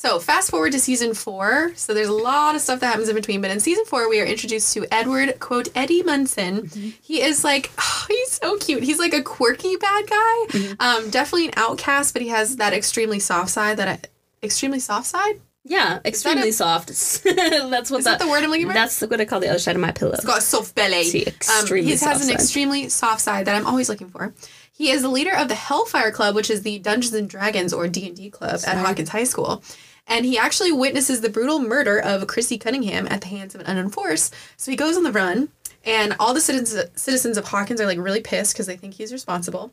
[0.00, 1.72] So fast forward to season four.
[1.76, 3.42] So there's a lot of stuff that happens in between.
[3.42, 6.70] But in season four, we are introduced to Edward, quote, Eddie Munson.
[7.02, 7.70] He is like,
[8.08, 8.82] he's so cute.
[8.82, 10.74] He's like a quirky bad guy.
[10.80, 13.98] Um, definitely an outcast, but he has that extremely soft side that I,
[14.42, 15.34] extremely soft side?
[15.64, 16.88] Yeah, extremely a- soft.
[17.24, 18.72] that's what Is that the word I'm looking for?
[18.72, 20.12] That's what I call the other side of my pillow.
[20.12, 21.04] It's got a soft belly.
[21.04, 22.34] See, um, extremely he has an side.
[22.34, 24.32] extremely soft side that I'm always looking for.
[24.72, 27.86] He is the leader of the Hellfire Club, which is the Dungeons and Dragons or
[27.86, 29.62] D and D club at Hawkins High School.
[30.06, 33.66] And he actually witnesses the brutal murder of Chrissy Cunningham at the hands of an
[33.66, 34.30] unknown force.
[34.56, 35.50] So he goes on the run,
[35.84, 39.12] and all the citizens citizens of Hawkins are like really pissed because they think he's
[39.12, 39.72] responsible.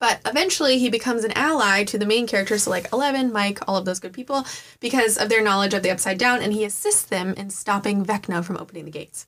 [0.00, 3.76] But eventually, he becomes an ally to the main characters, so like Eleven, Mike, all
[3.76, 4.44] of those good people,
[4.80, 8.44] because of their knowledge of the Upside Down, and he assists them in stopping Vecna
[8.44, 9.26] from opening the gates.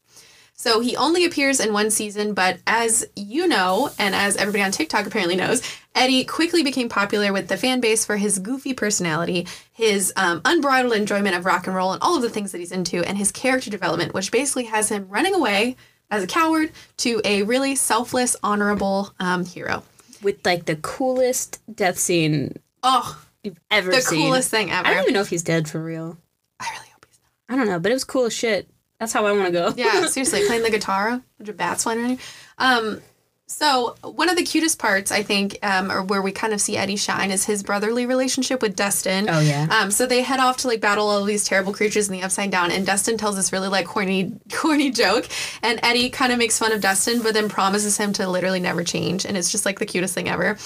[0.59, 4.71] So he only appears in one season, but as you know, and as everybody on
[4.71, 5.61] TikTok apparently knows,
[5.95, 10.95] Eddie quickly became popular with the fan base for his goofy personality, his um, unbridled
[10.95, 13.31] enjoyment of rock and roll, and all of the things that he's into, and his
[13.31, 15.77] character development, which basically has him running away
[16.11, 19.83] as a coward to a really selfless, honorable um, hero.
[20.23, 23.99] with like the coolest death scene Oh, you've ever seen.
[24.01, 24.23] the seen.
[24.27, 24.87] coolest thing ever.
[24.89, 26.17] I don't even know if he's dead for real.
[26.61, 27.55] I really hope he's not.
[27.55, 28.71] I don't know, but it was cool as shit.
[28.99, 29.75] That's how I want to go.
[29.77, 32.19] Yeah, seriously, playing the guitar, a bunch of bats flying around you.
[32.59, 33.01] Um,
[33.49, 36.77] so one of the cutest parts, I think, um, or where we kind of see
[36.77, 39.31] Eddie shine, is his brotherly relationship with Dustin.
[39.31, 39.69] Oh, yeah.
[39.71, 42.23] Um, so they head off to like battle all of these terrible creatures in the
[42.23, 45.29] Upside Down, and Dustin tells this really like corny, corny joke,
[45.63, 48.83] and Eddie kind of makes fun of Dustin, but then promises him to literally never
[48.83, 50.59] change, and it's just like the cutest thing ever.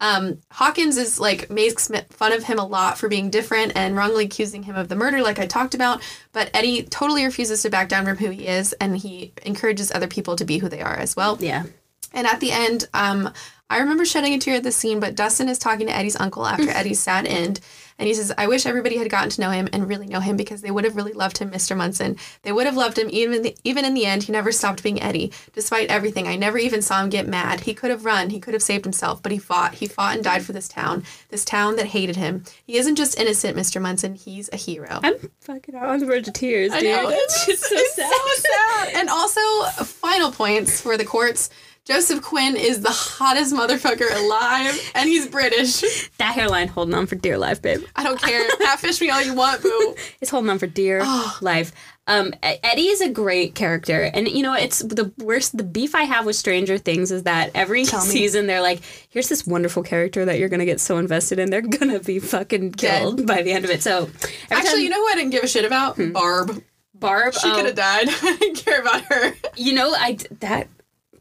[0.00, 4.26] Um, Hawkins is like makes fun of him a lot for being different and wrongly
[4.26, 6.02] accusing him of the murder, like I talked about.
[6.32, 10.06] But Eddie totally refuses to back down from who he is, and he encourages other
[10.06, 11.36] people to be who they are as well.
[11.40, 11.64] Yeah.
[12.12, 13.32] And at the end, um,
[13.70, 16.46] I remember shedding a tear at this scene, but Dustin is talking to Eddie's uncle
[16.46, 17.60] after Eddie's sad end.
[18.00, 20.36] And he says, I wish everybody had gotten to know him and really know him
[20.36, 21.76] because they would have really loved him, Mr.
[21.76, 22.16] Munson.
[22.42, 24.22] They would have loved him even in the, even in the end.
[24.22, 25.32] He never stopped being Eddie.
[25.52, 27.60] Despite everything, I never even saw him get mad.
[27.60, 28.30] He could have run.
[28.30, 29.74] He could have saved himself, but he fought.
[29.74, 32.44] He fought and died for this town, this town that hated him.
[32.64, 33.82] He isn't just innocent, Mr.
[33.82, 34.14] Munson.
[34.14, 35.00] He's a hero.
[35.02, 36.86] I'm fucking out on the verge of tears, dude.
[36.86, 37.08] I know.
[37.12, 38.12] It's just so It's sad.
[38.12, 38.50] so
[38.86, 38.88] sad.
[38.94, 39.40] And also,
[39.84, 41.50] final points for the courts.
[41.88, 45.80] Joseph Quinn is the hottest motherfucker alive, and he's British.
[46.18, 47.82] That hairline holding on for dear life, babe.
[47.96, 48.46] I don't care.
[48.58, 49.94] Catfish me all you want, boo.
[50.20, 51.38] It's holding on for dear Oh.
[51.40, 51.72] life.
[52.06, 55.56] Um, Eddie is a great character, and you know it's the worst.
[55.56, 59.46] The beef I have with Stranger Things is that every season they're like, "Here's this
[59.46, 61.48] wonderful character that you're gonna get so invested in.
[61.50, 64.10] They're gonna be fucking killed by the end of it." So,
[64.50, 65.96] Actually, time- you know who I didn't give a shit about?
[66.12, 66.62] Barb.
[66.94, 68.08] Barb, She oh, could have died.
[68.22, 69.32] I didn't care about her.
[69.56, 70.68] you know, I that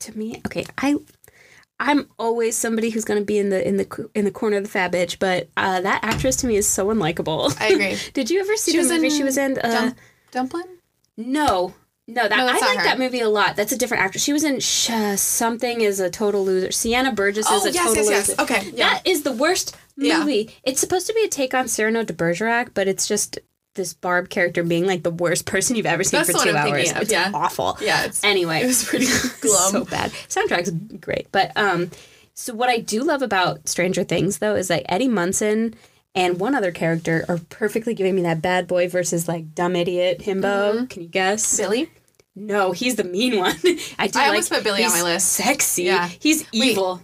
[0.02, 0.95] to me, okay, I.
[1.80, 4.69] I'm always somebody who's gonna be in the in the in the corner of the
[4.69, 7.56] fat bitch, but uh, that actress to me is so unlikable.
[7.61, 7.98] I agree.
[8.14, 9.60] Did you ever see She the movie in she was in?
[9.60, 9.98] Uh, Dump-
[10.32, 10.64] Dumpling?
[11.18, 11.76] No.
[12.07, 12.84] No, that No, I like her.
[12.84, 13.56] that movie a lot.
[13.56, 14.24] That's a different actress.
[14.24, 16.72] She was in Sh- something is a total loser.
[16.72, 18.30] Sierra Burgess is Oh, a yes, total yes, yes.
[18.30, 18.41] loser.
[18.41, 18.94] Okay, yeah.
[18.94, 20.19] That is the worst Yeah.
[20.22, 20.56] movie.
[20.64, 23.38] It's supposed to be a take on Cyrano de Bergerac, but it's just
[23.78, 26.54] this Barb character being like the worst person you've ever seen That's for the two
[26.54, 26.91] one I'm hours.
[26.91, 27.32] It's yeah.
[27.34, 27.78] awful.
[27.80, 29.06] Yeah, it's, Anyway, it was pretty
[29.41, 29.72] glum.
[29.72, 30.12] so bad.
[30.28, 31.90] Soundtrack's great, but um,
[32.34, 35.74] so what I do love about Stranger Things though is that Eddie Munson
[36.14, 40.20] and one other character are perfectly giving me that bad boy versus like dumb idiot
[40.20, 40.74] himbo.
[40.74, 40.86] Mm-hmm.
[40.88, 41.56] Can you guess?
[41.58, 41.90] Billy?
[42.36, 43.56] No, he's the mean one.
[43.98, 44.28] I do I like.
[44.30, 45.30] almost put Billy on my list.
[45.34, 45.84] Sexy.
[45.84, 46.08] Yeah.
[46.08, 47.02] He's evil.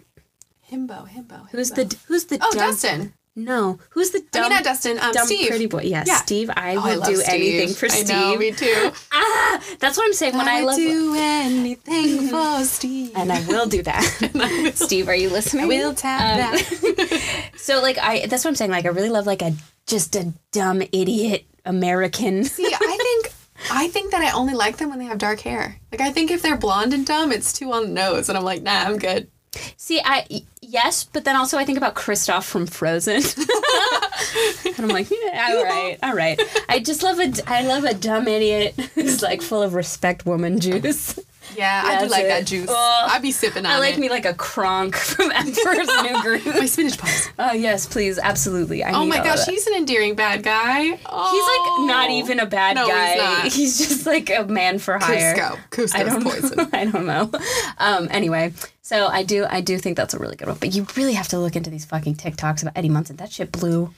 [0.71, 1.47] Himbo, Himbo.
[1.51, 2.59] Who's the Who's the Oh, dumb?
[2.71, 3.13] Dustin.
[3.35, 4.41] No, who's the I dumb?
[4.43, 4.99] mean, not Dustin.
[4.99, 5.47] Um, dumb Steve.
[5.49, 5.81] pretty boy.
[5.81, 6.17] Yes, Yeah.
[6.17, 6.51] Steve.
[6.55, 7.29] I Oh, will love do Steve.
[7.33, 8.11] anything for Steve.
[8.11, 8.91] I know, me too.
[9.11, 10.37] ah, that's what I'm saying.
[10.37, 13.11] When I, would love, do anything for Steve.
[13.15, 14.71] and I will do that.
[14.75, 15.63] Steve, are you listening?
[15.65, 17.51] I will tap Um, that.
[17.57, 18.69] So like I that's what I'm saying.
[18.71, 19.53] Like I really love like a
[19.87, 22.43] just a dumb idiot American.
[22.43, 23.33] See, I think
[23.71, 25.79] I think that I only like them when they have dark hair.
[25.91, 28.43] Like I think if they're blonde and dumb, it's too on the nose, and I'm
[28.43, 29.29] like, nah, I'm good.
[29.77, 30.43] See, I
[30.73, 33.15] yes, but then also I think about Kristoff from Frozen,
[34.65, 36.41] and I'm like, yeah, all right, all right.
[36.67, 40.59] I just love a I love a dumb idiot who's like full of respect woman
[40.59, 41.17] juice.
[41.55, 42.27] Yeah, I do like it.
[42.29, 42.67] that juice.
[42.69, 43.99] Oh, I'd be sipping on I like it.
[43.99, 46.45] me like a Kronk from Emperor's New Groove.
[46.45, 47.29] My spinach pies.
[47.39, 48.83] Oh yes, please, absolutely.
[48.83, 50.83] I Oh my gosh, he's an endearing bad guy.
[50.83, 51.77] He's Oh.
[51.85, 53.15] like not even a bad No, he's guy.
[53.15, 53.43] not.
[53.51, 55.35] just like a man for hire.
[55.35, 55.59] Kuzco.
[55.71, 56.69] Kuzco's I don't poison.
[56.73, 57.31] I don't know.
[57.77, 60.57] Um, anyway, so I do I do think that's a really good one.
[60.59, 63.15] But you really have to look into these fucking TikToks about Eddie Munson.
[63.17, 63.93] That shit blew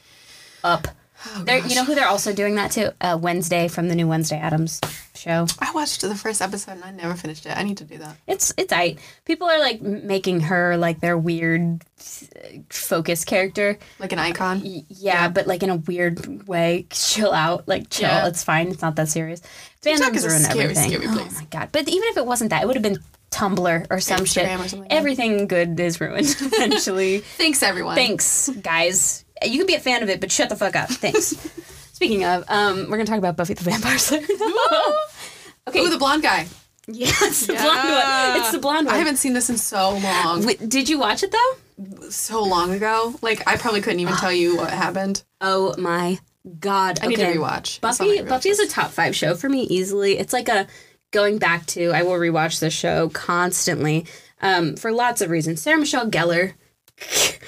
[0.63, 0.87] up.
[1.27, 2.93] Oh, They're, you know who they're also doing that to?
[3.01, 4.81] Uh, Wednesday from the new Wednesday Addams
[5.15, 5.47] show.
[5.59, 7.57] I watched the first episode and I never finished it.
[7.57, 8.17] I need to do that.
[8.27, 8.97] It's it's I.
[9.25, 13.79] People are like making her like their weird uh, focus character.
[13.97, 14.61] Like an icon.
[14.63, 16.85] Y- Yeah, but like in a weird way.
[16.91, 18.09] Chill out, like chill.
[18.09, 18.27] Yeah.
[18.27, 18.67] It's fine.
[18.67, 19.41] It's not that serious.
[19.81, 20.89] Fandoms ruin scary, everything.
[20.91, 21.69] scary oh my god!
[21.71, 22.97] But even if it wasn't that, it would have been
[23.31, 24.45] Tumblr or some shit.
[24.47, 24.97] Or something, yeah.
[24.97, 27.19] Everything good is ruined eventually.
[27.37, 27.95] Thanks, everyone.
[27.95, 29.24] Thanks, guys.
[29.43, 30.89] You can be a fan of it, but shut the fuck up.
[30.89, 31.27] Thanks.
[31.93, 34.21] Speaking of, um, we're gonna talk about Buffy the Vampire Slayer.
[35.67, 35.79] okay.
[35.79, 36.47] Ooh, the blonde guy.
[36.87, 38.37] yeah, it's the blonde one.
[38.41, 38.95] It's the blonde one.
[38.95, 40.45] I haven't seen this in so long.
[40.45, 42.09] Wait, did you watch it though?
[42.09, 43.15] so long ago.
[43.21, 45.23] Like I probably couldn't even tell you what happened.
[45.41, 46.19] Oh my
[46.59, 46.99] god!
[47.01, 47.37] I need to Okay.
[47.37, 47.81] rewatch.
[47.81, 48.21] Buffy.
[48.21, 50.17] Buffy is a top five show for me easily.
[50.17, 50.67] It's like a
[51.11, 51.91] going back to.
[51.91, 54.05] I will rewatch the show constantly
[54.41, 55.61] um, for lots of reasons.
[55.61, 56.53] Sarah Michelle Gellar.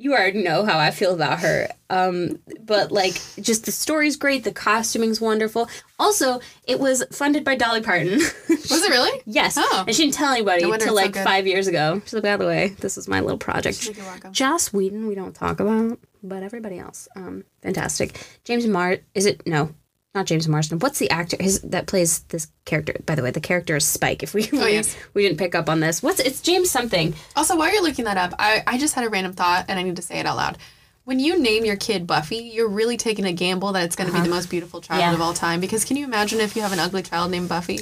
[0.00, 1.68] You already know how I feel about her.
[1.90, 4.44] Um, but like, just the story's great.
[4.44, 5.68] The costuming's wonderful.
[5.98, 8.18] Also, it was funded by Dolly Parton.
[8.48, 9.20] Was it really?
[9.26, 9.84] yes, Oh.
[9.86, 12.00] and she didn't tell anybody No until it's so like five years ago.
[12.04, 13.90] She's like, by the way, this is my little project.
[14.30, 18.20] Joss Whedon, we don't talk about, but everybody else, um, fantastic.
[18.44, 19.74] James Mart, is it no,
[20.18, 20.78] not James Marsden.
[20.80, 22.94] What's the actor his that plays this character?
[23.06, 24.22] By the way, the character is Spike.
[24.22, 24.96] If we we, Oh, yes.
[25.14, 27.14] we didn't pick up on this, what's it's James something.
[27.36, 29.82] Also, while you're looking that up, I, I just had a random thought and I
[29.82, 30.58] need to say it out loud.
[31.04, 34.14] When you name your kid Buffy, you're really taking a gamble that it's going to
[34.14, 35.14] be the most beautiful child Yeah.
[35.14, 35.58] of all time.
[35.60, 37.78] Because can you imagine if you have an ugly child named Buffy?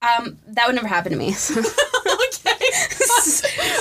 [0.00, 1.28] Um, that would never happen to me.
[1.50, 2.54] okay.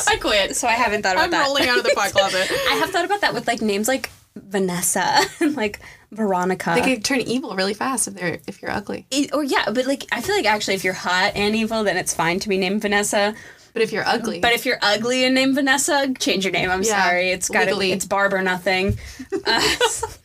[0.08, 0.56] I quit.
[0.56, 1.46] so I haven't thought about I'm that.
[1.46, 2.50] rolling out of the puck closet.
[2.70, 5.80] I have thought about that with like names like Vanessa and like
[6.12, 6.74] Veronica.
[6.76, 9.08] They could turn evil really fast if they're if you're ugly.
[9.12, 11.98] It- or yeah, but like I feel like actually if you're hot and evil, then
[11.98, 13.36] it's fine to be named Vanessa.
[13.74, 16.72] But if you're ugly, But if you're ugly and named Vanessa, change your name.
[16.72, 17.30] I'm Yeah, sorry.
[17.30, 17.80] It's got to.
[17.82, 18.98] It's Barb or nothing.
[19.46, 19.62] Uh,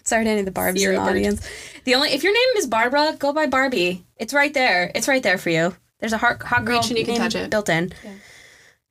[0.03, 1.47] sorry to any of the Barbs in the audience.
[1.85, 4.05] The only if your name is Barbara, go by Barbie.
[4.17, 4.91] It's right there.
[4.95, 5.77] It's right there for you.
[6.01, 7.51] There's a hot, hot girl Reach and you can touch it.
[7.51, 7.93] built in.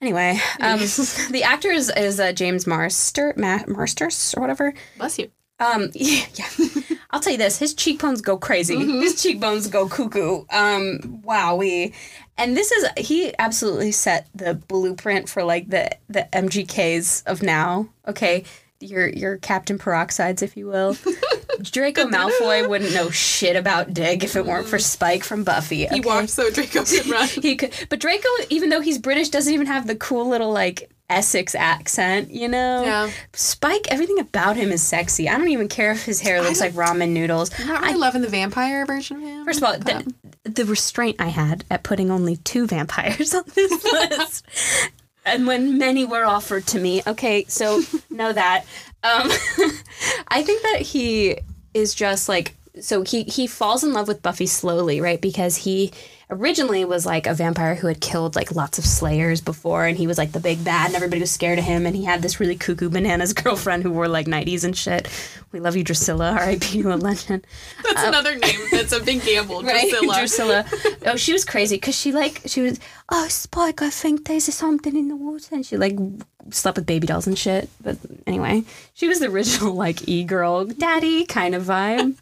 [0.01, 4.73] Anyway, um, the actor is, is uh, James Marster, Ma- Marsters or whatever.
[4.97, 5.29] bless you.
[5.61, 6.25] Um, yeah,
[7.11, 8.75] I'll tell you this: his cheekbones go crazy.
[8.75, 9.01] Mm-hmm.
[9.01, 10.45] His cheekbones go cuckoo.
[10.49, 11.93] Um, wowee.
[12.37, 17.87] And this is he absolutely set the blueprint for like the the MGKs of now.
[18.07, 18.43] Okay,
[18.79, 20.97] your your Captain Peroxides, if you will.
[21.61, 25.85] Draco Malfoy wouldn't know shit about Dig if it weren't for Spike from Buffy.
[25.85, 25.99] He okay?
[25.99, 27.27] walked so Draco could run.
[27.27, 30.90] he could, but Draco, even though he's British, doesn't even have the cool little like
[31.11, 32.83] Essex accent, you know.
[32.83, 33.11] Yeah.
[33.33, 35.27] Spike, everything about him is sexy.
[35.27, 37.51] I don't even care if his hair looks like ramen noodles.
[37.59, 39.45] I'm not really loving the vampire version of him.
[39.45, 40.13] First of all, the,
[40.43, 44.45] the restraint I had at putting only two vampires on this list,
[45.25, 47.03] and when many were offered to me.
[47.05, 48.65] Okay, so know that.
[49.03, 49.29] Um,
[50.29, 51.37] I think that he
[51.73, 55.19] is just like so he he falls in love with Buffy slowly, right?
[55.19, 55.91] Because he
[56.31, 60.07] originally was like a vampire who had killed like lots of slayers before and he
[60.07, 62.39] was like the big bad and everybody was scared of him and he had this
[62.39, 65.09] really cuckoo bananas girlfriend who wore like 90s and shit.
[65.51, 66.81] We love you Drusilla, R.I.P.
[66.83, 67.45] to a legend.
[67.83, 68.59] That's another name.
[68.71, 69.61] That's a big gamble.
[69.71, 70.63] Right, Drusilla.
[70.63, 70.65] Drusilla.
[71.05, 72.79] Oh, she was crazy because she like she was.
[73.09, 75.97] Oh, Spike, I think there's something in the water, and she like
[76.49, 77.69] slept with baby dolls and shit.
[77.83, 78.63] But anyway,
[78.93, 81.99] she was the original like e girl, daddy kind of vibe.
[81.99, 82.17] Um.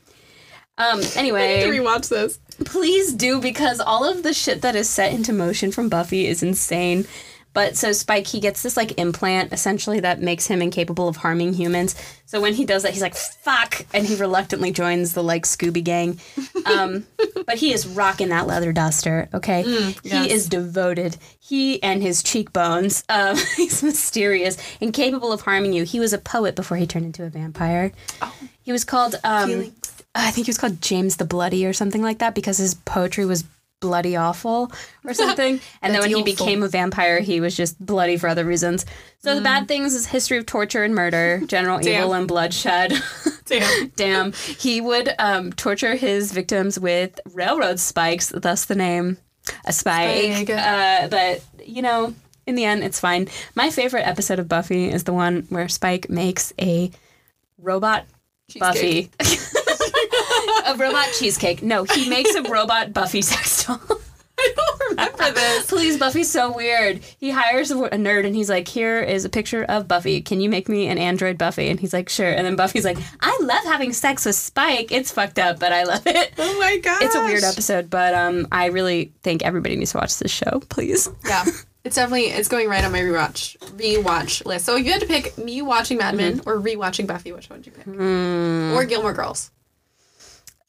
[0.78, 2.40] I need to Anyway, rewatch this.
[2.66, 6.44] Please do because all of the shit that is set into motion from Buffy is
[6.44, 7.06] insane.
[7.54, 11.54] But so Spike, he gets this like implant essentially that makes him incapable of harming
[11.54, 11.96] humans.
[12.26, 15.84] So when he does that, he's like "fuck," and he reluctantly joins the like Scooby
[15.84, 16.20] Gang.
[16.66, 17.08] Um,
[17.46, 19.30] but he is rocking that leather duster.
[19.34, 19.64] Okay,
[20.04, 20.26] yes.
[20.26, 21.18] he is devoted.
[21.40, 23.04] He and his cheekbones.
[23.10, 25.84] Um, he's mysterious, incapable of harming you.
[25.84, 27.92] He was a poet before he turned into a vampire.
[28.62, 29.16] He was called.
[29.24, 29.74] Um,
[30.16, 33.26] I think he was called James the Bloody or something like that because his poetry
[33.26, 33.44] was
[33.80, 34.72] bloody awful
[35.06, 35.60] or something.
[35.82, 36.26] And then when he awful.
[36.26, 38.86] became a vampire, he was just bloody for other reasons.
[39.20, 42.94] So the bad things is history of torture and murder, general evil and bloodshed.
[43.46, 43.88] Damn.
[43.96, 44.34] Damn.
[44.34, 49.18] He would um, torture his victims with railroad spikes, thus the name
[49.66, 50.48] a spike.
[50.48, 50.50] Spike.
[50.50, 52.14] Uh, but, you know,
[52.46, 53.28] in the end, it's fine.
[53.56, 56.92] My favorite episode of Buffy is the one where Spike makes a
[57.58, 58.06] robot
[58.60, 59.12] Buffy.
[60.70, 61.62] A robot cheesecake.
[61.62, 63.80] No, he makes a robot Buffy sex doll.
[64.40, 65.66] I don't remember this.
[65.66, 67.02] Please, Buffy's so weird.
[67.20, 70.22] He hires a, a nerd and he's like, "Here is a picture of Buffy.
[70.22, 72.98] Can you make me an android Buffy?" And he's like, "Sure." And then Buffy's like,
[73.20, 74.94] "I love having sex with Spike.
[74.94, 77.02] It's fucked up, but I love it." Oh my god.
[77.02, 80.62] It's a weird episode, but um, I really think everybody needs to watch this show.
[80.70, 81.10] Please.
[81.28, 81.46] Yeah.
[81.86, 84.66] It's definitely it's going right on my rewatch rewatch list.
[84.66, 87.60] So if you had to pick me watching Mad Men or rewatching Buffy, which one
[87.60, 87.88] would you pick?
[87.88, 89.50] Or Gilmore Girls.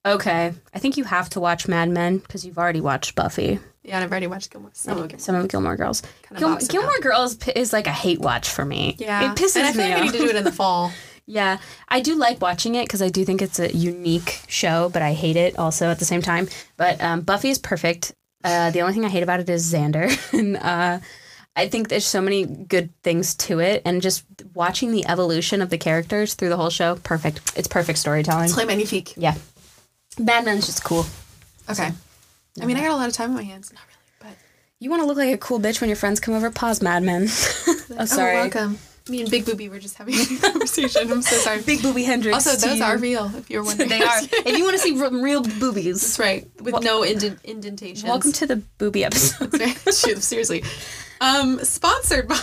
[0.06, 3.59] Okay, I think you have to watch Mad Men because you've already watched Buffy.
[3.82, 4.70] Yeah, and I've already watched Gilmore.
[4.72, 5.18] Some of Gilmore.
[5.18, 6.02] Some of Gilmore Girls.
[6.36, 8.97] Gil- bops Gilmore Girls p- is like a hate watch for me.
[8.98, 10.05] Yeah, it pisses and I feel me like I off.
[10.06, 10.93] need to do it in the fall.
[11.27, 11.59] Yeah,
[11.89, 15.12] I do like watching it because I do think it's a unique show, but I
[15.12, 16.48] hate it also at the same time.
[16.77, 18.12] But um, Buffy is perfect.
[18.43, 20.98] Uh, the only thing I hate about it is Xander, and uh,
[21.55, 24.24] I think there's so many good things to it, and just
[24.55, 27.52] watching the evolution of the characters through the whole show, perfect.
[27.55, 28.51] It's perfect storytelling.
[28.51, 29.14] Play Magnifique.
[29.16, 29.35] Yeah,
[30.19, 31.07] Mad Men's just cool.
[31.69, 31.91] Okay.
[32.61, 33.73] I mean, I got a lot of time on my hands.
[33.73, 34.39] Not really, but
[34.81, 36.51] You want to look like a cool bitch when your friends come over?
[36.51, 37.23] Pause Mad Men.
[37.28, 38.37] oh, sorry.
[38.37, 38.78] Oh, welcome.
[39.09, 41.11] Me and Big Booby were just having a conversation.
[41.11, 41.62] I'm so sorry.
[41.62, 42.47] Big Booby Hendricks.
[42.47, 42.85] also, those you.
[42.85, 43.31] are real.
[43.37, 44.19] If you're wondering, they are.
[44.20, 46.47] If you want to see real boobies, That's right.
[46.61, 48.05] With no indent- indentations.
[48.05, 49.53] welcome to the booby episode.
[49.95, 50.65] Shoot, seriously.
[51.20, 52.37] Um, sponsored by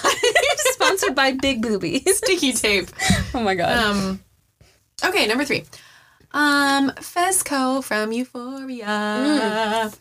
[0.71, 2.87] Sponsored by Big Booby Sticky Tape.
[3.33, 3.77] Oh my god.
[3.77, 4.19] Um,
[5.03, 5.63] okay, number three.
[6.37, 9.91] Um, Fezco from Euphoria.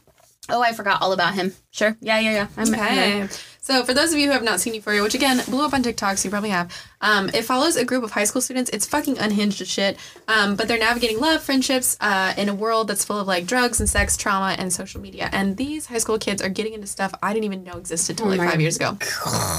[0.51, 1.55] oh, I forgot all about him.
[1.71, 1.97] Sure.
[2.03, 2.49] Yeah, yeah, yeah.
[2.59, 3.27] I'm Okay.
[3.63, 5.83] So for those of you who have not seen Euphoria, which again blew up on
[5.83, 8.69] TikTok, so you probably have, um, it follows a group of high school students.
[8.71, 9.97] It's fucking unhinged as shit,
[10.29, 13.81] um, but they're navigating love, friendships, uh, in a world that's full of like drugs
[13.81, 15.31] and sex, trauma, and social media.
[15.33, 18.29] And these high school kids are getting into stuff I didn't even know existed till
[18.29, 18.99] like five years ago.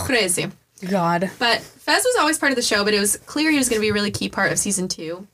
[0.05, 0.51] Crazy.
[0.87, 1.31] God.
[1.39, 3.79] But Fez was always part of the show, but it was clear he was going
[3.79, 5.25] to be a really key part of season two.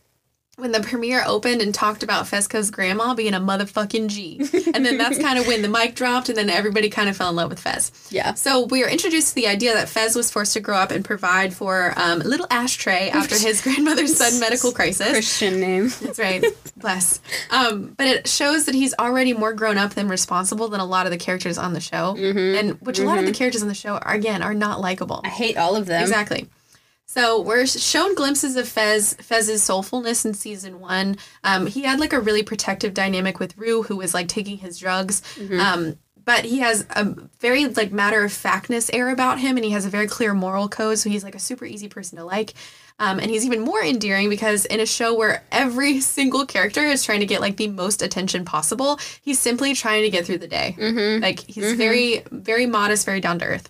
[0.56, 4.40] When the premiere opened and talked about Fezco's grandma being a motherfucking G.
[4.72, 7.32] And then that's kind of when the mic dropped and then everybody kind of fell
[7.32, 7.92] in love with Fez.
[8.12, 8.36] Yeah.
[8.36, 11.04] So we were introduced to the idea that Fez was forced to grow up and
[11.04, 15.10] provide for um, little Ashtray after his grandmother's sudden medical crisis.
[15.10, 15.90] Christian name.
[16.02, 16.46] That's right.
[16.78, 17.20] Bless.
[17.50, 21.08] Um, but it shows that he's already more grown up than responsible than a lot
[21.08, 22.16] of the characters on the show.
[22.16, 25.22] And which a lot of the characters on the show are, again, are not likable.
[25.24, 26.04] I hate all of them.
[26.04, 26.48] Exactly.
[27.06, 31.18] So we're shown glimpses of Fez Fez's soulfulness in season one.
[31.44, 34.80] Um, he had like a really protective dynamic with Rue, who was like taking his
[34.80, 35.22] drugs.
[35.60, 37.04] Um, but he has a
[37.40, 40.70] very like matter of factness air about him, and he has a very clear moral
[40.70, 40.98] code.
[40.98, 42.54] So he's like a super easy person to like.
[43.00, 47.04] Um, and he's even more endearing because in a show where every single character is
[47.04, 50.48] trying to get like the most attention possible, he's simply trying to get through the
[50.48, 50.76] day.
[51.22, 53.70] Like he's very, very modest, very down to earth.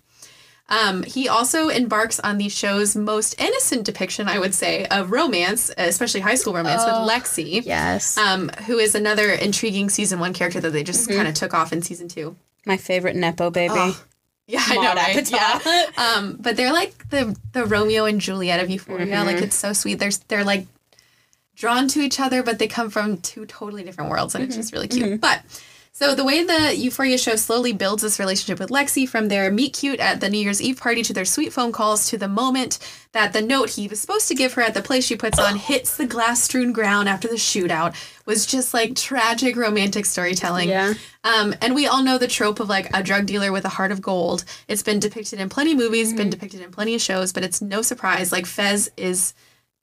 [0.70, 5.70] Um, he also embarks on the show's most innocent depiction, I would say, of romance,
[5.78, 8.18] especially high school romance, with Lexi, Yes.
[8.18, 11.74] um, who is another intriguing season one character that they just kind of took off
[11.74, 12.36] in season two.
[12.66, 13.74] My favorite Nepo baby.
[13.76, 14.04] Oh,
[14.48, 15.32] Yeah, I know, Maude right?
[15.32, 15.86] Yeah.
[15.98, 19.24] Um, but they're like the the Romeo and Juliet of Euphoria.
[19.26, 20.00] Like it's so sweet.
[20.00, 20.68] They're they're like
[21.56, 24.74] drawn to each other, but they come from two totally different worlds, and it's just
[24.74, 25.20] really cute.
[25.22, 25.42] But
[25.96, 29.74] so the way the Euphoria show slowly builds this relationship with Lexi, from their meet
[29.74, 32.80] cute at the New Year's Eve party to their sweet phone calls to the moment
[33.12, 35.56] that the note he was supposed to give her at the play she puts on
[35.56, 37.94] hits the glass strewn ground after the shootout,
[38.26, 40.68] was just like tragic romantic storytelling.
[40.68, 40.96] Yeah.
[41.24, 43.92] Um, and we all know the trope of like a drug dealer with a heart
[43.92, 44.46] of gold.
[44.68, 47.62] It's been depicted in plenty of movies, been depicted in plenty of shows, but it's
[47.62, 48.32] no surprise.
[48.32, 49.36] Like Fez is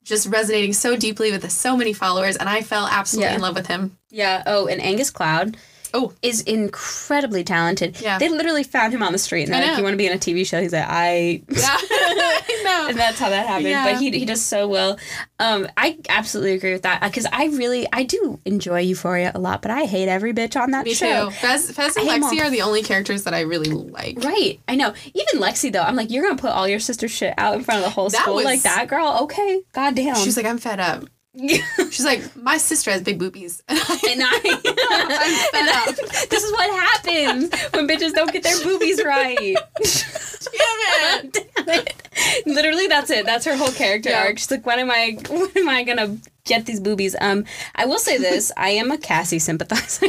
[0.03, 3.35] just resonating so deeply with so many followers, and I fell absolutely Yeah.
[3.35, 3.97] in love with him.
[4.09, 4.43] Yeah.
[4.45, 5.55] Oh, and Angus Cloud.
[5.93, 6.13] Oh.
[6.21, 7.99] is incredibly talented.
[8.01, 8.17] Yeah.
[8.17, 9.77] They literally found him on the street and they're like.
[9.77, 12.87] "You want to be in a TV show?" He's like, "I." Yeah, I know.
[12.89, 13.67] and that's how that happened.
[13.69, 13.91] Yeah.
[13.91, 14.97] But he he does so well.
[15.39, 19.61] Um, I absolutely agree with that because I really I do enjoy Euphoria a lot,
[19.61, 21.25] but I hate every bitch on that Me show.
[21.29, 21.31] too.
[21.35, 22.41] Fez, Fez and Lexi all.
[22.41, 24.23] are the only characters that I really like.
[24.23, 24.93] Right, I know.
[25.13, 27.79] Even Lexi though, I'm like, you're gonna put all your sister shit out in front
[27.79, 29.19] of the whole That school was- like that, girl?
[29.23, 30.15] Okay, goddamn.
[30.15, 31.05] She's like, I'm fed up.
[31.91, 33.63] She's like, my sister has big boobies.
[33.69, 35.95] and I, fed and I- up.
[36.29, 39.55] this is what happens when bitches don't get their boobies right.
[39.77, 41.33] Damn it.
[41.55, 42.43] Damn it.
[42.45, 43.25] Literally, that's it.
[43.25, 44.23] That's her whole character Yeah.
[44.23, 44.39] arc.
[44.39, 45.17] She's like, when am I?
[45.29, 47.15] When am I gonna get these boobies?
[47.21, 47.45] Um,
[47.75, 50.07] I will say this: I am a Cassie sympathizer.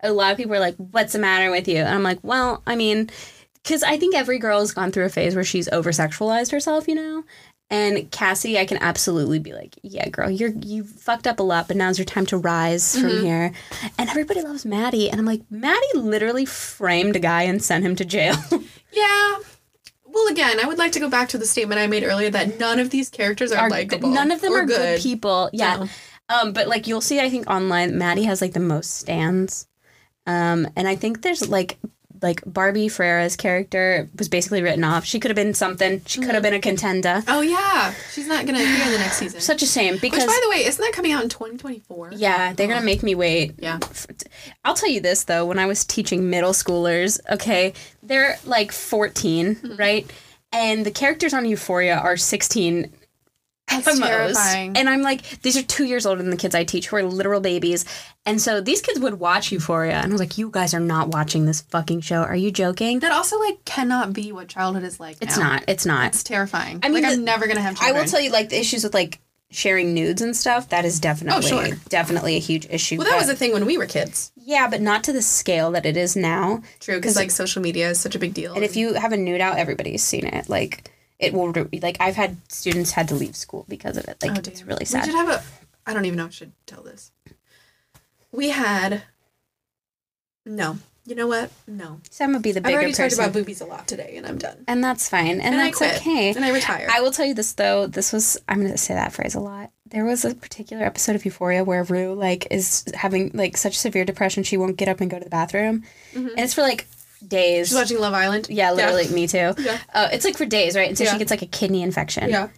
[0.00, 2.62] a lot of people are like, "What's the matter with you?" And I'm like, "Well,
[2.66, 3.08] I mean."
[3.64, 6.88] Because I think every girl has gone through a phase where she's over sexualized herself,
[6.88, 7.22] you know?
[7.72, 11.68] And Cassie, I can absolutely be like, yeah, girl, you're you fucked up a lot,
[11.68, 13.50] but now's your time to rise from here.
[13.96, 17.96] And everybody loves Maddie, and I'm like, Maddie literally framed a guy and sent him
[17.96, 18.36] to jail.
[18.94, 19.38] Yeah.
[20.04, 22.58] Well, again, I would like to go back to the statement I made earlier that
[22.58, 24.10] none of these characters are, are likable.
[24.10, 25.00] none of them are good.
[25.00, 25.48] people.
[25.54, 25.76] Yeah.
[25.76, 25.88] No.
[26.28, 29.66] Um, but like you'll see, I think online, Maddie has like the most stands.
[30.26, 31.78] Um, and I think there's like
[32.22, 35.04] like Barbie Ferreira's character was basically written off.
[35.04, 36.00] She could have been something.
[36.06, 37.22] She could have been a contender.
[37.28, 39.40] Oh yeah, she's not gonna appear in the next season.
[39.40, 42.12] Such a shame because Which, by the way, isn't that coming out in 2024?
[42.14, 43.54] yeah, they're gonna make me wait.
[43.58, 43.78] Yeah.
[44.64, 47.72] I'll tell you this though, when I was teaching middle schoolers, okay,
[48.02, 49.76] they're like 14, Mm-hmm.
[49.76, 50.10] right?
[50.52, 52.92] And the characters on Euphoria are 16
[53.76, 54.08] That's at the most.
[54.08, 54.76] terrifying.
[54.76, 57.02] And I'm like, these are two years older than the kids I teach who are
[57.02, 57.84] literal babies.
[58.24, 59.94] And so these kids would watch Euphoria.
[59.94, 62.22] And I was like, you guys are not watching this fucking show.
[62.22, 63.00] Are you joking?
[63.00, 65.16] that also like cannot be what childhood is like.
[65.20, 65.54] It's now.
[65.54, 65.64] not.
[65.68, 66.06] It's not.
[66.08, 66.80] It's terrifying.
[66.82, 68.84] I mean, like the- I'm never gonna have I will tell you, like, the issues
[68.84, 69.18] with, like,
[69.50, 71.76] sharing nudes and stuff, that is definitely, Oh, sure.
[71.90, 72.96] definitely a huge issue.
[72.96, 74.32] Well, that was but- a thing when we were kids.
[74.36, 76.62] yeah, but not to the scale that it is now.
[76.80, 78.54] True, because like social media is such a big deal.
[78.54, 80.48] And if you have a nude out, everybody's seen it.
[80.48, 81.52] Like, it will,
[81.82, 84.22] like, I've had students had to leave school because of it.
[84.22, 85.06] Like, oh, it's really sad.
[85.06, 85.42] We should have a.
[85.86, 87.12] I don't even know if I should tell this.
[88.30, 89.02] We had.
[90.44, 91.50] No, you know what?
[91.66, 93.08] No, I'm gonna be the I've bigger already person.
[93.08, 94.64] talked about boobies a lot today, and I'm done.
[94.68, 95.40] and that's fine.
[95.40, 96.30] And, And I that's okay.
[96.30, 96.86] And I retire.
[96.90, 97.88] I will tell you this though.
[97.88, 99.72] This was I'm gonna say that phrase a lot.
[99.86, 104.04] There was a particular episode of Euphoria where Rue like is having like such severe
[104.04, 105.82] depression she won't get up and go to the bathroom,
[106.12, 106.28] mm-hmm.
[106.28, 106.86] and it's for like
[107.28, 107.68] days.
[107.68, 108.48] She's watching Love Island.
[108.50, 109.54] yeah, literally, me too.
[109.58, 109.78] Yeah.
[109.94, 110.88] Uh, it's like for days, right?
[110.88, 111.12] And so Yeah.
[111.12, 112.28] she gets like a kidney infection.
[112.30, 112.48] Yeah.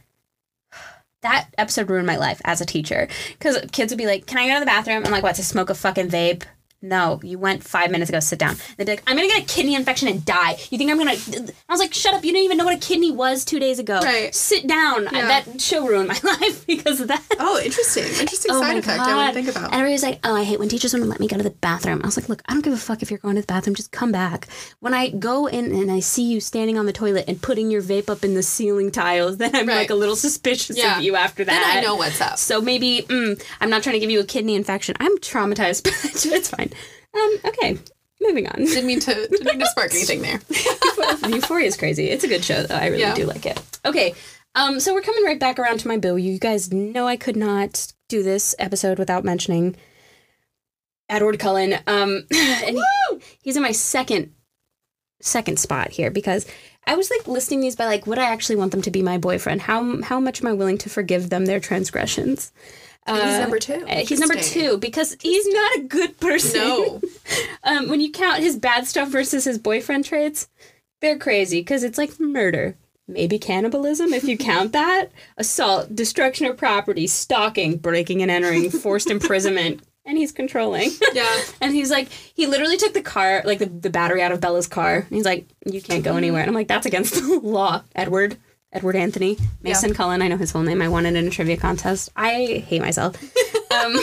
[1.23, 3.09] That episode ruined my life as a teacher
[3.39, 5.37] because kids would be like, "Can I go to the bathroom?" I'm like, "What?
[5.37, 6.43] To smoke a fucking vape?"
[6.85, 8.21] No, you went five minutes ago.
[8.21, 8.57] Sit down.
[8.77, 10.57] They'd be like, I'm gonna get a kidney infection and die.
[10.71, 11.13] You think I'm gonna?
[11.13, 12.25] I was like, shut up.
[12.25, 14.01] You didn't even know what a kidney was two days ago.
[14.01, 14.35] Right.
[14.35, 15.05] Sit down.
[15.13, 15.27] Yeah.
[15.43, 17.23] That show ruined my life because of that.
[17.39, 18.05] Oh, interesting.
[18.05, 19.09] Interesting Oh side my effect God.
[19.09, 19.65] I wouldn't think about.
[19.73, 22.01] And everybody's like, oh, I hate when teachers wouldn't let me go to the bathroom.
[22.03, 23.75] I was like, look, I don't give a fuck if you're going to the bathroom.
[23.75, 24.49] Just come back.
[24.81, 27.83] When I go in and I see you standing on the toilet and putting your
[27.83, 29.77] vape up in the ceiling tiles, then I'm Right.
[29.77, 30.99] like a little suspicious Yeah.
[30.99, 31.77] of you after then that.
[31.79, 32.39] I know what's up.
[32.39, 34.95] So maybe mm, I'm not trying to give you a kidney infection.
[35.01, 36.71] I'm traumatized, but it's fine.
[37.15, 37.79] Um, okay,
[38.21, 38.57] moving on.
[38.57, 40.41] Didn't mean to didn't mean to spark anything there.
[41.31, 42.09] Euphoria is crazy.
[42.11, 42.75] It's a good show, though.
[42.75, 43.15] I really Yeah.
[43.15, 43.61] do like it.
[43.85, 44.15] Okay,
[44.55, 46.17] um, so we're coming right back around to my boo.
[46.17, 49.77] You guys know I could not do this episode without mentioning
[51.09, 51.75] Edward Cullen.
[51.87, 54.33] Um, and he- he's in my second
[55.21, 56.47] second spot here because
[56.87, 59.19] I was like listing these by like would I actually want them to be my
[59.19, 59.63] boyfriend?
[59.63, 62.53] How how much am I willing to forgive them their transgressions?
[63.07, 63.87] he's number two.
[63.87, 66.61] Uh, He's number two because he's not a good person.
[66.61, 67.03] No.
[67.65, 70.49] um, when you count his bad stuff versus his boyfriend traits,
[71.01, 76.57] they're crazy because it's like murder, maybe cannibalism if you count that, assault, destruction of
[76.57, 80.91] property, stalking, breaking and entering, forced imprisonment, and he's controlling.
[81.15, 81.43] Yeah.
[81.61, 84.67] and he's like, he literally took the car, like the, the battery out of Bella's
[84.67, 84.97] car.
[84.97, 86.41] And he's like, you can't go anywhere.
[86.43, 88.37] And I'm like, that's against the law, Edward.
[88.73, 90.21] Edward Anthony Mason Cullen.
[90.21, 90.83] I know his full name.
[90.83, 92.11] I won it in a trivia contest.
[92.17, 93.15] I hate myself.
[93.71, 93.97] um,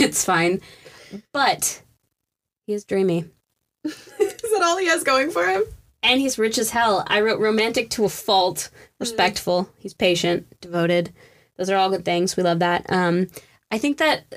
[0.00, 0.60] it's fine,
[1.32, 1.80] but
[2.66, 3.26] he is dreamy
[3.84, 5.62] Is that all he has going for him?
[6.02, 7.04] and he's rich as hell.
[7.06, 8.68] I wrote romantic to a fault,
[8.98, 9.70] respectful.
[9.78, 11.12] He's patient, devoted.
[11.56, 12.36] Those are all good things.
[12.36, 12.84] We love that.
[12.88, 13.28] Um,
[13.74, 14.32] I think that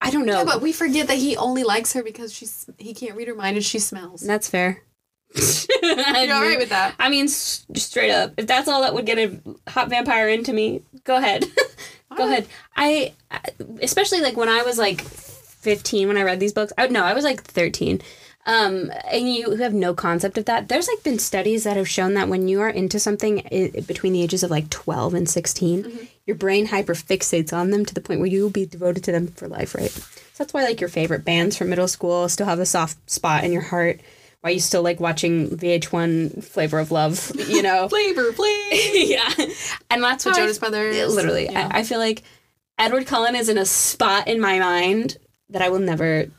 [0.00, 0.38] I don't know.
[0.38, 3.34] Yeah, but we forget that he only likes her because she's he can't read her
[3.34, 4.22] mind and she smells.
[4.22, 4.82] That's fair.
[5.82, 6.94] You're all right with that?
[6.98, 9.38] I mean, straight up, if that's all that would get a
[9.70, 11.44] hot vampire into me, go ahead.
[12.16, 12.46] go ahead.
[12.74, 13.42] I, I-
[13.82, 16.72] especially like when I was like 15 when I read these books.
[16.78, 18.00] I, no, I was like 13.
[18.48, 21.86] Um, and you who have no concept of that, there's like been studies that have
[21.88, 25.28] shown that when you are into something i- between the ages of like 12 and
[25.28, 29.12] 16, your brain hyperfixates on them to the point where you will be devoted to
[29.12, 29.90] them for life, right?
[29.90, 33.44] So that's why like your favorite bands from middle school still have a soft spot
[33.44, 34.00] in your heart.
[34.40, 37.86] Why you still like watching VH1 Flavor of Love, you know?
[37.88, 39.10] Flavor, please.
[39.10, 39.30] yeah.
[39.90, 41.14] And that's what Jonas Brothers.
[41.14, 41.46] Literally.
[41.50, 41.68] Yeah.
[41.70, 42.22] I, I feel like
[42.78, 45.18] Edward Cullen is in a spot in my mind
[45.50, 46.30] that I will never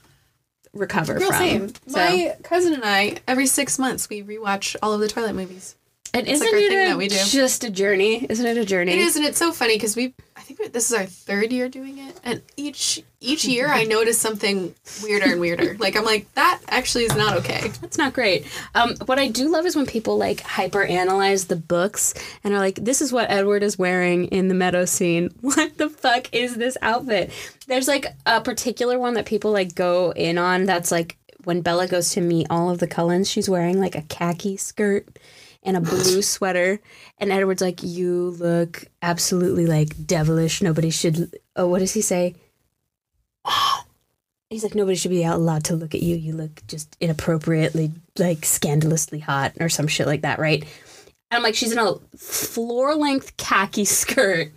[0.74, 1.38] recover Girl, from.
[1.38, 1.70] same.
[1.88, 5.76] So, My cousin and I, every six months, we rewatch all of the Twilight movies.
[6.14, 7.16] and isn't like it thing a- that we do.
[7.26, 8.26] just a journey?
[8.30, 8.92] Isn't it a journey?
[8.94, 10.14] It is, and it's so funny because we,
[10.54, 14.74] think this is our third year doing it, and each each year I notice something
[15.04, 15.78] weirder and weirder.
[15.80, 17.70] Like I'm like, that actually is not okay.
[17.82, 18.46] That's not great.
[18.76, 22.14] Um, what I do love is when people like hyper analyze the books
[22.44, 25.30] and are like, "This is what Edward is wearing in the meadow scene.
[25.42, 27.32] What the fuck is this outfit?"
[27.68, 30.66] There's like a particular one that people like go in on.
[30.66, 33.30] That's like when Bella goes to meet all of the Cullens.
[33.30, 35.08] She's wearing like a khaki skirt
[35.64, 36.80] and a blue sweater,
[37.18, 40.62] and Edward's like, "You look absolutely like devilish.
[40.62, 42.36] Nobody should." Oh, what does he say?
[44.50, 46.16] He's like, nobody should be allowed to look at you.
[46.16, 50.64] You look just inappropriately, like scandalously hot or some shit like that, right?
[50.64, 54.52] And I'm like, she's in a floor length khaki skirt.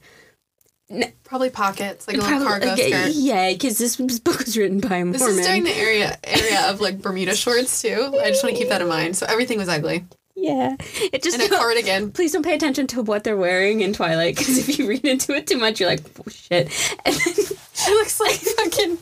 [1.24, 3.12] Probably pockets, like a little Probably- cargo like, skirt.
[3.14, 6.80] Yeah, because this book was written by a This is during the area area of
[6.80, 8.18] like Bermuda shorts too.
[8.18, 9.14] I just want to keep that in mind.
[9.16, 10.06] So everything was ugly.
[10.42, 10.76] Yeah,
[11.12, 12.10] it just And a cardigan.
[12.14, 15.34] Please don't pay attention to what they're wearing in Twilight, because if you read into
[15.34, 16.68] it too much, you're like, oh, shit.
[17.06, 17.34] And then,
[17.74, 18.96] She looks like fucking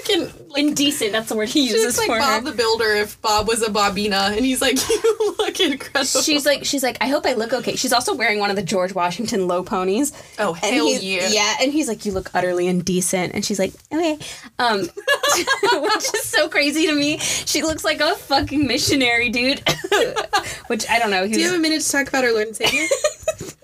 [0.00, 1.12] fucking indecent.
[1.12, 2.20] That's the word he uses looks like for her.
[2.20, 6.46] Bob the Builder if Bob was a Bobina, and he's like, "You look incredible." She's
[6.46, 7.76] like, she's like, I hope I look okay.
[7.76, 10.12] She's also wearing one of the George Washington low ponies.
[10.38, 11.28] oh And hell yeah!
[11.28, 13.34] Yeah, and he's like, you look utterly indecent.
[13.34, 14.18] And she's like, okay.
[14.58, 14.80] Um,
[15.62, 17.18] which is so crazy to me.
[17.18, 19.62] She looks like a fucking missionary, dude.
[20.68, 21.26] which I don't know.
[21.26, 22.86] Do you have a minute to talk about our Lord and Savior?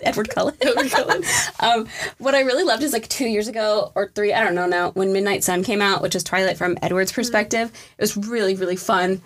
[0.01, 0.55] Edward Cullen.
[0.61, 1.23] Edward Cullen.
[1.59, 1.87] um,
[2.17, 4.91] what I really loved is like two years ago or three, I don't know now,
[4.91, 7.21] when Midnight Sun came out, which is Twilight from Edward's mm-hmm.
[7.21, 7.71] perspective.
[7.97, 9.21] It was really, really fun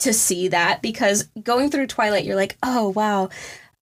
[0.00, 3.30] to see that because going through Twilight, you're like, oh, wow,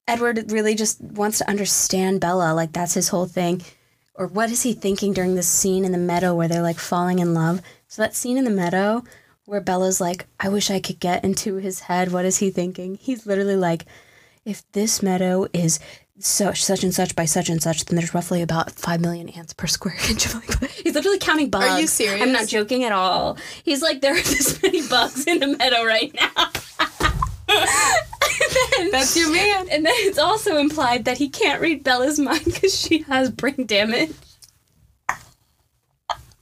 [0.07, 2.53] Edward really just wants to understand Bella.
[2.53, 3.63] Like, that's his whole thing.
[4.13, 7.19] Or what is he thinking during this scene in the meadow where they're like falling
[7.19, 7.61] in love?
[7.87, 9.03] So, that scene in the meadow
[9.45, 12.11] where Bella's like, I wish I could get into his head.
[12.11, 12.95] What is he thinking?
[12.95, 13.85] He's literally like,
[14.45, 15.79] if this meadow is
[16.19, 19.53] such such and such by such and such, then there's roughly about five million ants
[19.53, 20.25] per square inch.
[20.83, 21.65] He's literally counting bugs.
[21.65, 22.21] Are you serious?
[22.21, 23.37] I'm not joking at all.
[23.63, 26.51] He's like, there are this many bugs in the meadow right now.
[28.77, 29.67] Then- That's your man.
[29.71, 33.65] and then it's also implied that he can't read Bella's mind because she has brain
[33.65, 34.11] damage.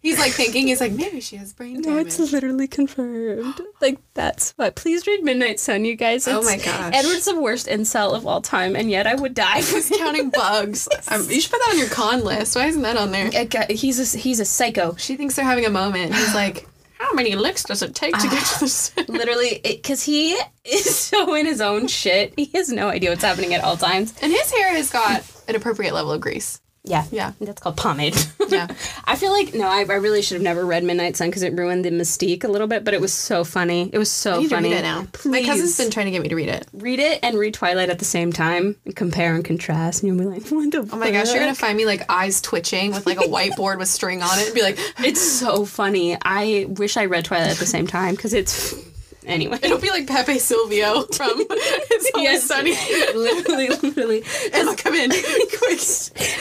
[0.04, 1.86] He's like thinking, he's like, maybe she has brain damage.
[1.88, 3.62] No, it's literally confirmed.
[3.80, 4.76] Like that's what.
[4.76, 6.28] Please read Midnight Sun, you guys.
[6.28, 6.94] Oh my gosh.
[6.94, 10.30] Edward's the worst incel of all time, and yet I would die for He's counting
[10.30, 10.90] bugs.
[11.10, 12.58] Um, you should put that on your con list.
[12.58, 13.30] Why isn't that on there?
[13.70, 14.96] He's a he's a psycho.
[14.98, 16.14] She thinks they're having a moment.
[16.14, 16.68] He's like,
[16.98, 19.12] how many licks does it take to get to the center?
[19.12, 22.34] Literally, because he is so in his own shit.
[22.36, 24.14] He has no idea what's happening at all times.
[24.22, 26.60] And his hair has got an appropriate level of grease.
[26.86, 27.32] Yeah, Yeah.
[27.40, 28.16] That's called pomade.
[28.50, 28.68] Yeah.
[29.06, 31.54] I feel like no, I, I really should have never read Midnight Sun because it
[31.54, 32.84] ruined the mystique a little bit.
[32.84, 33.90] But it was so funny.
[33.94, 34.70] It was so I need funny.
[34.70, 35.08] to read it now.
[35.14, 36.68] Please My cousin's been trying to get me to read it.
[36.74, 40.20] read it and read Twilight at the same time and compare and contrast, and you'll
[40.20, 43.06] be like, what the Oh my gosh, you're gonna find me like eyes twitching with
[43.06, 46.18] like a whiteboard with string on it and be like, It's so funny.
[46.22, 48.76] I wish I read Twilight at the same time because it's
[49.26, 49.60] anyway.
[49.62, 52.44] it'll be like Pepe Silvia from It's Always Yes.
[52.44, 52.72] Sunny.
[53.16, 54.24] literally, literally.
[54.54, 55.80] Emma, come in, quick.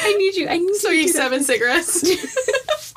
[0.03, 0.49] I need you.
[0.49, 1.01] I need So you.
[1.03, 2.05] you to- seven cigarettes.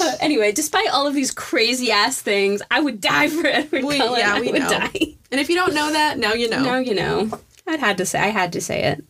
[0.00, 3.98] Uh, anyway, despite all of these crazy ass things, I would die for Edward We-
[3.98, 4.18] Cullen.
[4.20, 4.70] yeah, I we would know.
[4.70, 5.16] die.
[5.30, 6.62] And if you don't know that, now you know.
[6.62, 7.38] Now you know.
[7.66, 8.18] I had to say.
[8.20, 9.04] I had to say it.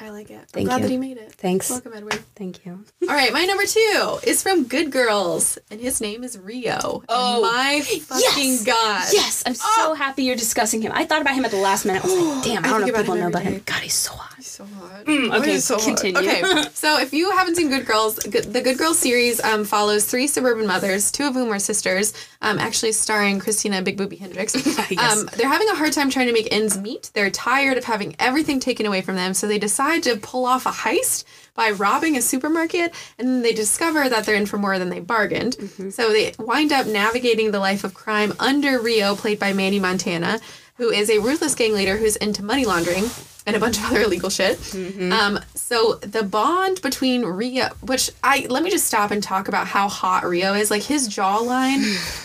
[0.00, 0.40] I like it.
[0.52, 0.82] Thank I'm glad you.
[0.82, 1.32] that he made it.
[1.32, 1.68] Thanks.
[1.70, 2.20] Welcome, Edward.
[2.36, 2.84] Thank you.
[3.02, 7.02] All right, my number two is from Good Girls, and his name is Rio.
[7.08, 7.42] Oh.
[7.42, 8.64] My fucking Yes.
[8.64, 9.08] god!
[9.12, 9.94] Yes, I'm so Oh.
[9.94, 10.92] happy you're discussing him.
[10.94, 12.04] I thought about him at the last minute.
[12.04, 13.62] I was like, damn, I I don't know if people know every about him.
[13.66, 14.27] God, he's so hot.
[14.58, 15.04] So hot.
[15.04, 15.84] Mm, okay, so hot?
[15.84, 16.18] continue.
[16.20, 16.42] Okay,
[16.74, 20.66] so if you haven't seen Good Girls, the Good Girls series um, follows three suburban
[20.66, 22.12] mothers, two of whom are sisters,
[22.42, 24.56] um, actually starring Christina Big Booby Hendricks.
[24.90, 25.18] Yes.
[25.18, 27.10] um, they're having a hard time trying to make ends meet.
[27.12, 30.66] They're tired of having everything taken away from them, so they decide to pull off
[30.66, 31.24] a heist
[31.54, 35.00] by robbing a supermarket, and then they discover that they're in for more than they
[35.00, 35.56] bargained.
[35.92, 40.40] So they wind up navigating the life of crime under Rio, played by Manny Montana,
[40.78, 43.04] who is a ruthless gang leader who's into money laundering
[43.46, 44.58] and a bunch of other illegal shit.
[44.74, 49.66] Um, so the bond between Rio, which I let me just stop and talk about
[49.66, 50.70] how hot Rio is.
[50.70, 51.82] Like his jawline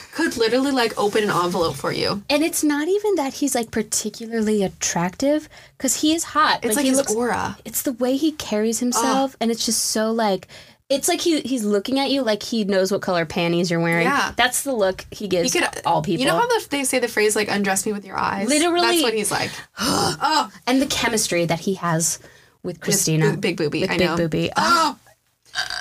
[0.13, 2.21] could literally like open an envelope for you.
[2.29, 6.59] And it's not even that he's like particularly attractive because he is hot.
[6.63, 7.15] It's like, he his looks.
[7.15, 7.57] aura.
[7.65, 10.47] It's the way he carries himself, and it's just so like.
[10.89, 14.05] It's like he he's looking at you like he knows what color panties you're wearing.
[14.05, 14.33] Yeah.
[14.35, 16.21] that's the look he gives He could all people.
[16.21, 18.81] You know how the, they say the phrase like "undress me with your eyes." Literally.
[18.87, 19.49] that's what he's like.
[19.79, 22.19] oh, and the chemistry that he has
[22.63, 23.81] with Christina, Boo- Big Booby.
[23.81, 24.17] with I Big know.
[24.17, 24.51] Booby.
[24.57, 24.97] Oh.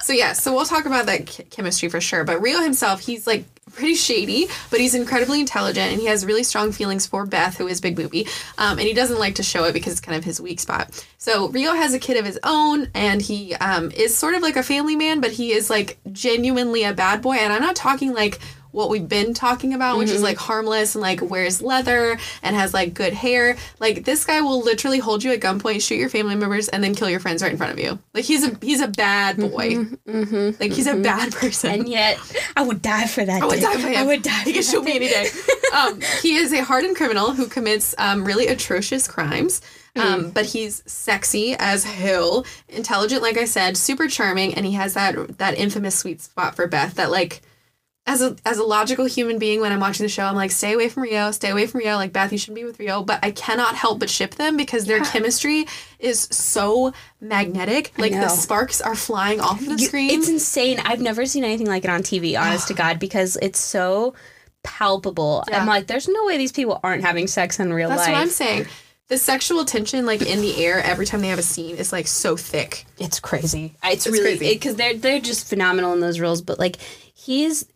[0.03, 2.25] So yeah, so we'll talk about that ch- chemistry for sure.
[2.25, 6.43] But Rio himself, he's like pretty shady, but he's incredibly intelligent, and he has really
[6.43, 8.27] strong feelings for Beth, who is Big Booby,
[8.59, 11.07] um, and he doesn't like to show it because it's kind of his weak spot.
[11.19, 14.57] So Rio has a kid of his own, and he um, is sort of like
[14.57, 18.13] a family man, but he is like genuinely a bad boy, and I'm not talking
[18.13, 18.41] like
[18.73, 22.75] what we've been talking about, which is like harmless and like wears leather and has
[22.75, 23.57] like good hair.
[23.79, 26.95] Like this guy will literally hold you at gunpoint, shoot your family members, and then
[26.95, 27.99] kill your friends right in front of you.
[28.15, 29.87] Like he's a he's a bad boy.
[30.07, 31.71] Like he's a bad person.
[31.71, 32.19] And yet,
[32.57, 33.43] I would die for that.
[33.43, 33.61] I would day.
[33.61, 33.97] die for him.
[33.97, 34.43] I would die.
[34.45, 35.29] He can shoot me any day.
[35.73, 39.63] Um, he is a hardened criminal who commits um, really atrocious crimes.
[39.97, 44.93] Um, But he's sexy as hell, intelligent, like I said, super charming, and he has
[44.93, 46.97] that that infamous sweet spot for Beth.
[46.97, 47.41] That like,
[48.05, 50.73] as a as a logical human being, when I'm watching the show, I'm like, stay
[50.73, 51.95] away from Rio, stay away from Rio.
[51.97, 54.87] Like Beth, you shouldn't be with Rio, but I cannot help but ship them because
[54.87, 55.67] their chemistry
[56.01, 57.93] is so magnetic.
[57.99, 60.11] Like the sparks are flying off of the You- screen.
[60.11, 60.81] It's insane.
[60.85, 64.15] I've never seen anything like it on TV, honest to God, because it's so
[64.65, 65.45] palpable.
[65.49, 65.61] Yeah.
[65.61, 68.07] I'm like, there's no way these people aren't having sex in real That's life.
[68.09, 68.67] That's what I'm saying.
[69.09, 72.07] The sexual tension, like in the air, every time they have a scene, is like
[72.07, 72.87] so thick.
[72.99, 73.75] It's crazy.
[73.85, 76.41] It's, It's really because they're they're just phenomenal in those roles.
[76.41, 76.77] But like
[77.13, 77.67] he's,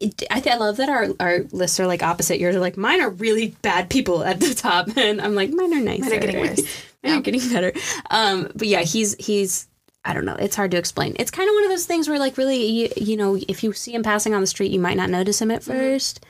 [0.00, 2.54] it, I th- I love that our our lists are like opposite yours.
[2.56, 5.80] Are like mine are really bad people at the top, and I'm like mine are
[5.80, 6.00] nice.
[6.00, 6.60] Mine are getting worse.
[7.04, 7.72] mine are getting better.
[8.10, 9.66] Um, but yeah, he's he's.
[10.04, 10.36] I don't know.
[10.36, 11.16] It's hard to explain.
[11.18, 13.72] It's kind of one of those things where, like, really, you, you know, if you
[13.74, 16.20] see him passing on the street, you might not notice him at 1st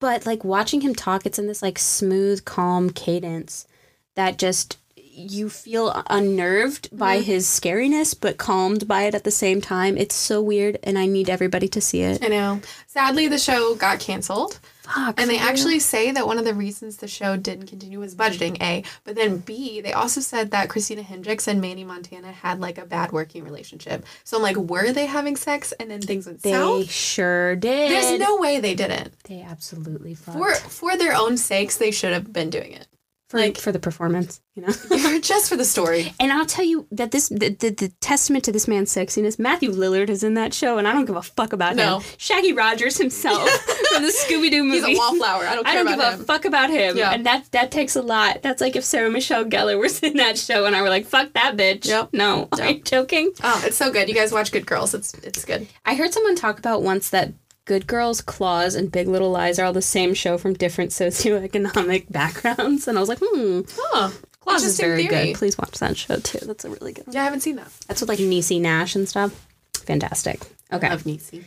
[0.00, 3.66] But like watching him talk, it's in this like smooth, calm cadence
[4.14, 4.78] that just
[5.14, 7.24] you feel unnerved by mm-hmm.
[7.24, 9.96] his scariness, but calmed by it at the same time.
[9.96, 12.24] It's so weird, and I need everybody to see it.
[12.24, 12.60] I know.
[12.86, 14.60] Sadly, the show got canceled.
[14.84, 15.18] Fuck.
[15.18, 18.60] And they actually say that one of the reasons the show didn't continue was budgeting,
[18.60, 18.84] A.
[19.04, 22.84] But then B, they also said that Christina Hendricks and Manny Montana had like a
[22.84, 24.04] bad working relationship.
[24.24, 26.90] So I'm like, were they having sex and then things went they south?
[26.90, 27.92] sure did.
[27.92, 29.18] There's no way they didn't.
[29.24, 30.36] They absolutely fucked.
[30.36, 32.86] For for their own sakes, they should have been doing it.
[33.34, 34.72] For Like- for the performance, you know.
[35.14, 36.12] Or just for the story.
[36.20, 39.70] And I'll tell you that this the, the, the testament to this man's sexiness, Matthew
[39.70, 41.98] Lillard is in that show, and I don't give a fuck about No.
[41.98, 42.08] him.
[42.16, 43.48] Shaggy Rogers himself
[43.92, 44.86] from the Scooby Doo movie.
[44.88, 45.44] He's a wallflower.
[45.46, 46.96] I don't I don't give about a fuck about him.
[46.96, 47.10] Yeah.
[47.12, 48.42] And that that takes a lot.
[48.42, 51.32] That's like if Sarah Michelle Gellar was in that show and I were like, fuck
[51.34, 51.86] that bitch.
[51.86, 52.10] Yep.
[52.12, 52.48] No.
[52.58, 53.32] Are you joking?
[53.42, 54.08] Oh, it's so good.
[54.08, 54.94] You guys watch Good Girls.
[54.94, 55.66] It's it's good.
[55.84, 57.32] I heard someone talk about once that
[57.66, 62.12] Good Girls, Claws, and Big Little Lies are all the same show from different socioeconomic
[62.12, 62.86] backgrounds.
[62.88, 65.26] And I was like, hmm, Oh, Claws is very theory.
[65.32, 65.36] good.
[65.36, 66.44] Please watch that show too.
[66.46, 67.14] That's a really good one.
[67.14, 67.68] Yeah, I haven't seen that.
[67.88, 69.46] That's with like Niecy Nash and stuff.
[69.74, 70.40] Fantastic.
[70.72, 70.88] Okay.
[70.90, 71.44] Love Niecy.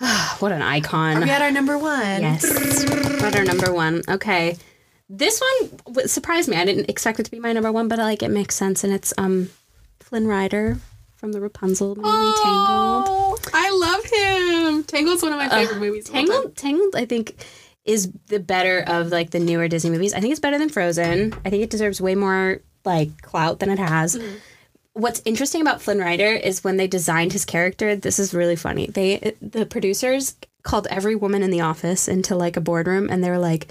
[0.40, 1.20] What an icon.
[1.20, 2.20] We had our number one.
[2.20, 2.42] Yes.
[3.22, 4.02] What our number one.
[4.08, 4.56] Okay.
[5.08, 5.40] This
[5.86, 6.56] one surprised me.
[6.56, 8.82] I didn't expect it to be my number one, but I like it makes sense.
[8.82, 9.50] And it's um
[10.00, 10.78] Flynn Rider
[11.16, 12.02] from the Rapunzel movie
[12.42, 13.04] Tangled.
[13.08, 14.04] Oh, I love
[14.74, 14.84] him.
[14.84, 16.08] Tangled's one of my favorite movies.
[16.08, 16.14] of.
[16.14, 17.36] Tangled, Tangled, I think,
[17.84, 20.14] is the better of like the newer Disney movies.
[20.14, 21.34] I think it's better than Frozen.
[21.44, 24.16] I think it deserves way more like clout than it has.
[24.16, 24.36] Mm-hmm.
[24.94, 27.96] What's interesting about Flynn Rider is when they designed his character.
[27.96, 28.86] This is really funny.
[28.86, 33.28] They the producers called every woman in the office into like a boardroom, and they
[33.30, 33.66] were like,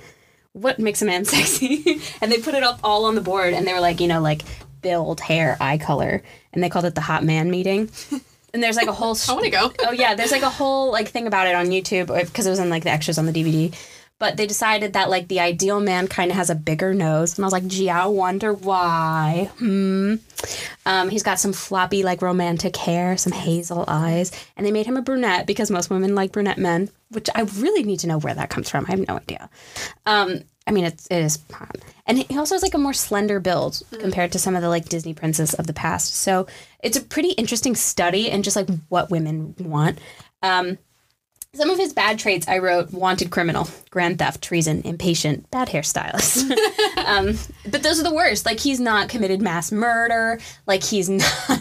[0.51, 3.65] "What makes a man sexy?" and they put it up all on the board, and
[3.65, 4.41] they were like, you know, like
[4.83, 6.21] build, hair, eye color,
[6.53, 7.89] and they called it the hot man meeting.
[8.53, 9.17] And there's like a whole.
[9.27, 9.73] I want to go.
[9.87, 12.59] oh yeah, there's like a whole like thing about it on YouTube because it was
[12.59, 13.75] in like the extras on the DVD.
[14.19, 17.43] But they decided that like the ideal man kind of has a bigger nose, and
[17.43, 19.49] I was like, gee, I wonder why.
[19.57, 20.15] Hmm.
[20.85, 24.97] Um, he's got some floppy like romantic hair, some hazel eyes, and they made him
[24.97, 28.35] a brunette because most women like brunette men, which I really need to know where
[28.35, 28.85] that comes from.
[28.87, 29.49] I have no idea.
[30.05, 31.39] Um, I mean, it's it is
[32.05, 34.89] and he also has like a more slender build compared to some of the like
[34.89, 36.15] Disney princes of the past.
[36.15, 36.47] So
[36.81, 39.99] it's a pretty interesting study in just like what women want.
[40.41, 40.77] Um,
[41.55, 46.51] some of his bad traits I wrote wanted criminal, grand theft, treason, impatient, bad hairstylist.
[47.05, 47.37] um,
[47.69, 48.45] but those are the worst.
[48.45, 50.39] Like he's not committed mass murder.
[50.65, 51.59] Like he's not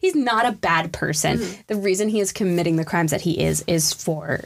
[0.00, 1.40] he's not a bad person.
[1.66, 4.40] The reason he is committing the crimes that he is is for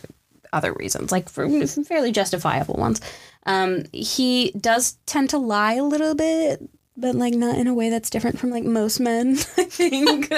[0.52, 1.48] other reasons, like for
[1.84, 3.00] fairly justifiable ones.
[3.46, 6.62] Um, he does tend to lie a little bit,
[6.96, 9.30] but like not in a way that's different from like most men.
[9.56, 10.32] I think.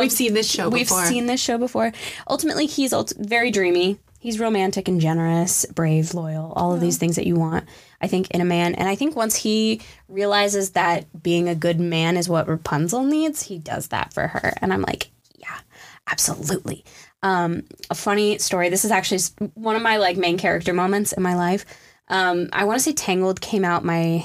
[0.00, 1.04] We've seen this show We've before.
[1.04, 1.92] seen this show before.
[2.28, 3.98] Ultimately, he's ult- very dreamy.
[4.18, 7.64] He's romantic and generous, brave, loyal, all of these things that you want,
[8.00, 8.76] I think, in a man.
[8.76, 13.42] And I think once he realizes that being a good man is what Rapunzel needs,
[13.42, 14.54] he does that for her.
[14.62, 15.58] And I'm like, yeah,
[16.06, 16.84] absolutely.
[17.24, 18.68] Um, a funny story.
[18.68, 21.64] This is actually one of my like main character moments in my life.
[22.12, 24.24] Um, I want to say Tangled came out my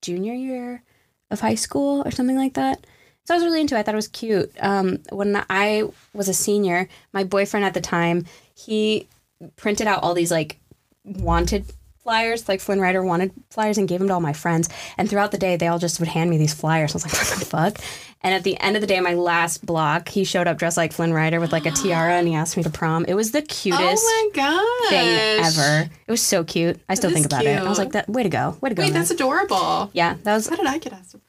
[0.00, 0.84] junior year
[1.30, 2.86] of high school or something like that.
[3.24, 3.80] So I was really into it.
[3.80, 4.52] I thought it was cute.
[4.60, 5.82] Um, when I
[6.14, 9.08] was a senior, my boyfriend at the time, he
[9.56, 10.60] printed out all these like
[11.04, 11.66] wanted
[12.06, 14.68] flyers, like Flynn Rider wanted flyers, and gave them to all my friends.
[14.96, 16.92] And throughout the day, they all just would hand me these flyers.
[16.92, 17.78] I was like, what the fuck?
[18.22, 20.92] And at the end of the day, my last block, he showed up dressed like
[20.92, 23.04] Flynn Rider with like a tiara, and he asked me to prom.
[23.06, 25.90] It was the cutest oh my thing ever.
[26.06, 26.80] It was so cute.
[26.88, 27.58] I still think about it.
[27.58, 28.82] I was like, that way to go, way to go.
[28.82, 29.00] Wait, man.
[29.00, 29.90] that's adorable.
[29.92, 31.12] yeah, that was How did I get asked?
[31.12, 31.20] to-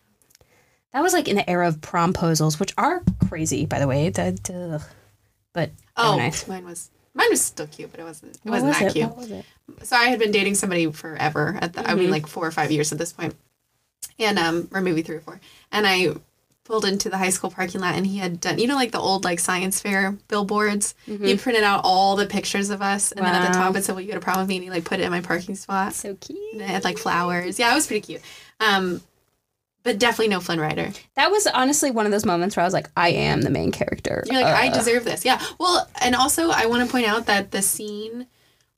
[0.94, 4.10] that was like in the era of promposals, which are crazy, by the way.
[5.54, 6.48] But Oh, nice.
[6.48, 8.36] mine was mine was still cute, but it wasn't.
[8.36, 8.94] It What wasn't was that it?
[8.94, 9.08] cute.
[9.10, 9.46] What was it?
[9.84, 11.58] So I had been dating somebody forever.
[11.62, 12.00] At the, I Mm-hmm.
[12.00, 13.36] mean, like four or five years at this point,
[14.20, 15.40] and um, or maybe three or four.
[15.72, 16.16] And I
[16.64, 19.00] pulled into the high school parking lot, and he had done, you know, like the
[19.00, 20.96] old like science fair billboards.
[21.06, 23.62] He printed out all the pictures of us, and then at the Mm-hmm.
[23.62, 25.04] Top it said, "Well, you go a prom with me?" And he like put it
[25.04, 25.94] in my parking spot.
[25.94, 26.40] So cute.
[26.54, 27.58] And it had like flowers.
[27.60, 28.22] Yeah, it was pretty cute.
[28.60, 29.02] Um,
[29.84, 30.92] but definitely no Flynn Rider.
[31.16, 33.72] That was honestly one of those moments where I was like, I am the main
[33.72, 34.22] character.
[34.26, 35.24] You're like, I Uh, deserve this.
[35.24, 35.42] Yeah.
[35.60, 38.28] Well, and also I want to point out that the scene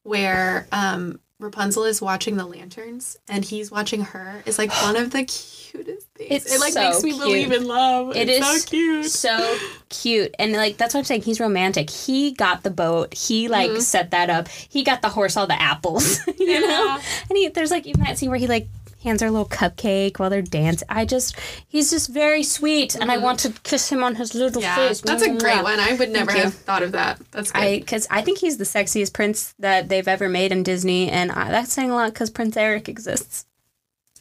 [0.10, 5.11] where um, Rapunzel is watching the lanterns and he's watching her is like one of
[5.11, 6.31] the cutest things.
[6.31, 7.23] It's it like so makes me cute.
[7.23, 8.15] believe in love.
[8.15, 9.06] It it's is so cute.
[9.06, 9.57] so
[9.88, 10.36] cute.
[10.40, 11.22] And like that's what I'm saying.
[11.22, 11.90] He's romantic.
[11.90, 13.14] He got the boat.
[13.14, 14.49] He like set that up.
[14.49, 16.19] He got the horse all the apples.
[16.40, 16.68] you know?
[16.68, 17.02] Yeah.
[17.30, 18.68] And he there's like even that scene where he like
[19.03, 20.88] hands her a little cupcake while they're dancing.
[20.89, 23.23] I just he's just very sweet and I mm-hmm.
[23.23, 25.01] want to kiss him on his little Yeah, face.
[25.01, 25.80] that's a great one.
[25.80, 27.19] I would never have thought of that.
[27.31, 27.61] That's good.
[27.61, 31.31] I because I think he's the sexiest prince that they've ever made in Disney, and
[31.31, 33.45] I, that's saying a lot because Prince Eric exists.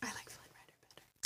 [0.03, 0.73] I like Flynn Rider.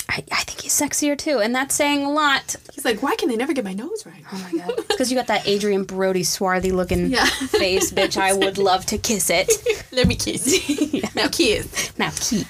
[0.09, 0.23] Better.
[0.31, 2.55] I, I think he's sexier too, and that's saying a lot.
[2.73, 4.23] He's like, why can they never get my nose right?
[4.31, 7.25] Oh my god, because you got that Adrien Brody swarthy looking Yeah.
[7.25, 8.17] face, bitch.
[8.17, 9.51] I would love to kiss it.
[9.91, 10.59] Let me kiss.
[11.15, 11.97] Now kiss.
[11.99, 12.47] Now keep.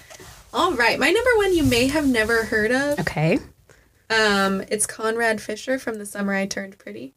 [0.54, 3.00] All right, my number one you may have never heard of.
[3.00, 3.40] Okay,
[4.10, 7.14] Um, it's Conrad Fisher from The Summer I Turned Pretty.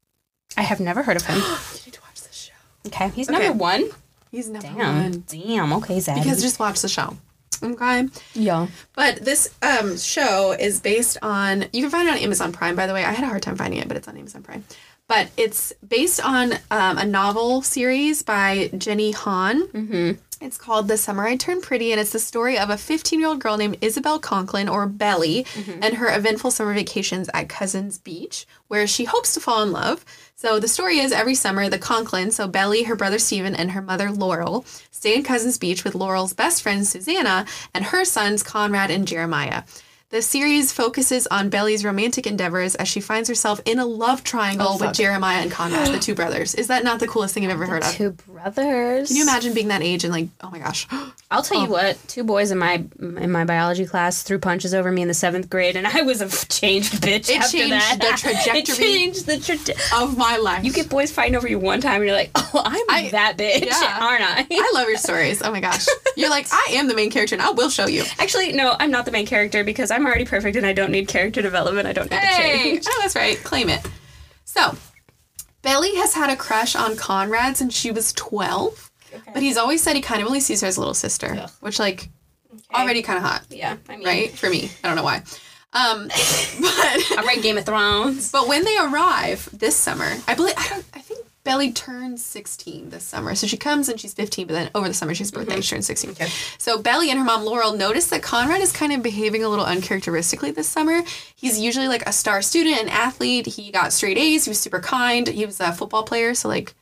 [0.56, 1.36] I have never heard of him.
[1.40, 2.52] You need to watch this show.
[2.86, 3.38] Okay, he's Okay.
[3.38, 3.90] number one.
[4.30, 5.24] He's number Damn, one.
[5.28, 5.72] damn.
[5.74, 6.22] Okay, Zaddy.
[6.22, 7.16] Because just watch the show.
[7.62, 8.08] Okay.
[8.34, 8.66] Yeah.
[8.94, 12.86] But this um, show is based on, you can find it on Amazon Prime, by
[12.86, 13.04] the way.
[13.04, 14.64] I had a hard time finding it, but it's on Amazon Prime.
[15.08, 19.68] But it's based on um, a novel series by Jenny Han.
[19.68, 20.12] Mm-hmm.
[20.38, 23.28] It's called The Summer I Turned Pretty, and it's the story of a 15 year
[23.28, 25.82] old girl named Isabel Conklin, or Belly, mm-hmm.
[25.82, 30.04] and her eventful summer vacations at Cousins Beach, where she hopes to fall in love.
[30.34, 33.80] So the story is every summer, the Conklin, so Belly, her brother Stephen, and her
[33.80, 38.90] mother Laurel, stay in Cousins Beach with Laurel's best friend Susanna and her sons Conrad
[38.90, 39.62] and Jeremiah.
[40.08, 44.68] The series focuses on Belly's romantic endeavors as she finds herself in a love triangle
[44.70, 46.54] oh, with Jeremiah and Conrad, the two brothers.
[46.54, 47.90] Is that not the coolest thing you've ever heard of?
[47.90, 49.08] Two brothers.
[49.08, 50.86] Can you imagine being that age and like, oh my gosh,
[51.32, 51.72] I'll tell you oh.
[51.72, 51.98] what.
[52.06, 55.50] Two boys in my in my biology class threw punches over me in the seventh
[55.50, 57.28] grade, and I was a changed bitch.
[57.28, 57.98] It after changed that.
[57.98, 59.74] the trajectory it changed the trajectory.
[60.00, 60.64] of my life.
[60.64, 63.36] You get boys fighting over you one time, and you're like, "Oh, I'm I- that
[63.36, 63.98] bitch, yeah.
[64.00, 65.42] aren't I?" I love your stories.
[65.42, 65.86] Oh my gosh.
[66.14, 68.04] You're like, I am the main character and I will show you.
[68.18, 71.08] Actually, no, I'm not the main character because I'm already perfect and I don't need
[71.08, 71.88] character development.
[71.88, 72.84] I don't need to change.
[72.86, 73.38] oh, that's right.
[73.38, 73.80] Claim it.
[74.44, 74.76] So,
[75.62, 78.90] Belly has had a crush on Conrad since she was 12,
[79.32, 81.78] but he's always said he kind of only sees her as a little sister, which,
[81.78, 82.10] like,
[82.74, 84.30] already kind of hot, Yeah, I mean, right?
[84.30, 84.70] For me.
[84.84, 85.22] I don't know why.
[85.72, 88.30] Um, but I read Game of Thrones.
[88.32, 91.05] but when they arrive this summer, I believe I don't I think
[91.46, 93.36] Belly turns 16 this summer.
[93.36, 95.76] So she comes and she's 15, but then over the summer she's birthday, she mm-hmm.
[95.76, 96.16] turns 16.
[96.58, 99.64] So Belly and her mom Laurel notice that Conrad is kind of behaving a little
[99.64, 101.02] uncharacteristically this summer.
[101.36, 103.46] He's usually like a star student, an athlete.
[103.46, 104.44] He got straight A's.
[104.44, 105.28] He was super kind.
[105.28, 106.74] He was a football player, so like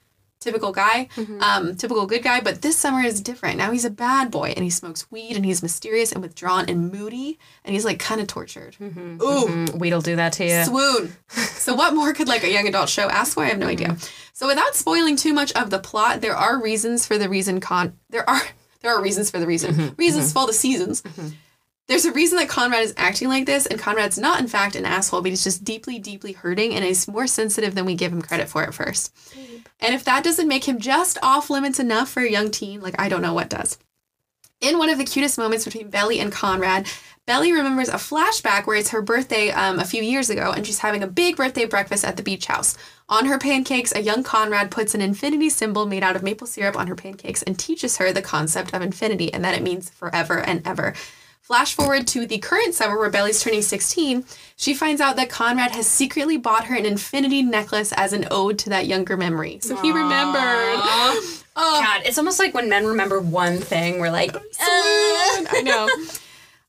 [0.45, 1.41] typical guy, mm-hmm.
[1.41, 2.41] um, typical good guy.
[2.41, 3.59] But this summer is different.
[3.59, 6.93] Now he's a bad boy and he smokes weed and he's mysterious and withdrawn and
[6.93, 8.77] moody and he's like kind of tortured.
[8.81, 9.23] Mm-hmm.
[9.23, 9.79] Ooh, mm-hmm.
[9.79, 10.65] Weed'll do that to you.
[10.65, 11.17] Swoon.
[11.29, 13.43] so what more could like a young adult show ask for?
[13.43, 13.97] I have no idea.
[14.33, 17.99] So without spoiling too much of the plot, there are reasons for the reason con
[18.11, 18.43] there are
[18.83, 19.95] there are reasons for the reason.
[19.97, 21.03] Reasons for the seasons.
[21.87, 24.87] There's a reason that Conrad is acting like this, and Conrad's not in fact an
[24.87, 28.23] asshole, but he's just deeply, deeply hurting and is more sensitive than we give him
[28.23, 29.15] credit for at first.
[29.81, 32.95] And if that doesn't make him just off limits enough for a young teen, like
[32.99, 33.79] I don't know what does.
[34.63, 36.87] In one of the cutest moments between Belly and Conrad,
[37.27, 40.79] Belly remembers a flashback where it's her birthday um, a few years ago and she's
[40.79, 42.79] having a big birthday breakfast at the beach house.
[43.11, 46.79] On her pancakes, a young Conrad puts an infinity symbol made out of maple syrup
[46.79, 50.41] on her pancakes and teaches her the concept of infinity and that it means forever
[50.41, 50.95] and ever.
[51.45, 54.25] Flash forward to the current summer where Belly's turning 16,
[54.57, 58.59] she finds out that Conrad has secretly bought her an infinity necklace as an ode
[58.61, 59.59] to that younger memory.
[59.61, 60.41] So he remembered.
[60.41, 61.39] Oh.
[61.55, 64.41] God, it's almost like when men remember one thing, we're like, uh.
[64.59, 65.87] I know.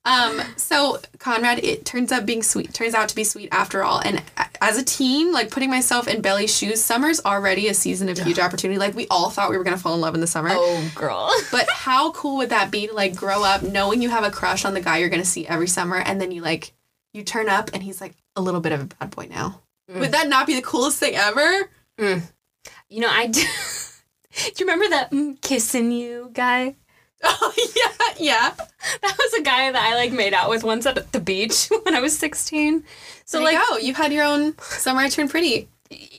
[0.06, 4.00] Um, so Conrad, it turns out being sweet, turns out to be sweet after all.
[4.06, 4.22] And
[4.62, 8.38] as a teen, like putting myself in Belly's shoes, summer's already a season of huge
[8.40, 8.78] opportunity.
[8.78, 10.50] Like we all thought we were gonna fall in love in the summer.
[10.52, 11.32] oh, girl.
[11.52, 14.64] But how cool would that be to like grow up knowing you have a crush
[14.64, 16.74] on the guy you're gonna see every summer, and then you like
[17.14, 19.62] you turn up and he's like a little bit of a bad boy now.
[19.94, 21.70] Would that not be the coolest thing ever?
[21.98, 23.42] You know, I do.
[23.42, 26.76] do you remember that mm, kissing you guy?
[27.24, 28.54] Oh yeah, yeah.
[29.02, 31.96] That was a guy that I like made out with once at the beach when
[31.96, 32.84] I was 16.
[33.26, 33.78] So There like you go.
[33.78, 35.68] You had your own summer I turned pretty.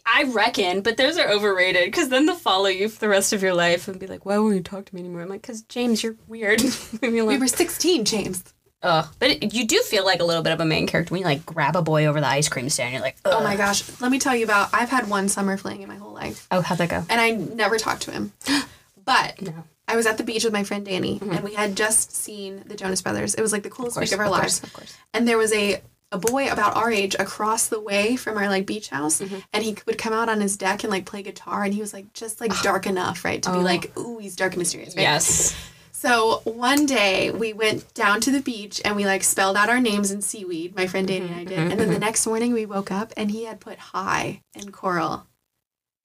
[0.06, 3.42] I reckon, but those are overrated because then they'll follow you for the rest of
[3.42, 5.62] your life and be like, "Why won't you talk to me anymore?" I'm like, "Cause
[5.62, 6.62] James, you're weird."
[7.02, 8.44] We were 16, James.
[8.82, 9.06] Ugh.
[9.18, 11.26] But it, you do feel like a little bit of a main character when you
[11.26, 12.92] like grab a boy over the ice cream stand.
[12.92, 13.82] You're like, Oh my gosh.
[14.00, 16.46] Let me tell you about I've had one summer fling in my whole life.
[16.50, 17.04] Oh, how'd that go?
[17.08, 18.32] And I never talked to him.
[19.04, 19.64] But No.
[19.88, 21.32] I was at the beach with my friend Danny mm-hmm.
[21.32, 23.34] and we had just seen the Jonas Brothers.
[23.34, 24.62] It was like the coolest week of our of course, lives.
[24.62, 24.96] of course.
[25.14, 25.80] And there was a
[26.12, 29.38] a boy about our age across the way from our like beach house mm-hmm.
[29.52, 31.92] and he would come out on his deck and like play guitar and he was
[31.92, 32.60] like just like ah.
[32.62, 33.62] dark enough right to be oh.
[33.62, 35.02] like ooh he's dark and mysterious right?
[35.02, 35.56] Yes.
[35.90, 39.80] So one day we went down to the beach and we like spelled out our
[39.80, 40.76] names in seaweed.
[40.76, 41.58] My friend Danny and I mm-hmm, did.
[41.58, 45.26] And then the next morning we woke up and he had put hi in coral.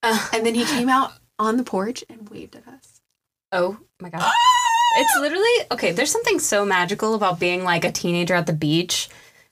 [0.02, 2.91] and then he came out on the porch and waved at us.
[3.52, 4.32] Oh my god.
[4.98, 5.92] It's literally okay.
[5.92, 9.10] There's something so magical about being like a teenager at the beach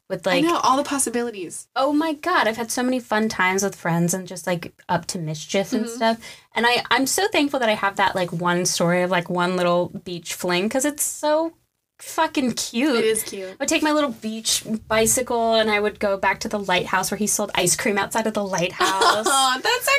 [0.10, 1.68] with I like know all the possibilities.
[1.76, 5.06] oh my god i've had so many fun times with friends and just like up
[5.08, 5.96] to mischief and mm-hmm.
[5.96, 9.30] stuff and i i'm so thankful that i have that like one story of like
[9.30, 11.54] one little beach fling because it's so
[12.02, 13.50] fucking cute It is cute.
[13.50, 17.12] I would take my little beach bicycle and I would go back to the lighthouse
[17.12, 19.26] where he sold ice cream outside of the lighthouse.
[19.28, 19.92] Oh, that's so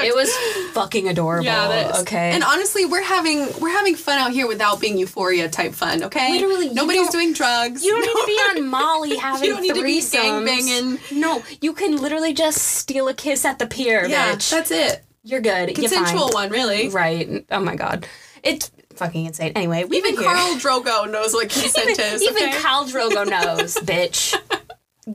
[0.00, 0.04] cute.
[0.10, 0.32] it was
[0.72, 1.44] fucking adorable.
[1.44, 1.92] yeah.
[2.00, 2.30] Okay.
[2.32, 6.02] And honestly, we're having we're having fun out here without being euphoria type fun.
[6.04, 6.32] Okay.
[6.32, 7.84] Literally, nobody's doing drugs.
[7.84, 10.46] You don't need to be on Molly having you don't need to be threesomes.
[10.46, 11.12] gangbanging.
[11.18, 14.50] No, you can literally just steal a kiss at the pier, Yeah, bitch.
[14.50, 15.04] that's it.
[15.22, 15.76] You're good.
[15.78, 16.04] You're fine.
[16.04, 16.88] Consensual one, really.
[16.88, 17.44] Right.
[17.50, 18.06] Oh my god.
[18.42, 19.52] It's fucking insane.
[19.54, 20.32] Anyway, we've Even been here.
[20.36, 22.22] Khal Drogo knows what consent is.
[22.22, 22.52] Even okay?
[22.58, 23.26] Khal Drogo
[23.56, 24.34] knows, bitch.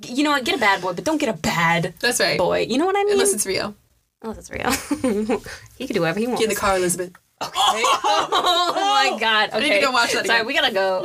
[0.08, 0.44] You know what?
[0.46, 2.38] Get a bad boy, but don't get a bad That's right.
[2.38, 2.66] boy.
[2.70, 3.14] You know what I mean?
[3.14, 3.76] Unless it's real.
[4.22, 4.72] Unless it's real.
[5.78, 6.42] he can do whatever he wants.
[6.42, 7.12] Get in the car, Elizabeth.
[7.42, 7.52] Okay.
[7.54, 9.50] Oh my god.
[9.50, 9.58] Okay.
[9.58, 10.46] I need to go watch that Sorry, again.
[10.46, 11.00] we gotta go.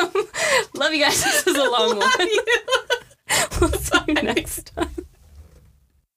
[0.00, 0.26] um,
[0.74, 1.22] love you guys.
[1.22, 2.28] This is a long one.
[3.60, 4.88] we'll see you next time.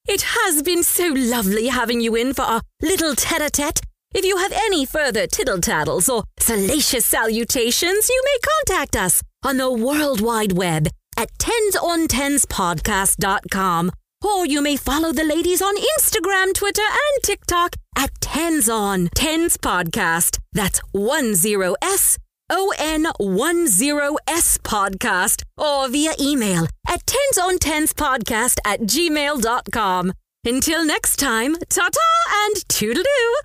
[0.08, 3.82] It has been so lovely having you in for our little tete-a-tete.
[4.18, 9.72] If you have any further tittle-tattles or salacious salutations, you may contact us on the
[9.72, 13.92] World Wide Web at tensontenspodcast.com.
[14.26, 19.56] Or you may follow the ladies on Instagram, Twitter, and TikTok at Tens on Tens
[19.56, 20.40] Podcast.
[20.52, 22.18] That's one zero S
[22.50, 30.12] O N one zero S podcast or via email at tensontenspodcast at gmail.com.
[30.44, 32.10] Until next time, ta ta
[32.48, 33.36] and toodaloo.